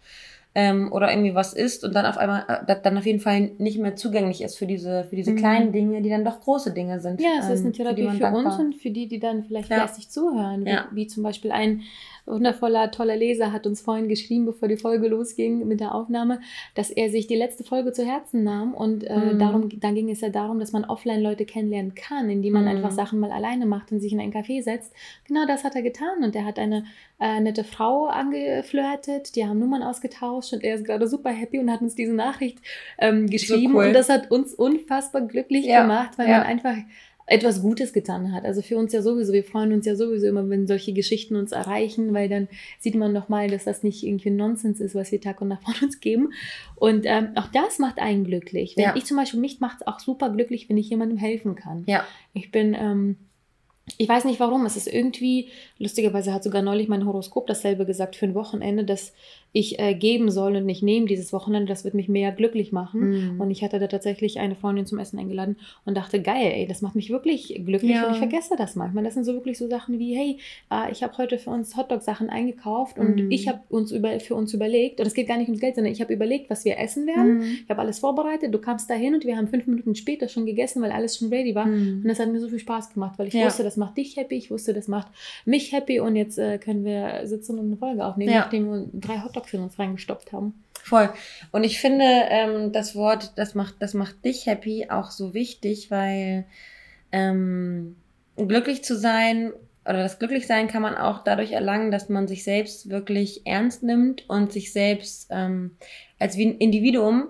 ähm, 0.55 0.93
oder 0.93 1.11
irgendwie 1.11 1.35
was 1.35 1.53
ist 1.53 1.85
und 1.85 1.95
dann 1.95 2.07
auf 2.07 2.19
einmal 2.19 2.45
äh, 2.67 2.77
dann 2.83 2.99
auf 2.99 3.07
jeden 3.07 3.21
Fall 3.21 3.53
nicht 3.59 3.79
mehr 3.79 3.97
zugänglich 3.97 4.43
ist 4.43 4.57
für 4.57 4.67
diese, 4.67 5.05
für 5.05 5.17
diese 5.17 5.33
mhm. 5.33 5.37
kleinen 5.37 5.73
Dinge, 5.73 6.03
die 6.03 6.11
dann 6.11 6.25
doch 6.25 6.41
große 6.41 6.73
Dinge 6.73 7.01
sind. 7.01 7.21
Ja, 7.21 7.39
es 7.41 7.47
ähm, 7.47 7.53
ist 7.53 7.65
eine 7.65 7.73
Therapie 7.73 8.09
für, 8.09 8.17
für 8.17 8.33
uns 8.33 8.57
und 8.57 8.75
für 8.75 8.91
die, 8.91 9.09
die 9.09 9.21
dann 9.21 9.45
vielleicht 9.45 9.71
ja. 9.71 9.79
geistig 9.79 10.09
zuhören. 10.09 10.65
Wie, 10.65 10.71
ja. 10.71 10.89
wie 10.91 11.07
zum 11.07 11.23
Beispiel 11.23 11.53
ein 11.53 11.83
wundervoller, 12.29 12.91
toller 12.91 13.17
Leser 13.17 13.53
hat 13.53 13.67
uns 13.67 13.81
vorhin 13.81 14.09
geschrieben, 14.09 14.47
bevor 14.47 14.69
die 14.69 14.77
Folge 14.77 15.09
losging 15.09 15.67
mit 15.67 15.81
der 15.81 15.95
Aufnahme, 15.95 16.41
dass 16.75 16.91
er 16.91 17.11
sich 17.11 17.27
die 17.27 17.37
letzte 17.37 17.65
Folge 17.65 17.93
zu 17.93 18.05
Herzen 18.05 18.45
nahm 18.45 18.75
und 18.75 19.05
äh, 19.05 19.17
mhm. 19.17 19.39
darum, 19.39 19.69
dann 19.81 19.95
ging 19.95 20.11
es 20.11 20.21
ja 20.21 20.29
darum, 20.29 20.59
dass 20.61 20.73
man 20.73 20.85
offline 20.85 21.23
Leute 21.23 21.45
kennenlernen 21.45 21.95
kann, 21.95 22.31
indem 22.31 22.55
man 22.55 22.63
mhm. 22.63 22.69
einfach 22.69 22.91
Sachen 22.91 23.19
mal 23.19 23.31
alleine 23.31 23.67
macht 23.67 23.93
und 23.93 24.01
sich 24.01 24.13
in 24.13 24.21
ein 24.21 24.33
Café 24.33 24.63
setzt. 24.63 24.93
Genau 25.27 25.47
das 25.47 25.65
hat 25.65 25.75
er 25.75 25.83
getan 25.83 26.23
und 26.23 26.35
er 26.37 26.45
hat 26.45 26.59
eine 26.59 26.85
äh, 27.21 27.41
nette 27.41 27.65
Frau 27.65 28.07
angeflirtet, 28.07 29.35
die 29.35 29.47
haben 29.47 29.59
Nummern 29.59 29.83
ausgetauscht 29.83 30.53
und 30.53 30.63
er 30.63 30.75
ist 30.75 30.85
gerade 30.85 31.09
super 31.09 31.31
happy 31.31 31.59
und 31.59 31.71
hat 31.71 31.81
uns 31.81 31.95
diese 31.95 32.15
Nachricht 32.15 32.59
ähm, 32.99 33.29
geschrieben 33.29 33.73
so 33.73 33.79
cool. 33.79 33.87
und 33.87 33.93
das 33.93 34.09
hat 34.09 34.31
uns 34.31 34.55
unfassbar 34.55 35.23
glücklich 35.23 35.67
ja. 35.67 35.83
gemacht, 35.83 36.19
weil 36.19 36.29
ja. 36.29 36.39
man 36.39 36.47
einfach 36.47 36.77
etwas 37.29 37.61
Gutes 37.61 37.93
getan 37.93 38.33
hat. 38.33 38.45
Also 38.45 38.63
für 38.63 38.77
uns 38.77 38.93
ja 38.93 39.03
sowieso, 39.03 39.33
wir 39.33 39.45
freuen 39.45 39.73
uns 39.73 39.87
ja 39.87 39.95
sowieso 39.95 40.27
immer, 40.27 40.49
wenn 40.49 40.67
solche 40.67 40.93
Geschichten 40.93 41.37
uns 41.37 41.53
erreichen, 41.53 42.15
weil 42.15 42.29
dann 42.29 42.49
sieht 42.81 42.95
man 42.95 43.13
nochmal, 43.13 43.49
dass 43.49 43.65
das 43.65 43.83
nicht 43.83 44.03
irgendwie 44.03 44.31
Nonsens 44.31 44.81
ist, 44.81 44.95
was 44.95 45.13
wir 45.13 45.21
Tag 45.21 45.41
und 45.41 45.49
Nacht 45.49 45.65
von 45.65 45.75
uns 45.83 46.01
geben. 46.01 46.33
Und 46.75 47.05
ähm, 47.05 47.31
auch 47.35 47.49
das 47.49 47.79
macht 47.79 47.99
einen 47.99 48.25
glücklich. 48.25 48.77
Wenn 48.77 48.85
ja. 48.85 48.97
ich 48.97 49.05
zum 49.05 49.17
Beispiel, 49.17 49.41
mich 49.41 49.61
macht 49.61 49.79
es 49.81 49.87
auch 49.87 50.01
super 50.01 50.31
glücklich, 50.31 50.69
wenn 50.69 50.79
ich 50.79 50.89
jemandem 50.89 51.19
helfen 51.19 51.55
kann. 51.55 51.85
Ja. 51.87 52.05
Ich 52.33 52.51
bin 52.51 52.75
ähm, 52.75 53.17
ich 54.01 54.09
weiß 54.09 54.25
nicht 54.25 54.39
warum. 54.39 54.65
Es 54.65 54.77
ist 54.77 54.87
irgendwie, 54.87 55.49
lustigerweise 55.79 56.33
hat 56.33 56.45
sogar 56.45 56.63
neulich 56.63 56.89
mein 56.89 57.05
Horoskop 57.05 57.49
dasselbe 57.49 57.85
gesagt 57.85 58.15
für 58.15 58.27
ein 58.27 58.35
Wochenende, 58.35 58.85
dass 58.85 59.13
ich 59.53 59.79
äh, 59.79 59.95
geben 59.95 60.31
soll 60.31 60.57
und 60.57 60.67
nicht 60.67 60.83
nehmen 60.83 61.07
dieses 61.07 61.33
Wochenende. 61.33 61.69
Das 61.69 61.85
wird 61.85 61.95
mich 61.95 62.09
mehr 62.09 62.33
glücklich 62.33 62.71
machen. 62.71 63.35
Mhm. 63.35 63.41
Und 63.41 63.51
ich 63.51 63.65
hatte 63.65 63.79
da 63.79 63.87
tatsächlich 63.87 64.39
eine 64.39 64.55
Freundin 64.55 64.87
zum 64.87 64.99
Essen 64.99 65.19
eingeladen 65.19 65.57
und 65.85 65.97
dachte, 65.97 66.21
geil, 66.21 66.53
ey, 66.55 66.67
das 66.67 66.83
macht 66.83 66.95
mich 66.95 67.11
wirklich 67.11 67.61
glücklich 67.65 67.93
ja. 67.93 68.07
und 68.07 68.13
ich 68.13 68.19
vergesse 68.19 68.55
das 68.57 68.77
manchmal. 68.77 69.05
Das 69.05 69.15
sind 69.15 69.25
so 69.25 69.33
wirklich 69.33 69.59
so 69.59 69.69
Sachen 69.69 69.99
wie, 69.99 70.15
hey, 70.15 70.39
äh, 70.71 70.93
ich 70.93 71.03
habe 71.03 71.17
heute 71.19 71.39
für 71.39 71.51
uns 71.51 71.77
Hotdog-Sachen 71.77 72.29
eingekauft 72.29 72.99
und 72.99 73.17
mhm. 73.17 73.31
ich 73.31 73.49
habe 73.49 73.61
uns 73.69 73.91
über, 73.91 74.21
für 74.21 74.35
uns 74.35 74.53
überlegt, 74.53 75.01
und 75.01 75.07
es 75.07 75.15
geht 75.15 75.27
gar 75.27 75.39
nicht 75.39 75.49
ums 75.49 75.61
Geld, 75.61 75.75
sondern 75.75 75.93
ich 75.93 76.01
habe 76.01 76.13
überlegt, 76.13 76.51
was 76.51 76.65
wir 76.65 76.79
essen 76.79 77.07
werden. 77.07 77.39
Mhm. 77.39 77.59
Ich 77.65 77.71
habe 77.71 77.81
alles 77.81 77.99
vorbereitet, 77.99 78.55
du 78.55 78.59
kamst 78.59 78.89
dahin 78.91 79.15
und 79.15 79.25
wir 79.25 79.37
haben 79.37 79.49
fünf 79.49 79.67
Minuten 79.67 79.95
später 79.95 80.29
schon 80.29 80.45
gegessen, 80.45 80.83
weil 80.83 80.93
alles 80.93 81.17
schon 81.17 81.31
ready 81.31 81.55
war. 81.55 81.67
Mhm. 81.67 82.03
Und 82.03 82.09
das 82.09 82.21
hat 82.21 82.31
mir 82.31 82.41
so 82.41 82.49
viel 82.49 82.59
Spaß 82.59 82.93
gemacht, 82.93 83.19
weil 83.19 83.29
ich 83.29 83.35
ja. 83.35 83.47
wusste, 83.47 83.63
das 83.63 83.79
macht 83.79 83.88
dich 83.95 84.17
happy, 84.17 84.37
ich 84.37 84.51
wusste, 84.51 84.75
das 84.75 84.89
macht 84.89 85.09
mich 85.45 85.73
happy 85.73 86.01
und 86.01 86.17
jetzt 86.17 86.39
äh, 86.39 86.59
können 86.59 86.85
wir 86.85 87.27
sitzen 87.27 87.59
und 87.59 87.67
eine 87.67 87.77
Folge 87.77 88.05
aufnehmen, 88.05 88.33
ja. 88.33 88.41
nachdem 88.41 88.71
wir 88.71 88.89
drei 88.93 89.23
Hotdogs 89.23 89.53
in 89.53 89.61
uns 89.61 89.79
reingestopft 89.79 90.33
haben. 90.33 90.55
Voll. 90.83 91.11
Und 91.53 91.65
ich 91.65 91.81
finde 91.81 92.05
ähm, 92.05 92.73
das 92.73 92.95
Wort, 92.95 93.33
das 93.37 93.55
macht, 93.55 93.77
das 93.81 93.95
macht 93.95 94.25
dich 94.25 94.47
happy 94.47 94.87
auch 94.89 95.11
so 95.11 95.35
wichtig, 95.35 95.91
weil 95.91 96.47
ähm, 97.13 97.97
glücklich 98.37 98.85
zu 98.85 98.97
sein 98.97 99.53
oder 99.85 100.03
das 100.03 100.19
Glücklichsein 100.19 100.69
kann 100.69 100.83
man 100.83 100.95
auch 100.95 101.25
dadurch 101.25 101.53
erlangen, 101.53 101.91
dass 101.91 102.11
man 102.11 102.29
sich 102.29 102.45
selbst 102.45 102.91
wirklich 102.91 103.47
ernst 103.47 103.83
nimmt 103.83 104.29
und 104.29 104.53
sich 104.53 104.73
selbst 104.73 105.29
ähm, 105.31 105.77
als 106.19 106.37
Individuum 106.37 107.29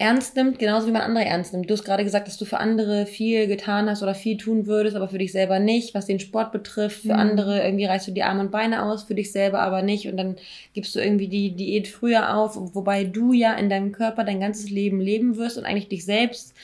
ernst 0.00 0.36
nimmt, 0.36 0.60
genauso 0.60 0.86
wie 0.86 0.92
man 0.92 1.02
andere 1.02 1.24
ernst 1.24 1.52
nimmt. 1.52 1.68
Du 1.68 1.74
hast 1.74 1.84
gerade 1.84 2.04
gesagt, 2.04 2.28
dass 2.28 2.38
du 2.38 2.44
für 2.44 2.58
andere 2.58 3.04
viel 3.04 3.48
getan 3.48 3.90
hast 3.90 4.00
oder 4.00 4.14
viel 4.14 4.36
tun 4.36 4.66
würdest, 4.66 4.94
aber 4.94 5.08
für 5.08 5.18
dich 5.18 5.32
selber 5.32 5.58
nicht, 5.58 5.92
was 5.92 6.06
den 6.06 6.20
Sport 6.20 6.52
betrifft. 6.52 7.02
Für 7.02 7.14
mhm. 7.14 7.20
andere 7.20 7.64
irgendwie 7.64 7.86
reißt 7.86 8.06
du 8.06 8.12
die 8.12 8.22
Arme 8.22 8.42
und 8.42 8.52
Beine 8.52 8.84
aus, 8.84 9.02
für 9.02 9.16
dich 9.16 9.32
selber 9.32 9.60
aber 9.60 9.82
nicht. 9.82 10.06
Und 10.06 10.16
dann 10.16 10.36
gibst 10.72 10.94
du 10.94 11.00
irgendwie 11.00 11.26
die 11.26 11.50
Diät 11.50 11.88
früher 11.88 12.36
auf, 12.36 12.56
wobei 12.74 13.02
du 13.02 13.32
ja 13.32 13.54
in 13.54 13.68
deinem 13.68 13.90
Körper 13.90 14.22
dein 14.22 14.38
ganzes 14.38 14.70
Leben 14.70 15.00
leben 15.00 15.36
wirst 15.36 15.58
und 15.58 15.64
eigentlich 15.64 15.88
dich 15.88 16.04
selbst 16.04 16.54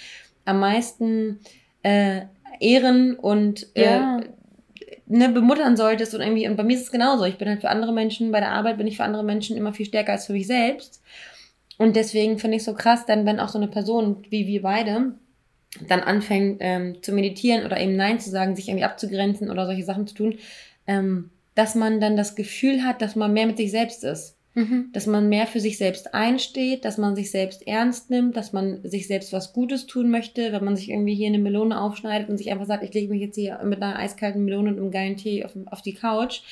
am 0.44 0.60
meisten 0.60 1.40
äh, 1.82 2.20
ehren 2.60 3.16
und 3.16 3.66
äh, 3.74 3.84
ja. 3.84 4.20
ne, 5.06 5.28
bemuttern 5.30 5.76
solltest 5.76 6.14
und 6.14 6.20
irgendwie, 6.20 6.46
und 6.46 6.56
bei 6.56 6.62
mir 6.62 6.76
ist 6.76 6.82
es 6.82 6.92
genauso. 6.92 7.24
Ich 7.24 7.38
bin 7.38 7.48
halt 7.48 7.62
für 7.62 7.70
andere 7.70 7.92
Menschen, 7.92 8.30
bei 8.30 8.38
der 8.38 8.52
Arbeit 8.52 8.78
bin 8.78 8.86
ich 8.86 8.98
für 8.98 9.04
andere 9.04 9.24
Menschen 9.24 9.56
immer 9.56 9.72
viel 9.72 9.86
stärker 9.86 10.12
als 10.12 10.26
für 10.26 10.34
mich 10.34 10.46
selbst. 10.46 11.02
Und 11.78 11.96
deswegen 11.96 12.38
finde 12.38 12.56
ich 12.56 12.64
so 12.64 12.74
krass, 12.74 13.06
denn 13.06 13.26
wenn 13.26 13.40
auch 13.40 13.48
so 13.48 13.58
eine 13.58 13.68
Person 13.68 14.24
wie 14.30 14.46
wir 14.46 14.62
beide 14.62 15.14
dann 15.88 16.00
anfängt 16.00 16.58
ähm, 16.60 17.02
zu 17.02 17.12
meditieren 17.12 17.64
oder 17.64 17.80
eben 17.80 17.96
Nein 17.96 18.20
zu 18.20 18.30
sagen, 18.30 18.54
sich 18.54 18.68
irgendwie 18.68 18.84
abzugrenzen 18.84 19.50
oder 19.50 19.66
solche 19.66 19.84
Sachen 19.84 20.06
zu 20.06 20.14
tun, 20.14 20.38
ähm, 20.86 21.30
dass 21.54 21.74
man 21.74 22.00
dann 22.00 22.16
das 22.16 22.36
Gefühl 22.36 22.84
hat, 22.84 23.02
dass 23.02 23.16
man 23.16 23.32
mehr 23.32 23.46
mit 23.46 23.56
sich 23.56 23.70
selbst 23.70 24.04
ist. 24.04 24.36
Mhm. 24.56 24.90
Dass 24.92 25.06
man 25.06 25.28
mehr 25.28 25.48
für 25.48 25.58
sich 25.58 25.78
selbst 25.78 26.14
einsteht, 26.14 26.84
dass 26.84 26.96
man 26.96 27.16
sich 27.16 27.32
selbst 27.32 27.66
ernst 27.66 28.10
nimmt, 28.10 28.36
dass 28.36 28.52
man 28.52 28.88
sich 28.88 29.08
selbst 29.08 29.32
was 29.32 29.52
Gutes 29.52 29.86
tun 29.86 30.10
möchte, 30.10 30.52
wenn 30.52 30.64
man 30.64 30.76
sich 30.76 30.90
irgendwie 30.90 31.14
hier 31.14 31.26
eine 31.26 31.40
Melone 31.40 31.80
aufschneidet 31.80 32.28
und 32.28 32.38
sich 32.38 32.52
einfach 32.52 32.66
sagt, 32.66 32.84
ich 32.84 32.94
lege 32.94 33.12
mich 33.12 33.20
jetzt 33.20 33.34
hier 33.34 33.60
mit 33.64 33.82
einer 33.82 33.98
eiskalten 33.98 34.44
Melone 34.44 34.70
und 34.70 34.78
einem 34.78 34.92
geilen 34.92 35.16
Tee 35.16 35.44
auf, 35.44 35.56
auf 35.66 35.82
die 35.82 35.94
Couch. 35.94 36.42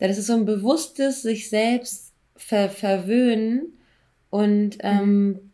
Das 0.00 0.18
ist 0.18 0.26
so 0.26 0.32
ein 0.32 0.44
bewusstes 0.44 1.22
sich 1.22 1.48
selbst 1.48 2.12
ver 2.34 2.68
verwöhnen 2.68 3.75
und 4.30 4.78
ähm, 4.80 5.28
mhm. 5.28 5.50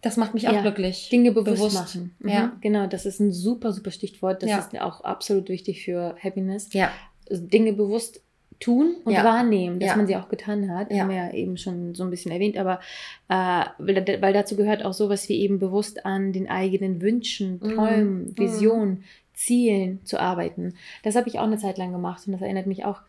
das 0.00 0.16
macht 0.16 0.34
mich 0.34 0.48
auch 0.48 0.52
ja, 0.52 0.62
glücklich. 0.62 1.08
Dinge 1.10 1.32
bewusst, 1.32 1.56
bewusst. 1.56 1.74
machen. 1.74 2.14
Mhm. 2.20 2.28
Ja, 2.28 2.56
genau. 2.60 2.86
Das 2.86 3.06
ist 3.06 3.20
ein 3.20 3.32
super, 3.32 3.72
super 3.72 3.90
Stichwort. 3.90 4.42
Das 4.42 4.50
ja. 4.50 4.58
ist 4.58 4.78
auch 4.80 5.02
absolut 5.02 5.48
wichtig 5.48 5.84
für 5.84 6.16
Happiness. 6.22 6.72
Ja. 6.72 6.90
Also 7.30 7.46
Dinge 7.46 7.72
bewusst 7.72 8.22
tun 8.62 8.94
und 9.04 9.12
ja. 9.12 9.24
wahrnehmen, 9.24 9.80
dass 9.80 9.90
ja. 9.90 9.96
man 9.96 10.06
sie 10.06 10.16
auch 10.16 10.28
getan 10.28 10.70
hat. 10.70 10.90
Ja. 10.90 11.00
Haben 11.00 11.10
wir 11.10 11.16
ja 11.16 11.32
eben 11.32 11.56
schon 11.56 11.94
so 11.94 12.04
ein 12.04 12.10
bisschen 12.10 12.30
erwähnt, 12.30 12.56
aber 12.56 12.80
äh, 13.28 13.64
weil, 13.78 14.32
dazu 14.32 14.56
gehört 14.56 14.84
auch 14.84 14.92
sowas 14.92 15.28
wie 15.28 15.40
eben 15.40 15.58
bewusst 15.58 16.06
an 16.06 16.32
den 16.32 16.48
eigenen 16.48 17.02
Wünschen, 17.02 17.60
mhm. 17.62 17.74
Träumen, 17.74 18.24
mhm. 18.24 18.38
Visionen, 18.38 19.04
Zielen 19.34 20.04
zu 20.04 20.20
arbeiten. 20.20 20.74
Das 21.02 21.16
habe 21.16 21.28
ich 21.28 21.38
auch 21.38 21.44
eine 21.44 21.58
Zeit 21.58 21.78
lang 21.78 21.92
gemacht 21.92 22.22
und 22.26 22.32
das 22.32 22.42
erinnert 22.42 22.66
mich 22.66 22.84
auch 22.84 23.00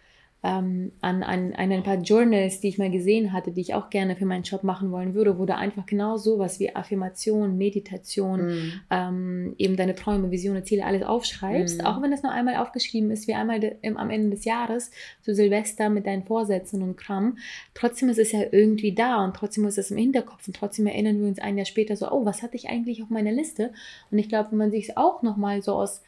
ähm, 0.44 0.92
an, 1.00 1.24
an, 1.24 1.54
an 1.54 1.72
ein 1.72 1.84
paar 1.84 2.00
Journals, 2.00 2.60
die 2.60 2.68
ich 2.68 2.78
mal 2.78 2.92
gesehen 2.92 3.32
hatte, 3.32 3.52
die 3.52 3.62
ich 3.62 3.74
auch 3.74 3.90
gerne 3.90 4.18
für 4.18 4.26
meinen 4.26 4.44
Job 4.44 4.64
machen 4.64 4.92
wollen 4.92 5.14
würde, 5.14 5.40
wo 5.40 5.46
du 5.46 5.56
einfach 5.56 5.86
genau 5.86 6.18
sowas 6.18 6.60
wie 6.60 6.76
Affirmation, 6.76 7.58
Meditation, 7.58 8.48
mm. 8.48 8.82
ähm, 8.90 9.56
eben 9.58 9.78
deine 9.78 9.96
Träume, 9.96 10.32
Visionen, 10.32 10.66
Ziele, 10.66 10.86
alles 10.86 11.04
aufschreibst, 11.04 11.82
mm. 11.82 11.86
auch 11.86 12.02
wenn 12.02 12.12
es 12.12 12.24
nur 12.24 12.34
einmal 12.34 12.58
aufgeschrieben 12.58 13.10
ist, 13.10 13.30
wie 13.30 13.36
einmal 13.36 13.62
de, 13.62 13.78
im, 13.82 13.96
am 13.96 14.10
Ende 14.10 14.32
des 14.32 14.44
Jahres, 14.44 14.92
zu 15.22 15.34
Silvester 15.34 15.90
mit 15.90 16.06
deinen 16.06 16.24
Vorsätzen 16.24 16.84
und 16.84 16.98
Kram. 16.98 17.38
Trotzdem 17.74 18.10
ist 18.10 18.20
es 18.20 18.34
ja 18.34 18.42
irgendwie 18.52 18.94
da 18.94 19.24
und 19.24 19.38
trotzdem 19.38 19.66
ist 19.66 19.78
es 19.78 19.92
im 19.92 19.98
Hinterkopf 19.98 20.46
und 20.46 20.58
trotzdem 20.58 20.88
erinnern 20.88 21.22
wir 21.22 21.28
uns 21.30 21.40
ein 21.40 21.58
Jahr 21.58 21.66
später 21.66 21.96
so, 21.96 22.12
oh, 22.12 22.26
was 22.26 22.44
hatte 22.44 22.58
ich 22.58 22.68
eigentlich 22.68 23.02
auf 23.02 23.10
meiner 23.10 23.32
Liste? 23.32 23.72
Und 24.12 24.20
ich 24.20 24.28
glaube, 24.28 24.52
wenn 24.52 24.58
man 24.58 24.72
sich 24.72 24.90
es 24.90 24.98
auch 24.98 25.22
nochmal 25.22 25.62
so 25.62 25.74
aus 25.74 26.02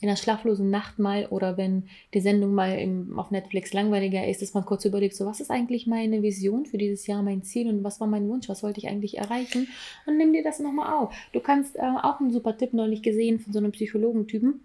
in 0.00 0.08
einer 0.08 0.16
schlaflosen 0.16 0.70
Nacht 0.70 0.98
mal 0.98 1.26
oder 1.26 1.56
wenn 1.56 1.88
die 2.14 2.20
Sendung 2.20 2.54
mal 2.54 2.78
im, 2.78 3.18
auf 3.18 3.30
Netflix 3.30 3.72
langweiliger 3.72 4.26
ist, 4.26 4.42
dass 4.42 4.54
man 4.54 4.64
kurz 4.64 4.84
überlegt, 4.84 5.16
so 5.16 5.26
was 5.26 5.40
ist 5.40 5.50
eigentlich 5.50 5.86
meine 5.86 6.22
Vision 6.22 6.66
für 6.66 6.78
dieses 6.78 7.06
Jahr, 7.06 7.22
mein 7.22 7.42
Ziel 7.42 7.68
und 7.68 7.82
was 7.82 8.00
war 8.00 8.06
mein 8.06 8.28
Wunsch, 8.28 8.48
was 8.48 8.62
wollte 8.62 8.78
ich 8.78 8.88
eigentlich 8.88 9.18
erreichen 9.18 9.68
und 10.06 10.16
nimm 10.16 10.32
dir 10.32 10.44
das 10.44 10.60
nochmal 10.60 10.94
auf. 10.94 11.14
Du 11.32 11.40
kannst 11.40 11.76
äh, 11.76 11.80
auch 11.80 12.20
einen 12.20 12.30
super 12.30 12.56
Tipp 12.56 12.74
neulich 12.74 13.02
gesehen 13.02 13.40
von 13.40 13.52
so 13.52 13.58
einem 13.58 13.72
Psychologentypen, 13.72 14.60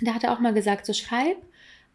der 0.00 0.14
hatte 0.14 0.32
auch 0.32 0.40
mal 0.40 0.54
gesagt, 0.54 0.86
so 0.86 0.92
schreib 0.92 1.36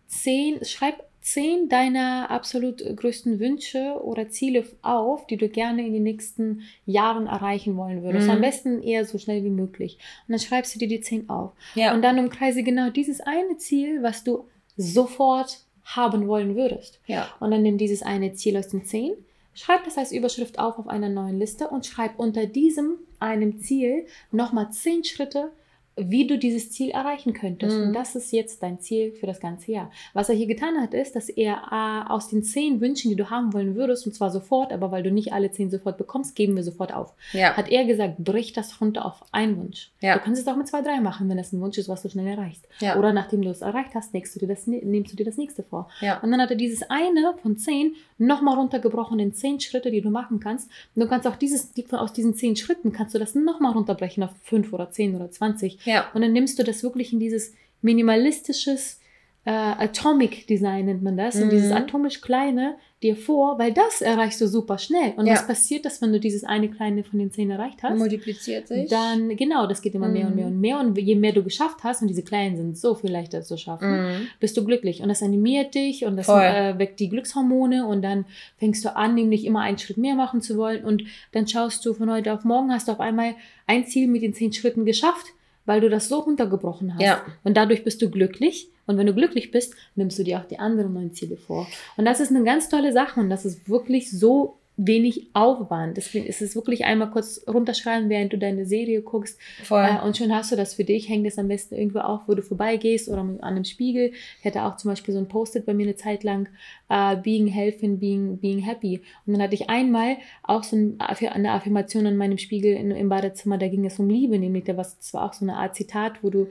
zehn, 0.08 0.64
schreib 0.64 1.04
zehn 1.28 1.68
deiner 1.68 2.32
absolut 2.32 2.78
größten 2.78 3.42
Wünsche 3.42 4.00
oder 4.02 4.30
Ziele 4.30 4.64
auf, 4.82 5.28
die 5.28 5.36
du 5.36 5.50
gerne 5.50 5.86
in 5.86 5.92
den 5.92 6.04
nächsten 6.04 6.62
Jahren 6.86 7.28
erreichen 7.28 7.76
wollen 7.76 8.02
würdest. 8.02 8.28
Mhm. 8.28 8.32
Am 8.32 8.42
besten 8.42 8.82
eher 8.82 9.04
so 9.04 9.18
schnell 9.18 9.44
wie 9.44 9.50
möglich. 9.50 9.98
Und 10.26 10.32
dann 10.32 10.40
schreibst 10.40 10.74
du 10.74 10.80
dir 10.80 10.88
die 10.88 11.02
zehn 11.02 11.30
auf. 11.30 11.52
Ja. 11.76 11.94
Und 11.94 12.02
dann 12.02 12.18
umkreise 12.18 12.64
genau 12.64 12.92
dieses 12.92 13.20
eine 13.20 13.58
Ziel, 13.58 14.02
was 14.04 14.24
du 14.24 14.46
sofort 14.78 15.60
haben 15.84 16.30
wollen 16.30 16.56
würdest. 16.56 17.02
Ja. 17.08 17.28
Und 17.42 17.52
dann 17.52 17.62
nimm 17.62 17.78
dieses 17.78 18.04
eine 18.04 18.32
Ziel 18.34 18.56
aus 18.56 18.70
den 18.70 18.86
zehn, 18.86 19.12
schreib 19.54 19.84
das 19.84 19.98
als 19.98 20.14
Überschrift 20.14 20.60
auf 20.60 20.80
auf 20.80 20.88
einer 20.88 21.10
neuen 21.10 21.40
Liste 21.40 21.68
und 21.68 21.86
schreib 21.86 22.18
unter 22.20 22.46
diesem 22.46 22.94
einem 23.20 23.60
Ziel 23.60 24.06
nochmal 24.32 24.72
zehn 24.72 25.04
Schritte, 25.04 25.52
wie 25.98 26.28
du 26.28 26.38
dieses 26.38 26.72
Ziel 26.72 26.92
erreichen 26.92 27.34
könntest. 27.34 27.76
Mhm. 27.76 27.84
Und 27.84 27.94
das 27.94 28.16
ist 28.16 28.32
jetzt 28.32 28.62
dein 28.64 28.80
Ziel 28.80 29.14
für 29.14 29.26
das 29.26 29.40
ganze 29.40 29.72
Jahr. 29.72 29.92
Was 30.14 30.30
er 30.30 30.36
hier 30.36 30.48
getan 30.48 30.80
hat, 30.80 30.94
ist, 30.94 31.16
dass 31.16 31.30
er 31.30 31.62
äh, 31.72 32.12
aus 32.12 32.30
den 32.30 32.44
zehn 32.44 32.80
Wünschen, 32.82 33.10
die 33.10 33.16
du 33.16 33.30
haben 33.30 33.54
wollen 33.54 33.76
würdest, 33.76 34.06
und 34.06 34.14
zwar 34.14 34.30
sofort, 34.30 34.72
aber 34.72 34.92
weil 34.92 35.04
du 35.04 35.12
nicht 35.12 35.34
alle 35.34 35.52
zehn 35.52 35.70
sofort 35.70 35.98
bekommst, 35.98 36.36
geben 36.36 36.56
wir 36.56 36.64
sofort 36.64 36.94
auf. 36.94 37.14
Ja. 37.34 37.58
Hat 37.58 37.70
er 37.70 37.86
gesagt, 37.86 38.18
brich 38.20 38.54
das 38.54 38.80
runter 38.80 39.06
auf 39.06 39.24
einen 39.32 39.58
Wunsch. 39.58 39.92
Ja. 40.02 40.16
Du 40.16 40.24
kannst 40.24 40.42
es 40.42 40.48
auch 40.48 40.56
mit 40.56 40.68
zwei, 40.68 40.82
drei 40.82 41.02
machen, 41.02 41.30
wenn 41.30 41.38
das 41.38 41.52
ein 41.52 41.62
Wunsch 41.62 41.78
ist, 41.78 41.90
was 41.90 42.04
du 42.04 42.10
schnell 42.10 42.28
erreichst. 42.28 42.68
Ja. 42.80 42.98
Oder 42.98 43.12
nachdem 43.12 43.42
du 43.42 43.50
es 43.50 43.62
erreicht 43.62 43.96
hast, 43.96 44.14
nimmst 44.14 44.36
du 44.36 44.40
dir 44.40 44.48
das, 44.48 44.68
nimmst 44.68 45.12
du 45.12 45.18
dir 45.18 45.26
das 45.26 45.38
nächste 45.38 45.64
vor. 45.64 45.90
Und 46.22 46.32
dann 46.32 46.42
hat 46.42 46.52
er 46.52 46.58
dieses 46.58 46.84
eine 46.90 47.34
von 47.42 47.58
zehn 47.58 47.96
nochmal 48.18 48.56
runtergebrochen 48.56 49.20
in 49.20 49.34
zehn 49.34 49.60
Schritte, 49.60 49.92
die 49.92 50.02
du 50.02 50.10
machen 50.10 50.40
kannst. 50.40 50.70
Und 50.96 51.02
du 51.02 51.08
kannst 51.08 51.28
auch 51.28 51.36
dieses, 51.36 51.72
aus 51.92 52.14
diesen 52.14 52.36
zehn 52.36 52.56
Schritten, 52.56 52.92
kannst 52.92 53.16
du 53.16 53.20
das 53.20 53.36
nochmal 53.36 53.74
runterbrechen 53.74 54.24
auf 54.24 54.32
fünf 54.44 54.74
oder 54.74 54.92
zehn 54.92 55.16
oder 55.16 55.32
zwanzig. 55.32 55.80
Ja. 55.88 56.12
Und 56.14 56.22
dann 56.22 56.34
nimmst 56.34 56.60
du 56.60 56.64
das 56.64 56.84
wirklich 56.84 57.14
in 57.14 57.20
dieses 57.20 57.54
minimalistisches 57.82 59.00
äh, 59.48 59.52
Atomic 59.52 60.46
Design 60.48 60.88
nennt 60.88 61.04
man 61.04 61.16
das, 61.16 61.36
mhm. 61.36 61.44
und 61.44 61.52
dieses 61.52 61.72
atomisch 61.72 62.20
kleine 62.20 62.76
dir 63.02 63.16
vor, 63.16 63.58
weil 63.58 63.72
das 63.72 64.02
erreichst 64.02 64.42
du 64.42 64.48
super 64.48 64.78
schnell. 64.78 65.14
Und 65.16 65.26
ja. 65.26 65.34
was 65.34 65.48
passiert, 65.48 65.86
dass 65.86 66.02
wenn 66.02 66.12
du 66.12 66.20
dieses 66.20 66.44
eine 66.44 66.68
kleine 66.68 67.06
von 67.06 67.18
den 67.18 67.32
zehn 67.32 67.50
erreicht 67.50 67.82
hast? 67.82 67.98
Multipliziert 67.98 68.68
sich. 68.68 68.90
Dann, 68.90 69.38
genau, 69.38 69.66
das 69.66 69.82
geht 69.82 69.96
immer 69.96 70.08
mhm. 70.08 70.14
mehr 70.14 70.28
und 70.28 70.36
mehr 70.36 70.48
und 70.48 70.60
mehr. 70.60 70.80
Und 70.80 70.98
je 70.98 71.16
mehr 71.16 71.32
du 71.32 71.44
geschafft 71.44 71.84
hast, 71.84 72.02
und 72.02 72.10
diese 72.10 72.24
kleinen 72.24 72.58
sind 72.58 72.78
so 72.78 72.96
viel 72.96 73.10
leichter 73.10 73.42
zu 73.42 73.56
schaffen, 73.56 73.90
mhm. 73.90 74.28
bist 74.42 74.58
du 74.58 74.66
glücklich. 74.66 75.02
Und 75.02 75.08
das 75.08 75.24
animiert 75.24 75.76
dich 75.76 76.04
und 76.04 76.18
das 76.18 76.28
äh, 76.28 76.78
weckt 76.78 77.00
die 77.00 77.08
Glückshormone 77.08 77.88
und 77.88 78.02
dann 78.02 78.26
fängst 78.58 78.84
du 78.84 78.94
an, 78.98 79.16
nämlich 79.16 79.46
immer 79.46 79.62
einen 79.62 79.78
Schritt 79.78 79.98
mehr 79.98 80.16
machen 80.16 80.42
zu 80.42 80.58
wollen. 80.58 80.84
Und 80.84 81.04
dann 81.32 81.48
schaust 81.48 81.86
du 81.86 81.94
von 81.94 82.12
heute 82.12 82.34
auf 82.34 82.44
morgen, 82.44 82.74
hast 82.74 82.90
du 82.90 82.92
auf 82.92 83.00
einmal 83.00 83.36
ein 83.66 83.86
Ziel 83.86 84.10
mit 84.10 84.24
den 84.24 84.34
zehn 84.34 84.52
Schritten 84.52 84.84
geschafft 84.84 85.28
weil 85.68 85.82
du 85.82 85.90
das 85.90 86.10
so 86.10 86.20
runtergebrochen 86.20 86.96
hast. 86.96 87.02
Ja. 87.02 87.22
Und 87.44 87.56
dadurch 87.56 87.84
bist 87.84 88.02
du 88.02 88.10
glücklich. 88.10 88.72
Und 88.88 88.98
wenn 88.98 89.06
du 89.06 89.14
glücklich 89.14 89.52
bist, 89.52 89.76
nimmst 89.96 90.18
du 90.18 90.24
dir 90.24 90.40
auch 90.40 90.46
die 90.46 90.60
anderen 90.60 90.94
neuen 90.94 91.14
Ziele 91.14 91.36
vor. 91.36 91.68
Und 91.98 92.06
das 92.06 92.22
ist 92.22 92.32
eine 92.32 92.44
ganz 92.44 92.70
tolle 92.70 92.94
Sache 92.94 93.20
und 93.20 93.30
das 93.30 93.46
ist 93.46 93.70
wirklich 93.70 94.10
so 94.10 94.58
wenig 94.78 95.30
Aufwand. 95.34 95.98
Deswegen 95.98 96.28
ist 96.28 96.42
es 96.42 96.56
wirklich 96.56 96.86
einmal 96.86 97.10
kurz 97.10 97.44
runterschreiben, 97.48 98.10
während 98.10 98.32
du 98.32 98.38
deine 98.38 98.68
Serie 98.68 99.02
guckst. 99.02 99.40
Voll. 99.64 99.84
Äh, 99.84 100.06
und 100.06 100.16
schon 100.16 100.34
hast 100.34 100.52
du 100.52 100.56
das 100.56 100.76
für 100.76 100.84
dich. 100.84 101.10
Häng 101.10 101.24
das 101.24 101.40
am 101.40 101.48
besten 101.48 101.76
irgendwo 101.76 102.00
auf, 102.00 102.22
wo 102.28 102.36
du 102.36 102.44
vorbeigehst 102.44 103.10
oder 103.10 103.22
an 103.22 103.40
einem 103.42 103.66
Spiegel. 103.66 104.12
Ich 104.40 104.46
hatte 104.46 104.64
auch 104.64 104.78
zum 104.78 104.92
Beispiel 104.92 105.16
so 105.16 105.20
ein 105.20 105.28
Post-it 105.28 105.66
bei 105.66 105.74
mir 105.74 105.88
eine 105.88 105.96
Zeit 105.96 106.24
lang, 106.24 106.48
uh, 106.92 107.16
being 107.22 107.48
healthy, 107.48 107.88
being, 107.88 108.38
being 108.38 108.60
happy. 108.60 109.02
Und 109.26 109.34
dann 109.34 109.42
hatte 109.42 109.56
ich 109.56 109.70
einmal 109.70 110.18
auch 110.44 110.64
so 110.64 110.76
eine 110.76 111.52
Affirmation 111.52 112.06
an 112.06 112.16
meinem 112.16 112.38
Spiegel 112.38 112.76
in, 112.76 112.92
im 112.92 113.10
Badezimmer, 113.10 113.58
da 113.58 113.68
ging 113.68 113.86
es 113.86 113.98
um 113.98 114.10
Liebe, 114.10 114.38
nämlich 114.38 114.66
da 114.66 114.78
war 114.78 114.86
es 114.86 115.14
war 115.14 115.26
auch 115.26 115.34
so 115.34 115.44
eine 115.44 115.56
Art 115.56 115.76
Zitat, 115.76 116.24
wo 116.24 116.30
du 116.30 116.42
uh, 116.42 116.46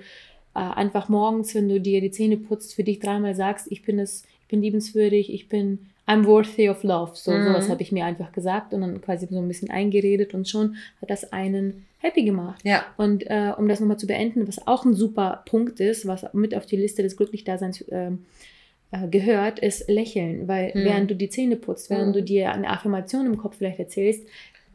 einfach 0.55 1.09
morgens, 1.09 1.55
wenn 1.55 1.69
du 1.69 1.81
dir 1.81 2.01
die 2.01 2.11
Zähne 2.11 2.37
putzt, 2.37 2.75
für 2.75 2.83
dich 2.83 2.99
dreimal 2.99 3.35
sagst, 3.35 3.71
ich 3.71 3.83
bin 3.83 3.99
es, 4.01 4.25
ich 4.43 4.49
bin 4.49 4.63
liebenswürdig, 4.63 5.33
ich 5.33 5.49
bin 5.49 5.91
I'm 6.07 6.25
worthy 6.25 6.69
of 6.69 6.83
love. 6.85 7.13
So, 7.15 7.33
mhm. 7.33 7.45
sowas 7.45 7.69
habe 7.69 7.83
ich 7.83 7.93
mir 7.93 8.05
einfach 8.05 8.33
gesagt 8.33 8.73
und 8.73 8.81
dann 8.83 9.01
quasi 9.01 9.27
so 9.27 9.39
ein 9.39 9.49
bisschen 9.49 9.71
eingeredet 9.71 10.35
und 10.35 10.49
schon 10.49 10.77
hat 11.01 11.11
das 11.11 11.33
einen 11.33 11.87
happy 11.99 12.25
gemacht. 12.25 12.61
Ja. 12.65 12.85
Und 12.97 13.25
äh, 13.29 13.53
um 13.57 13.69
das 13.69 13.81
nochmal 13.81 13.99
zu 13.99 14.07
beenden, 14.07 14.47
was 14.47 14.67
auch 14.67 14.85
ein 14.85 14.95
super 14.95 15.43
Punkt 15.47 15.81
ist, 15.81 16.07
was 16.07 16.25
mit 16.33 16.55
auf 16.55 16.67
die 16.67 16.77
Liste 16.77 17.03
des 17.03 17.17
Glücklichdaseins 17.17 17.81
äh, 17.83 18.13
äh, 18.93 19.09
gehört, 19.09 19.59
ist 19.59 19.89
Lächeln. 19.89 20.47
Weil 20.47 20.69
mhm. 20.75 20.85
während 20.85 21.11
du 21.11 21.17
die 21.17 21.29
Zähne 21.29 21.57
putzt, 21.57 21.91
während 21.91 22.09
mhm. 22.09 22.13
du 22.13 22.23
dir 22.23 22.53
eine 22.53 22.71
Affirmation 22.71 23.27
im 23.27 23.37
Kopf 23.37 23.57
vielleicht 23.57 23.81
erzählst, 23.81 24.27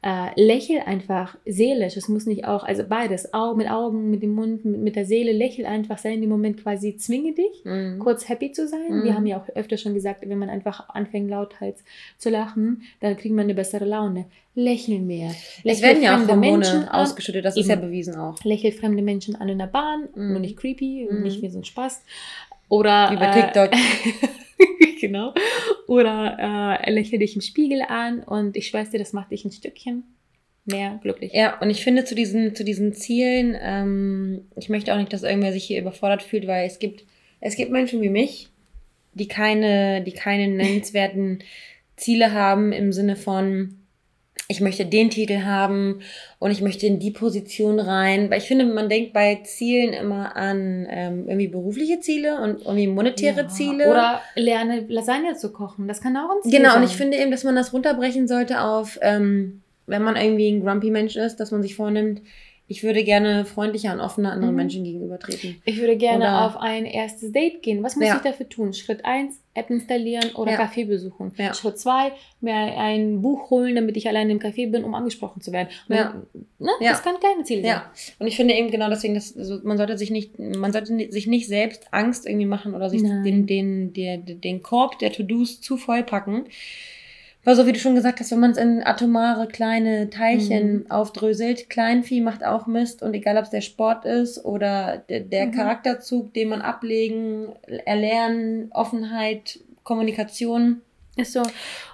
äh, 0.04 0.42
lächel 0.42 0.80
einfach 0.80 1.38
seelisch. 1.46 1.96
Es 1.96 2.08
muss 2.08 2.26
nicht 2.26 2.46
auch, 2.46 2.64
also 2.64 2.84
beides, 2.88 3.34
Au 3.34 3.54
mit 3.54 3.70
Augen, 3.70 4.10
mit 4.10 4.24
dem 4.24 4.34
Mund, 4.34 4.66
mit, 4.66 4.82
mit 4.82 4.96
der 4.96 5.06
Seele, 5.06 5.32
lächel 5.32 5.66
einfach, 5.66 6.00
sei 6.00 6.14
in 6.14 6.22
dem 6.22 6.30
Moment 6.30 6.62
quasi, 6.64 6.98
zwinge 6.98 7.34
dich, 7.34 7.64
mhm. 7.64 8.00
kurz 8.00 8.28
happy 8.28 8.52
zu 8.52 8.68
sein. 8.68 8.90
Mhm. 8.90 9.04
Wir 9.04 9.14
haben 9.14 9.28
ja 9.28 9.38
auch 9.38 9.48
öfter 9.56 9.78
schon 9.78 9.94
gesagt, 9.94 10.28
wenn 10.28 10.40
man 10.40 10.50
einfach 10.50 10.90
anfängt 10.90 11.30
lauthals 11.30 11.84
zu 12.18 12.30
lachen, 12.30 12.82
dann 13.00 13.16
kriegt 13.16 13.36
man 13.36 13.44
eine 13.44 13.54
bessere 13.54 13.86
Laune. 13.86 14.26
Lächeln 14.54 15.08
mehr. 15.08 15.30
Lächel 15.64 15.72
es 15.72 15.82
werden 15.82 16.04
ja 16.04 16.16
auch 16.16 16.28
Hormone 16.28 16.58
Menschen 16.58 16.90
ausgeschüttet, 16.90 17.46
das 17.46 17.56
ist 17.56 17.70
ja 17.70 17.76
bewiesen 17.76 18.16
auch. 18.16 18.44
Lächel 18.44 18.72
fremde 18.72 19.02
Menschen 19.02 19.36
an 19.36 19.48
in 19.48 19.60
der 19.60 19.68
Bahn, 19.68 20.10
mhm. 20.16 20.32
nur 20.32 20.40
nicht 20.40 20.58
creepy, 20.58 21.08
mhm. 21.10 21.22
nicht 21.22 21.42
wie 21.42 21.50
so 21.50 21.60
ein 21.60 21.64
Spaß. 21.64 22.04
Oder, 22.68 23.12
Wie 23.12 23.18
bei 23.18 23.32
TikTok. 23.32 23.70
Genau. 25.02 25.34
Oder 25.88 26.78
äh, 26.86 26.92
lächle 26.92 27.18
dich 27.18 27.36
im 27.36 27.42
Spiegel 27.42 27.82
an 27.82 28.24
und 28.24 28.56
ich 28.56 28.72
weiß 28.72 28.92
dir, 28.92 29.00
das 29.00 29.14
macht 29.14 29.32
dich 29.32 29.44
ein 29.44 29.52
Stückchen 29.52 30.04
mehr 30.66 31.00
glücklich. 31.02 31.34
Ja, 31.34 31.60
und 31.60 31.72
ich 31.72 31.84
finde 31.84 32.06
zu 32.06 32.14
diesen, 32.14 32.56
zu 32.56 32.64
diesen 32.64 32.94
Zielen, 32.94 33.58
ähm, 33.60 34.46
ich 34.56 34.70
möchte 34.70 34.94
auch 34.94 35.00
nicht, 35.00 35.12
dass 35.12 35.24
irgendwer 35.24 35.54
sich 35.54 35.64
hier 35.64 35.82
überfordert 35.82 36.22
fühlt, 36.22 36.46
weil 36.46 36.68
es 36.68 36.78
gibt, 36.78 37.04
es 37.40 37.56
gibt 37.56 37.72
Menschen 37.72 38.02
wie 38.02 38.10
mich, 38.10 38.50
die 39.14 39.28
keine, 39.28 40.04
die 40.04 40.14
keine 40.14 40.48
nennenswerten 40.48 41.40
Ziele 41.96 42.32
haben 42.32 42.72
im 42.72 42.94
Sinne 42.94 43.16
von, 43.16 43.81
ich 44.52 44.60
möchte 44.62 44.86
den 44.86 45.10
Titel 45.10 45.44
haben 45.44 46.02
und 46.40 46.52
ich 46.52 46.62
möchte 46.62 46.86
in 46.86 47.00
die 47.00 47.12
Position 47.12 47.80
rein. 47.80 48.30
Weil 48.30 48.40
ich 48.40 48.48
finde, 48.48 48.66
man 48.66 48.90
denkt 48.90 49.14
bei 49.14 49.40
Zielen 49.44 49.94
immer 49.94 50.36
an 50.36 50.88
ähm, 50.90 51.24
irgendwie 51.28 51.48
berufliche 51.48 52.02
Ziele 52.02 52.40
und 52.42 52.62
irgendwie 52.62 52.88
monetäre 52.88 53.42
ja. 53.42 53.48
Ziele. 53.48 53.90
Oder 53.90 54.22
lerne 54.36 54.86
Lasagne 54.90 55.36
zu 55.36 55.52
kochen. 55.54 55.88
Das 55.88 56.02
kann 56.02 56.18
auch 56.18 56.30
ein 56.30 56.44
Ziel 56.44 56.52
Genau, 56.52 56.72
sein. 56.72 56.82
und 56.82 56.90
ich 56.90 56.98
finde 56.98 57.18
eben, 57.18 57.32
dass 57.32 57.44
man 57.46 57.56
das 57.56 57.72
runterbrechen 57.74 58.28
sollte 58.28 58.62
auf, 58.62 59.00
ähm, 59.02 59.62
wenn 59.88 60.04
man 60.04 60.18
irgendwie 60.18 60.50
ein 60.52 60.62
grumpy 60.62 60.92
Mensch 60.92 61.16
ist, 61.16 61.38
dass 61.38 61.52
man 61.52 61.62
sich 61.64 61.76
vornimmt, 61.76 62.22
ich 62.72 62.84
würde 62.84 63.04
gerne 63.04 63.44
freundlicher 63.44 63.92
und 63.92 64.00
offener 64.00 64.32
anderen 64.32 64.54
mhm. 64.54 64.56
Menschen 64.56 64.84
gegenübertreten. 64.86 65.62
Ich 65.66 65.78
würde 65.78 65.98
gerne 65.98 66.24
oder 66.24 66.46
auf 66.46 66.56
ein 66.56 66.86
erstes 66.86 67.34
Date 67.34 67.62
gehen. 67.62 67.84
Was 67.84 67.98
muss 67.98 68.08
ja. 68.08 68.16
ich 68.16 68.22
dafür 68.22 68.48
tun? 68.48 68.74
Schritt 68.74 69.04
1, 69.04 69.36
App 69.54 69.70
installieren 69.70 70.32
oder 70.36 70.54
ja. 70.54 70.62
Café 70.62 70.88
besuchen. 70.88 71.34
Ja. 71.36 71.54
Schritt 71.54 71.78
2, 71.78 72.14
mir 72.40 72.54
ein 72.54 73.22
Buch 73.22 73.50
holen, 73.50 73.76
damit 73.76 73.98
ich 73.98 74.08
allein 74.08 74.30
im 74.30 74.40
Café 74.40 74.72
bin, 74.72 74.86
um 74.86 74.96
angesprochen 74.96 75.42
zu 75.42 75.52
werden. 75.52 75.68
Ja. 75.90 76.16
ne? 76.60 76.72
Das 76.80 77.04
kann 77.04 77.20
kleine 77.20 77.44
Ziele 77.44 77.62
sein. 77.62 77.82
Und 78.20 78.28
ich 78.28 78.38
finde 78.38 78.54
eben 78.54 78.72
genau 78.72 78.90
deswegen, 78.90 79.16
dass 79.16 79.36
also 79.36 79.60
man 79.64 79.76
sollte 79.76 79.98
sich 79.98 80.10
nicht, 80.10 80.40
man 80.40 80.72
sollte 80.72 81.12
sich 81.12 81.28
nicht 81.28 81.50
selbst 81.50 81.94
Angst 81.94 82.26
irgendwie 82.26 82.46
machen 82.46 82.74
oder 82.74 82.90
sich 82.90 83.02
den, 83.02 83.48
den, 83.48 83.92
den, 83.92 84.40
den 84.40 84.64
Korb 84.64 84.98
der 85.00 85.12
To-Dos 85.12 85.60
zu 85.60 85.76
voll 85.76 86.04
packen 86.04 86.46
weil 87.44 87.56
so 87.56 87.66
wie 87.66 87.72
du 87.72 87.80
schon 87.80 87.96
gesagt 87.96 88.20
hast, 88.20 88.32
wenn 88.32 88.40
man 88.40 88.52
es 88.52 88.58
in 88.58 88.84
atomare 88.84 89.48
kleine 89.48 90.10
Teilchen 90.10 90.74
mhm. 90.74 90.92
aufdröselt, 90.92 91.70
Kleinvieh 91.70 92.22
macht 92.22 92.44
auch 92.44 92.68
Mist 92.68 93.02
und 93.02 93.14
egal 93.14 93.38
ob 93.38 93.46
es 93.46 93.50
der 93.50 93.62
Sport 93.62 94.06
ist 94.06 94.46
oder 94.46 95.04
der, 95.10 95.22
der 95.22 95.48
mhm. 95.48 95.52
Charakterzug, 95.52 96.34
den 96.34 96.50
man 96.50 96.62
ablegen, 96.62 97.48
erlernen, 97.86 98.72
Offenheit, 98.72 99.60
Kommunikation. 99.84 100.82
Ist 101.18 101.34
so. 101.34 101.44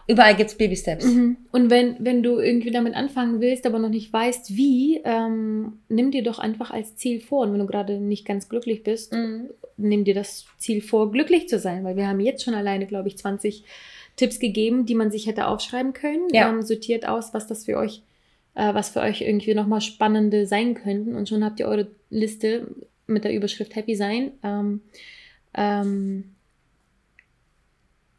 Überall 0.07 0.35
gibt 0.35 0.51
es 0.51 0.57
Baby-Steps. 0.57 1.05
Mhm. 1.05 1.37
Und 1.51 1.71
wenn, 1.71 1.95
wenn 1.99 2.21
du 2.21 2.37
irgendwie 2.37 2.69
damit 2.69 2.95
anfangen 2.95 3.41
willst, 3.41 3.65
aber 3.65 3.79
noch 3.79 3.89
nicht 3.89 4.13
weißt, 4.13 4.55
wie, 4.55 5.01
ähm, 5.03 5.79
nimm 5.89 6.11
dir 6.11 6.21
doch 6.21 6.37
einfach 6.37 6.69
als 6.69 6.97
Ziel 6.97 7.19
vor. 7.19 7.41
Und 7.41 7.53
wenn 7.53 7.59
du 7.59 7.65
gerade 7.65 7.99
nicht 7.99 8.25
ganz 8.25 8.47
glücklich 8.47 8.83
bist, 8.83 9.13
mhm 9.13 9.49
nimm 9.77 10.03
dir 10.03 10.15
das 10.15 10.45
Ziel 10.57 10.81
vor, 10.81 11.11
glücklich 11.11 11.47
zu 11.47 11.59
sein, 11.59 11.83
weil 11.83 11.95
wir 11.95 12.07
haben 12.07 12.19
jetzt 12.19 12.43
schon 12.43 12.55
alleine, 12.55 12.87
glaube 12.87 13.07
ich, 13.07 13.17
20 13.17 13.63
Tipps 14.17 14.39
gegeben, 14.39 14.85
die 14.85 14.95
man 14.95 15.11
sich 15.11 15.27
hätte 15.27 15.47
aufschreiben 15.47 15.93
können. 15.93 16.27
Ja. 16.33 16.49
Ähm, 16.49 16.61
sortiert 16.63 17.07
aus, 17.07 17.33
was 17.33 17.47
das 17.47 17.65
für 17.65 17.77
euch, 17.77 18.01
äh, 18.55 18.73
was 18.73 18.89
für 18.89 18.99
euch 18.99 19.21
irgendwie 19.21 19.53
nochmal 19.53 19.79
spannende 19.79 20.45
sein 20.45 20.73
könnten. 20.73 21.15
Und 21.15 21.29
schon 21.29 21.45
habt 21.45 21.59
ihr 21.61 21.67
eure 21.67 21.87
Liste 22.09 22.67
mit 23.05 23.23
der 23.23 23.33
Überschrift 23.33 23.75
Happy 23.75 23.95
Sein. 23.95 24.33
Ähm, 24.43 24.81
ähm, 25.53 26.35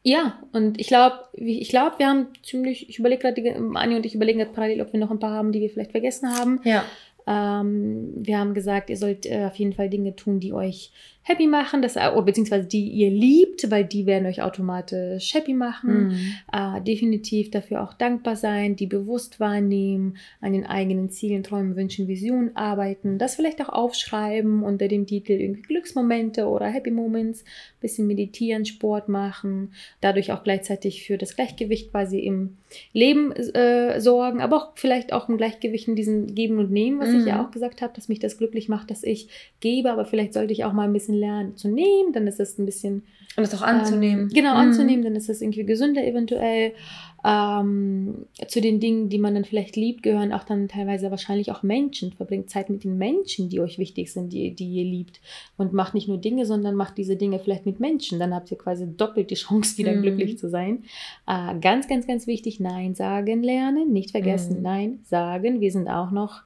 ja, 0.05 0.39
und 0.53 0.81
ich 0.81 0.87
glaube, 0.87 1.19
ich 1.35 1.69
glaube, 1.69 1.99
wir 1.99 2.09
haben 2.09 2.29
ziemlich, 2.43 2.89
ich 2.89 2.99
überlege 2.99 3.21
gerade, 3.21 3.57
Anni 3.75 3.97
und 3.97 4.07
ich 4.07 4.15
überlegen 4.15 4.39
gerade 4.39 4.53
parallel, 4.53 4.81
ob 4.81 4.93
wir 4.93 5.01
noch 5.01 5.11
ein 5.11 5.19
paar 5.19 5.33
haben, 5.33 5.53
die 5.53 5.61
wir 5.61 5.69
vielleicht 5.69 5.91
vergessen 5.91 6.33
haben. 6.33 6.61
Ja. 6.65 6.85
Ähm, 7.29 8.13
wir 8.17 8.39
haben 8.39 8.55
gesagt, 8.55 8.89
ihr 8.89 8.97
sollt 8.97 9.27
äh, 9.27 9.45
auf 9.45 9.57
jeden 9.57 9.75
Fall 9.75 9.91
Dinge 9.91 10.17
tun, 10.17 10.41
die 10.41 10.55
euch 10.55 10.93
happy 11.29 11.47
machen, 11.47 11.83
das, 11.83 11.97
oder 11.97 12.23
beziehungsweise 12.23 12.67
die 12.67 12.89
ihr 12.89 13.11
liebt, 13.11 13.71
weil 13.71 13.85
die 13.85 14.07
werden 14.07 14.27
euch 14.27 14.41
automatisch 14.41 15.35
happy 15.35 15.53
machen. 15.53 16.09
Mhm. 16.09 16.19
Äh, 16.51 16.81
definitiv 16.81 17.51
dafür 17.51 17.83
auch 17.83 17.93
dankbar 17.93 18.35
sein, 18.35 18.77
die 18.77 18.87
bewusst 18.87 19.39
wahrnehmen, 19.39 20.17
an 20.41 20.55
den 20.55 20.65
eigenen 20.65 21.11
Zielen, 21.11 21.43
Träumen, 21.43 21.77
Wünschen, 21.77 22.09
Visionen 22.09 22.57
arbeiten, 22.57 23.19
das 23.19 23.37
vielleicht 23.37 23.61
auch 23.61 23.69
aufschreiben 23.69 24.63
unter 24.63 24.89
dem 24.89 25.07
Titel 25.07 25.33
irgendwie 25.33 25.63
Glücksmomente 25.63 26.47
oder 26.47 26.67
Happy 26.67 26.91
Moments, 26.91 27.45
bisschen 27.81 28.07
meditieren, 28.07 28.65
Sport 28.65 29.11
machen, 29.11 29.73
dadurch 30.01 30.33
auch 30.33 30.43
gleichzeitig 30.43 31.05
für 31.05 31.19
das 31.19 31.37
Gleichgewicht 31.37 31.91
quasi 31.91 32.21
im 32.21 32.57
Leben 32.93 33.33
äh, 33.33 34.01
sorgen, 34.01 34.41
aber 34.41 34.57
auch 34.57 34.69
vielleicht 34.75 35.13
auch 35.13 35.29
ein 35.29 35.37
Gleichgewicht 35.37 35.89
in 35.89 35.97
diesem 35.97 36.35
Geben 36.35 36.59
und 36.59 36.71
Nehmen, 36.71 37.01
was 37.01 37.11
mhm. 37.11 37.21
ich 37.21 37.27
ja 37.27 37.45
auch 37.45 37.51
gesagt 37.51 37.83
habe, 37.83 37.93
dass 37.95 38.09
mich 38.09 38.19
das 38.19 38.39
glücklich 38.39 38.69
macht, 38.69 38.91
dass 38.91 39.03
ich 39.03 39.29
gebe, 39.61 39.91
aber 39.91 40.05
vielleicht 40.05 40.35
sollte 40.35 40.53
ich 40.53 40.65
auch 40.65 40.73
mal 40.73 40.85
ein 40.85 40.93
bisschen 40.93 41.15
lernen 41.15 41.57
zu 41.57 41.69
nehmen, 41.69 42.13
dann 42.13 42.27
ist 42.27 42.41
es 42.41 42.59
ein 42.59 42.67
bisschen. 42.67 43.03
Und 43.37 43.45
es 43.45 43.55
auch 43.55 43.63
anzunehmen. 43.63 44.25
Ähm, 44.25 44.29
genau, 44.29 44.53
mhm. 44.53 44.61
anzunehmen, 44.61 45.05
dann 45.05 45.17
ist 45.17 45.29
es 45.29 45.41
irgendwie 45.41 45.65
gesünder 45.65 46.05
eventuell. 46.05 46.73
Ähm, 47.29 48.25
zu 48.47 48.63
den 48.63 48.81
Dingen, 48.81 49.11
die 49.11 49.19
man 49.19 49.35
dann 49.35 49.45
vielleicht 49.45 49.77
liebt, 49.77 50.03
gehören 50.03 50.33
auch 50.33 50.45
dann 50.45 50.67
teilweise 50.67 51.11
wahrscheinlich 51.11 51.53
auch 51.53 51.63
Menschen. 51.63 52.15
Verbringt 52.15 52.49
Zeit 52.49 52.71
mit 52.71 52.85
den 52.85 52.97
Menschen, 52.97 53.51
die 53.51 53.61
euch 53.61 53.79
wichtig 53.79 54.11
sind, 54.11 54.33
die, 54.33 54.55
die 54.55 54.67
ihr 54.67 54.85
liebt. 54.85 55.21
Und 55.59 55.75
macht 55.75 55.93
nicht 55.93 56.09
nur 56.09 56.17
Dinge, 56.17 56.47
sondern 56.47 56.75
macht 56.75 56.97
diese 56.97 57.17
Dinge 57.17 57.39
vielleicht 57.39 57.67
mit 57.67 57.81
Menschen. 57.81 58.19
Dann 58.19 58.35
habt 58.35 58.51
ihr 58.51 58.57
quasi 58.57 58.87
doppelt 58.97 59.31
die 59.31 59.35
Chance, 59.35 59.77
wieder 59.77 59.93
mhm. 59.93 60.03
glücklich 60.03 60.39
zu 60.39 60.49
sein. 60.49 60.85
Äh, 61.27 61.59
ganz, 61.61 61.87
ganz, 61.87 62.07
ganz 62.07 62.27
wichtig, 62.27 62.61
Nein 62.61 62.95
sagen 62.95 63.43
lernen. 63.43 63.93
Nicht 63.93 64.13
vergessen, 64.13 64.57
mhm. 64.59 64.63
Nein 64.63 65.01
sagen. 65.05 65.61
Wir 65.61 65.71
sind 65.71 65.89
auch 65.89 66.11
noch 66.11 66.41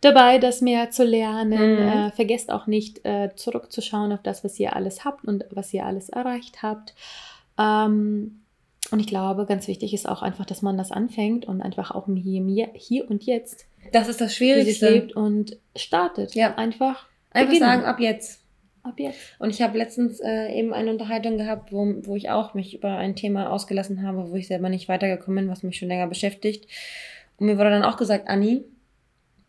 dabei, 0.00 0.38
das 0.38 0.62
mehr 0.62 0.90
zu 0.90 1.04
lernen. 1.04 1.74
Mhm. 1.74 1.88
Äh, 1.88 2.10
vergesst 2.12 2.50
auch 2.50 2.66
nicht, 2.66 3.04
äh, 3.04 3.28
zurückzuschauen 3.36 4.12
auf 4.12 4.22
das, 4.22 4.44
was 4.44 4.58
ihr 4.58 4.74
alles 4.74 5.04
habt 5.04 5.26
und 5.26 5.44
was 5.50 5.74
ihr 5.74 5.84
alles 5.84 6.08
erreicht 6.08 6.62
habt. 6.62 6.94
Ähm, 7.58 8.41
und 8.90 9.00
ich 9.00 9.06
glaube, 9.06 9.46
ganz 9.46 9.68
wichtig 9.68 9.94
ist 9.94 10.08
auch 10.08 10.22
einfach, 10.22 10.44
dass 10.44 10.62
man 10.62 10.76
das 10.76 10.92
anfängt 10.92 11.46
und 11.46 11.62
einfach 11.62 11.92
auch 11.92 12.06
hier, 12.14 12.70
hier 12.74 13.10
und 13.10 13.24
jetzt. 13.24 13.66
Das 13.92 14.08
ist 14.08 14.20
das 14.20 14.34
Schwierigste. 14.34 14.90
lebt 14.90 15.16
und 15.16 15.56
startet. 15.76 16.34
Ja. 16.34 16.54
Einfach. 16.56 17.06
Einfach 17.30 17.50
beginnen. 17.50 17.68
sagen, 17.68 17.84
ab 17.84 18.00
jetzt. 18.00 18.40
Ab 18.82 18.94
jetzt. 18.98 19.18
Und 19.38 19.50
ich 19.50 19.62
habe 19.62 19.78
letztens 19.78 20.20
äh, 20.20 20.52
eben 20.52 20.74
eine 20.74 20.90
Unterhaltung 20.90 21.38
gehabt, 21.38 21.72
wo, 21.72 21.94
wo 22.02 22.16
ich 22.16 22.30
auch 22.30 22.54
mich 22.54 22.74
über 22.74 22.96
ein 22.96 23.14
Thema 23.14 23.50
ausgelassen 23.50 24.02
habe, 24.02 24.30
wo 24.30 24.34
ich 24.34 24.48
selber 24.48 24.68
nicht 24.68 24.88
weitergekommen 24.88 25.44
bin, 25.44 25.52
was 25.52 25.62
mich 25.62 25.78
schon 25.78 25.88
länger 25.88 26.08
beschäftigt. 26.08 26.66
Und 27.38 27.46
mir 27.46 27.58
wurde 27.58 27.70
dann 27.70 27.84
auch 27.84 27.96
gesagt, 27.96 28.28
Anni, 28.28 28.64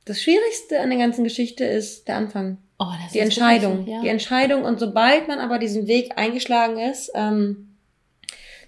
das 0.06 0.22
Schwierigste 0.22 0.80
an 0.80 0.90
der 0.90 1.00
ganzen 1.00 1.24
Geschichte 1.24 1.66
ist 1.66 2.08
der 2.08 2.18
Anfang. 2.18 2.58
Oh, 2.78 2.86
die 3.14 3.20
Entscheidung. 3.20 3.80
Wirklich, 3.80 3.96
ja. 3.96 4.02
Die 4.02 4.10
Entscheidung. 4.10 4.64
Und 4.64 4.80
sobald 4.80 5.28
man 5.28 5.40
aber 5.40 5.58
diesen 5.58 5.88
Weg 5.88 6.18
eingeschlagen 6.18 6.78
ist, 6.78 7.12
ähm, 7.16 7.73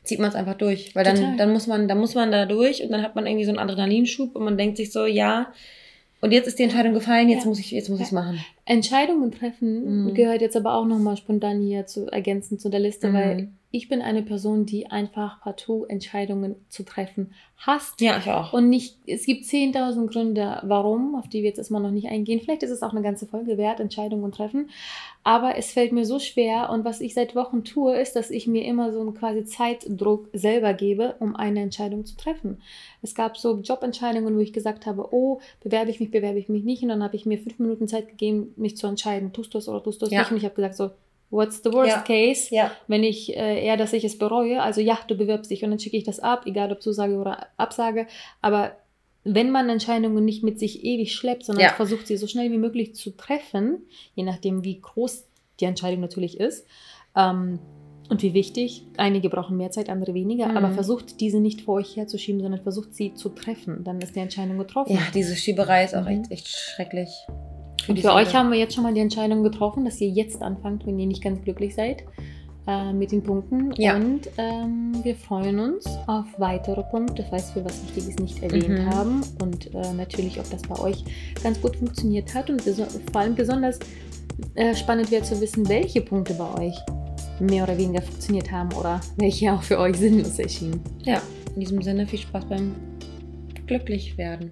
zieht 0.06 0.20
man 0.20 0.30
es 0.30 0.36
einfach 0.36 0.56
durch. 0.56 0.96
Weil 0.96 1.04
dann, 1.04 1.38
dann 1.38 1.52
muss 1.52 1.68
man, 1.68 1.88
dann 1.88 2.00
muss 2.00 2.16
man 2.16 2.32
da 2.32 2.46
durch 2.46 2.84
und 2.84 2.92
dann 2.92 3.02
hat 3.02 3.16
man 3.16 3.28
irgendwie 3.28 3.46
so 3.46 3.52
einen 3.52 3.60
Adrenalinschub 3.60 4.36
und 4.36 4.44
man 4.44 4.58
denkt 4.58 4.78
sich 4.78 4.92
so, 4.92 5.06
ja, 5.06 5.52
und 6.22 6.32
jetzt 6.32 6.48
ist 6.48 6.58
die 6.58 6.64
Entscheidung 6.64 6.94
gefallen, 6.94 7.30
jetzt 7.30 7.44
ja. 7.44 7.50
muss 7.50 7.60
ich 7.60 7.72
jetzt 7.72 7.90
muss 7.90 8.00
ja. 8.00 8.04
ich 8.04 8.08
es 8.08 8.14
machen. 8.14 8.44
Entscheidungen 8.66 9.32
treffen 9.32 10.06
mhm. 10.06 10.14
gehört 10.14 10.42
jetzt 10.42 10.56
aber 10.56 10.74
auch 10.74 10.86
nochmal 10.86 11.18
spontan 11.18 11.62
hier 11.62 11.86
zu 11.86 12.08
ergänzen 12.08 12.58
zu 12.58 12.70
der 12.70 12.80
Liste, 12.80 13.10
mhm. 13.10 13.14
weil 13.14 13.48
ich 13.76 13.90
bin 13.90 14.02
eine 14.02 14.24
Person, 14.24 14.66
die 14.66 14.88
einfach 14.88 15.42
partout 15.42 15.84
Entscheidungen 15.86 16.56
zu 16.70 16.84
treffen 16.84 17.34
hasst. 17.58 18.00
Ja, 18.00 18.18
ich 18.18 18.30
auch. 18.30 18.54
Und 18.54 18.70
nicht, 18.70 18.98
es 19.06 19.26
gibt 19.26 19.44
10.000 19.44 20.08
Gründe, 20.08 20.62
warum, 20.64 21.16
auf 21.16 21.28
die 21.28 21.40
wir 21.40 21.50
jetzt 21.50 21.58
erstmal 21.58 21.82
noch 21.82 21.92
nicht 21.92 22.08
eingehen. 22.08 22.40
Vielleicht 22.40 22.64
ist 22.64 22.72
es 22.72 22.84
auch 22.84 22.92
eine 22.92 23.02
ganze 23.02 23.26
Folge 23.26 23.58
wert, 23.58 23.82
Entscheidungen 23.82 24.32
treffen. 24.32 24.70
Aber 25.26 25.58
es 25.58 25.74
fällt 25.74 25.92
mir 25.92 26.06
so 26.06 26.20
schwer. 26.20 26.70
Und 26.70 26.86
was 26.86 27.02
ich 27.02 27.14
seit 27.14 27.36
Wochen 27.36 27.66
tue, 27.66 28.00
ist, 28.00 28.16
dass 28.16 28.30
ich 28.30 28.48
mir 28.48 28.64
immer 28.64 28.94
so 28.94 29.02
einen 29.02 29.14
quasi 29.14 29.44
Zeitdruck 29.44 30.30
selber 30.32 30.74
gebe, 30.74 31.16
um 31.20 31.36
eine 31.36 31.60
Entscheidung 31.60 32.06
zu 32.06 32.16
treffen. 32.16 32.62
Es 33.02 33.14
gab 33.14 33.36
so 33.36 33.60
Jobentscheidungen, 33.60 34.38
wo 34.38 34.40
ich 34.40 34.54
gesagt 34.54 34.86
habe, 34.86 35.10
oh, 35.12 35.42
bewerbe 35.62 35.92
ich 35.92 36.00
mich, 36.00 36.12
bewerbe 36.12 36.40
ich 36.40 36.48
mich 36.48 36.64
nicht. 36.64 36.82
Und 36.82 36.90
dann 36.90 37.04
habe 37.04 37.18
ich 37.18 37.26
mir 37.26 37.40
fünf 37.40 37.60
Minuten 37.60 37.90
Zeit 37.90 38.08
gegeben, 38.08 38.54
mich 38.56 38.78
zu 38.78 38.88
entscheiden, 38.88 39.34
tust 39.34 39.54
du 39.54 39.58
es 39.58 39.68
oder 39.68 39.84
tust 39.84 40.02
du 40.02 40.06
es 40.06 40.14
ja. 40.14 40.20
nicht. 40.20 40.32
Und 40.32 40.38
ich 40.38 40.46
habe 40.46 40.56
gesagt 40.56 40.76
so, 40.76 40.92
What's 41.36 41.62
the 41.64 41.74
worst 41.74 41.92
ja. 41.92 42.02
case? 42.02 42.56
Ja. 42.56 42.72
Wenn 42.88 43.04
ich 43.04 43.36
äh, 43.36 43.66
eher, 43.66 43.76
dass 43.76 43.92
ich 43.92 44.06
es 44.06 44.18
bereue, 44.18 44.62
also 44.62 44.80
ja, 44.80 44.98
du 45.08 45.16
bewirbst 45.16 45.52
dich 45.52 45.64
und 45.64 45.70
dann 45.70 45.80
schicke 45.80 45.98
ich 45.98 46.06
das 46.06 46.22
ab, 46.22 46.44
egal 46.46 46.72
ob 46.72 46.82
Zusage 46.82 47.18
oder 47.18 47.48
Absage. 47.58 48.08
Aber 48.42 48.72
wenn 49.26 49.52
man 49.52 49.68
Entscheidungen 49.68 50.24
nicht 50.24 50.44
mit 50.44 50.60
sich 50.60 50.86
ewig 50.86 51.14
schleppt, 51.14 51.46
sondern 51.46 51.66
ja. 51.66 51.74
versucht 51.74 52.08
sie 52.08 52.16
so 52.16 52.28
schnell 52.28 52.52
wie 52.52 52.58
möglich 52.58 52.96
zu 52.96 53.12
treffen, 53.12 53.80
je 54.14 54.24
nachdem 54.24 54.64
wie 54.64 54.80
groß 54.80 55.26
die 55.60 55.66
Entscheidung 55.66 56.00
natürlich 56.00 56.40
ist 56.40 56.66
ähm, 57.18 57.60
und 58.10 58.22
wie 58.22 58.34
wichtig, 58.34 58.86
einige 58.96 59.30
brauchen 59.30 59.58
mehr 59.58 59.72
Zeit, 59.72 59.90
andere 59.90 60.14
weniger, 60.14 60.48
mhm. 60.48 60.58
aber 60.58 60.72
versucht 60.72 61.20
diese 61.20 61.40
nicht 61.42 61.62
vor 61.62 61.76
euch 61.76 61.98
herzuschieben, 61.98 62.40
sondern 62.40 62.62
versucht 62.62 62.94
sie 62.94 63.14
zu 63.14 63.30
treffen, 63.30 63.84
dann 63.84 64.00
ist 64.00 64.16
die 64.16 64.20
Entscheidung 64.20 64.58
getroffen. 64.58 64.94
Ja, 64.94 65.02
diese 65.14 65.36
Schieberei 65.36 65.84
ist 65.84 65.96
auch 65.96 66.04
mhm. 66.08 66.22
echt, 66.22 66.32
echt 66.32 66.48
schrecklich. 66.48 67.10
Für 67.86 67.92
und 67.92 68.00
für 68.00 68.14
euch 68.14 68.34
haben 68.34 68.52
wir 68.52 68.58
jetzt 68.58 68.74
schon 68.74 68.84
mal 68.84 68.94
die 68.94 69.00
Entscheidung 69.00 69.44
getroffen, 69.44 69.86
dass 69.86 70.02
ihr 70.02 70.10
jetzt 70.10 70.42
anfangt, 70.42 70.88
wenn 70.88 70.98
ihr 70.98 71.06
nicht 71.06 71.24
ganz 71.24 71.42
glücklich 71.44 71.76
seid 71.76 72.04
äh, 72.68 72.92
mit 72.94 73.12
den 73.12 73.22
Punkten. 73.22 73.72
Ja. 73.78 73.96
Und 73.96 74.22
ähm, 74.40 74.94
wir 75.04 75.16
freuen 75.16 75.60
uns 75.60 75.86
auf 76.08 76.26
weitere 76.40 76.82
Punkte, 76.84 77.24
falls 77.30 77.56
wir 77.56 77.64
was 77.64 77.84
Wichtiges 77.84 78.18
nicht 78.18 78.42
erwähnt 78.42 78.70
mhm. 78.70 78.90
haben. 78.90 79.22
Und 79.40 79.74
äh, 79.76 79.94
natürlich, 79.94 80.40
ob 80.40 80.50
das 80.50 80.64
bei 80.64 80.80
euch 80.80 81.04
ganz 81.44 81.62
gut 81.62 81.76
funktioniert 81.76 82.34
hat. 82.34 82.50
Und 82.50 82.62
vor 82.62 83.22
allem 83.22 83.36
besonders 83.36 83.78
äh, 84.56 84.74
spannend 84.74 85.12
wäre 85.12 85.24
zu 85.24 85.40
wissen, 85.40 85.70
welche 85.70 86.02
Punkte 86.02 86.34
bei 86.34 86.66
euch 86.66 86.76
mehr 87.40 87.64
oder 87.66 87.78
weniger 87.78 88.02
funktioniert 88.02 88.52
haben 88.52 88.74
oder 88.74 89.00
welche 89.18 89.54
auch 89.54 89.62
für 89.62 89.78
euch 89.78 89.98
sinnlos 89.98 90.40
erschienen. 90.40 90.82
Ja, 91.04 91.22
in 91.54 91.60
diesem 91.60 91.84
Sinne 91.84 92.08
viel 92.08 92.20
Spaß 92.20 92.46
beim 92.46 92.76
Glücklich 93.68 94.18
werden. 94.18 94.52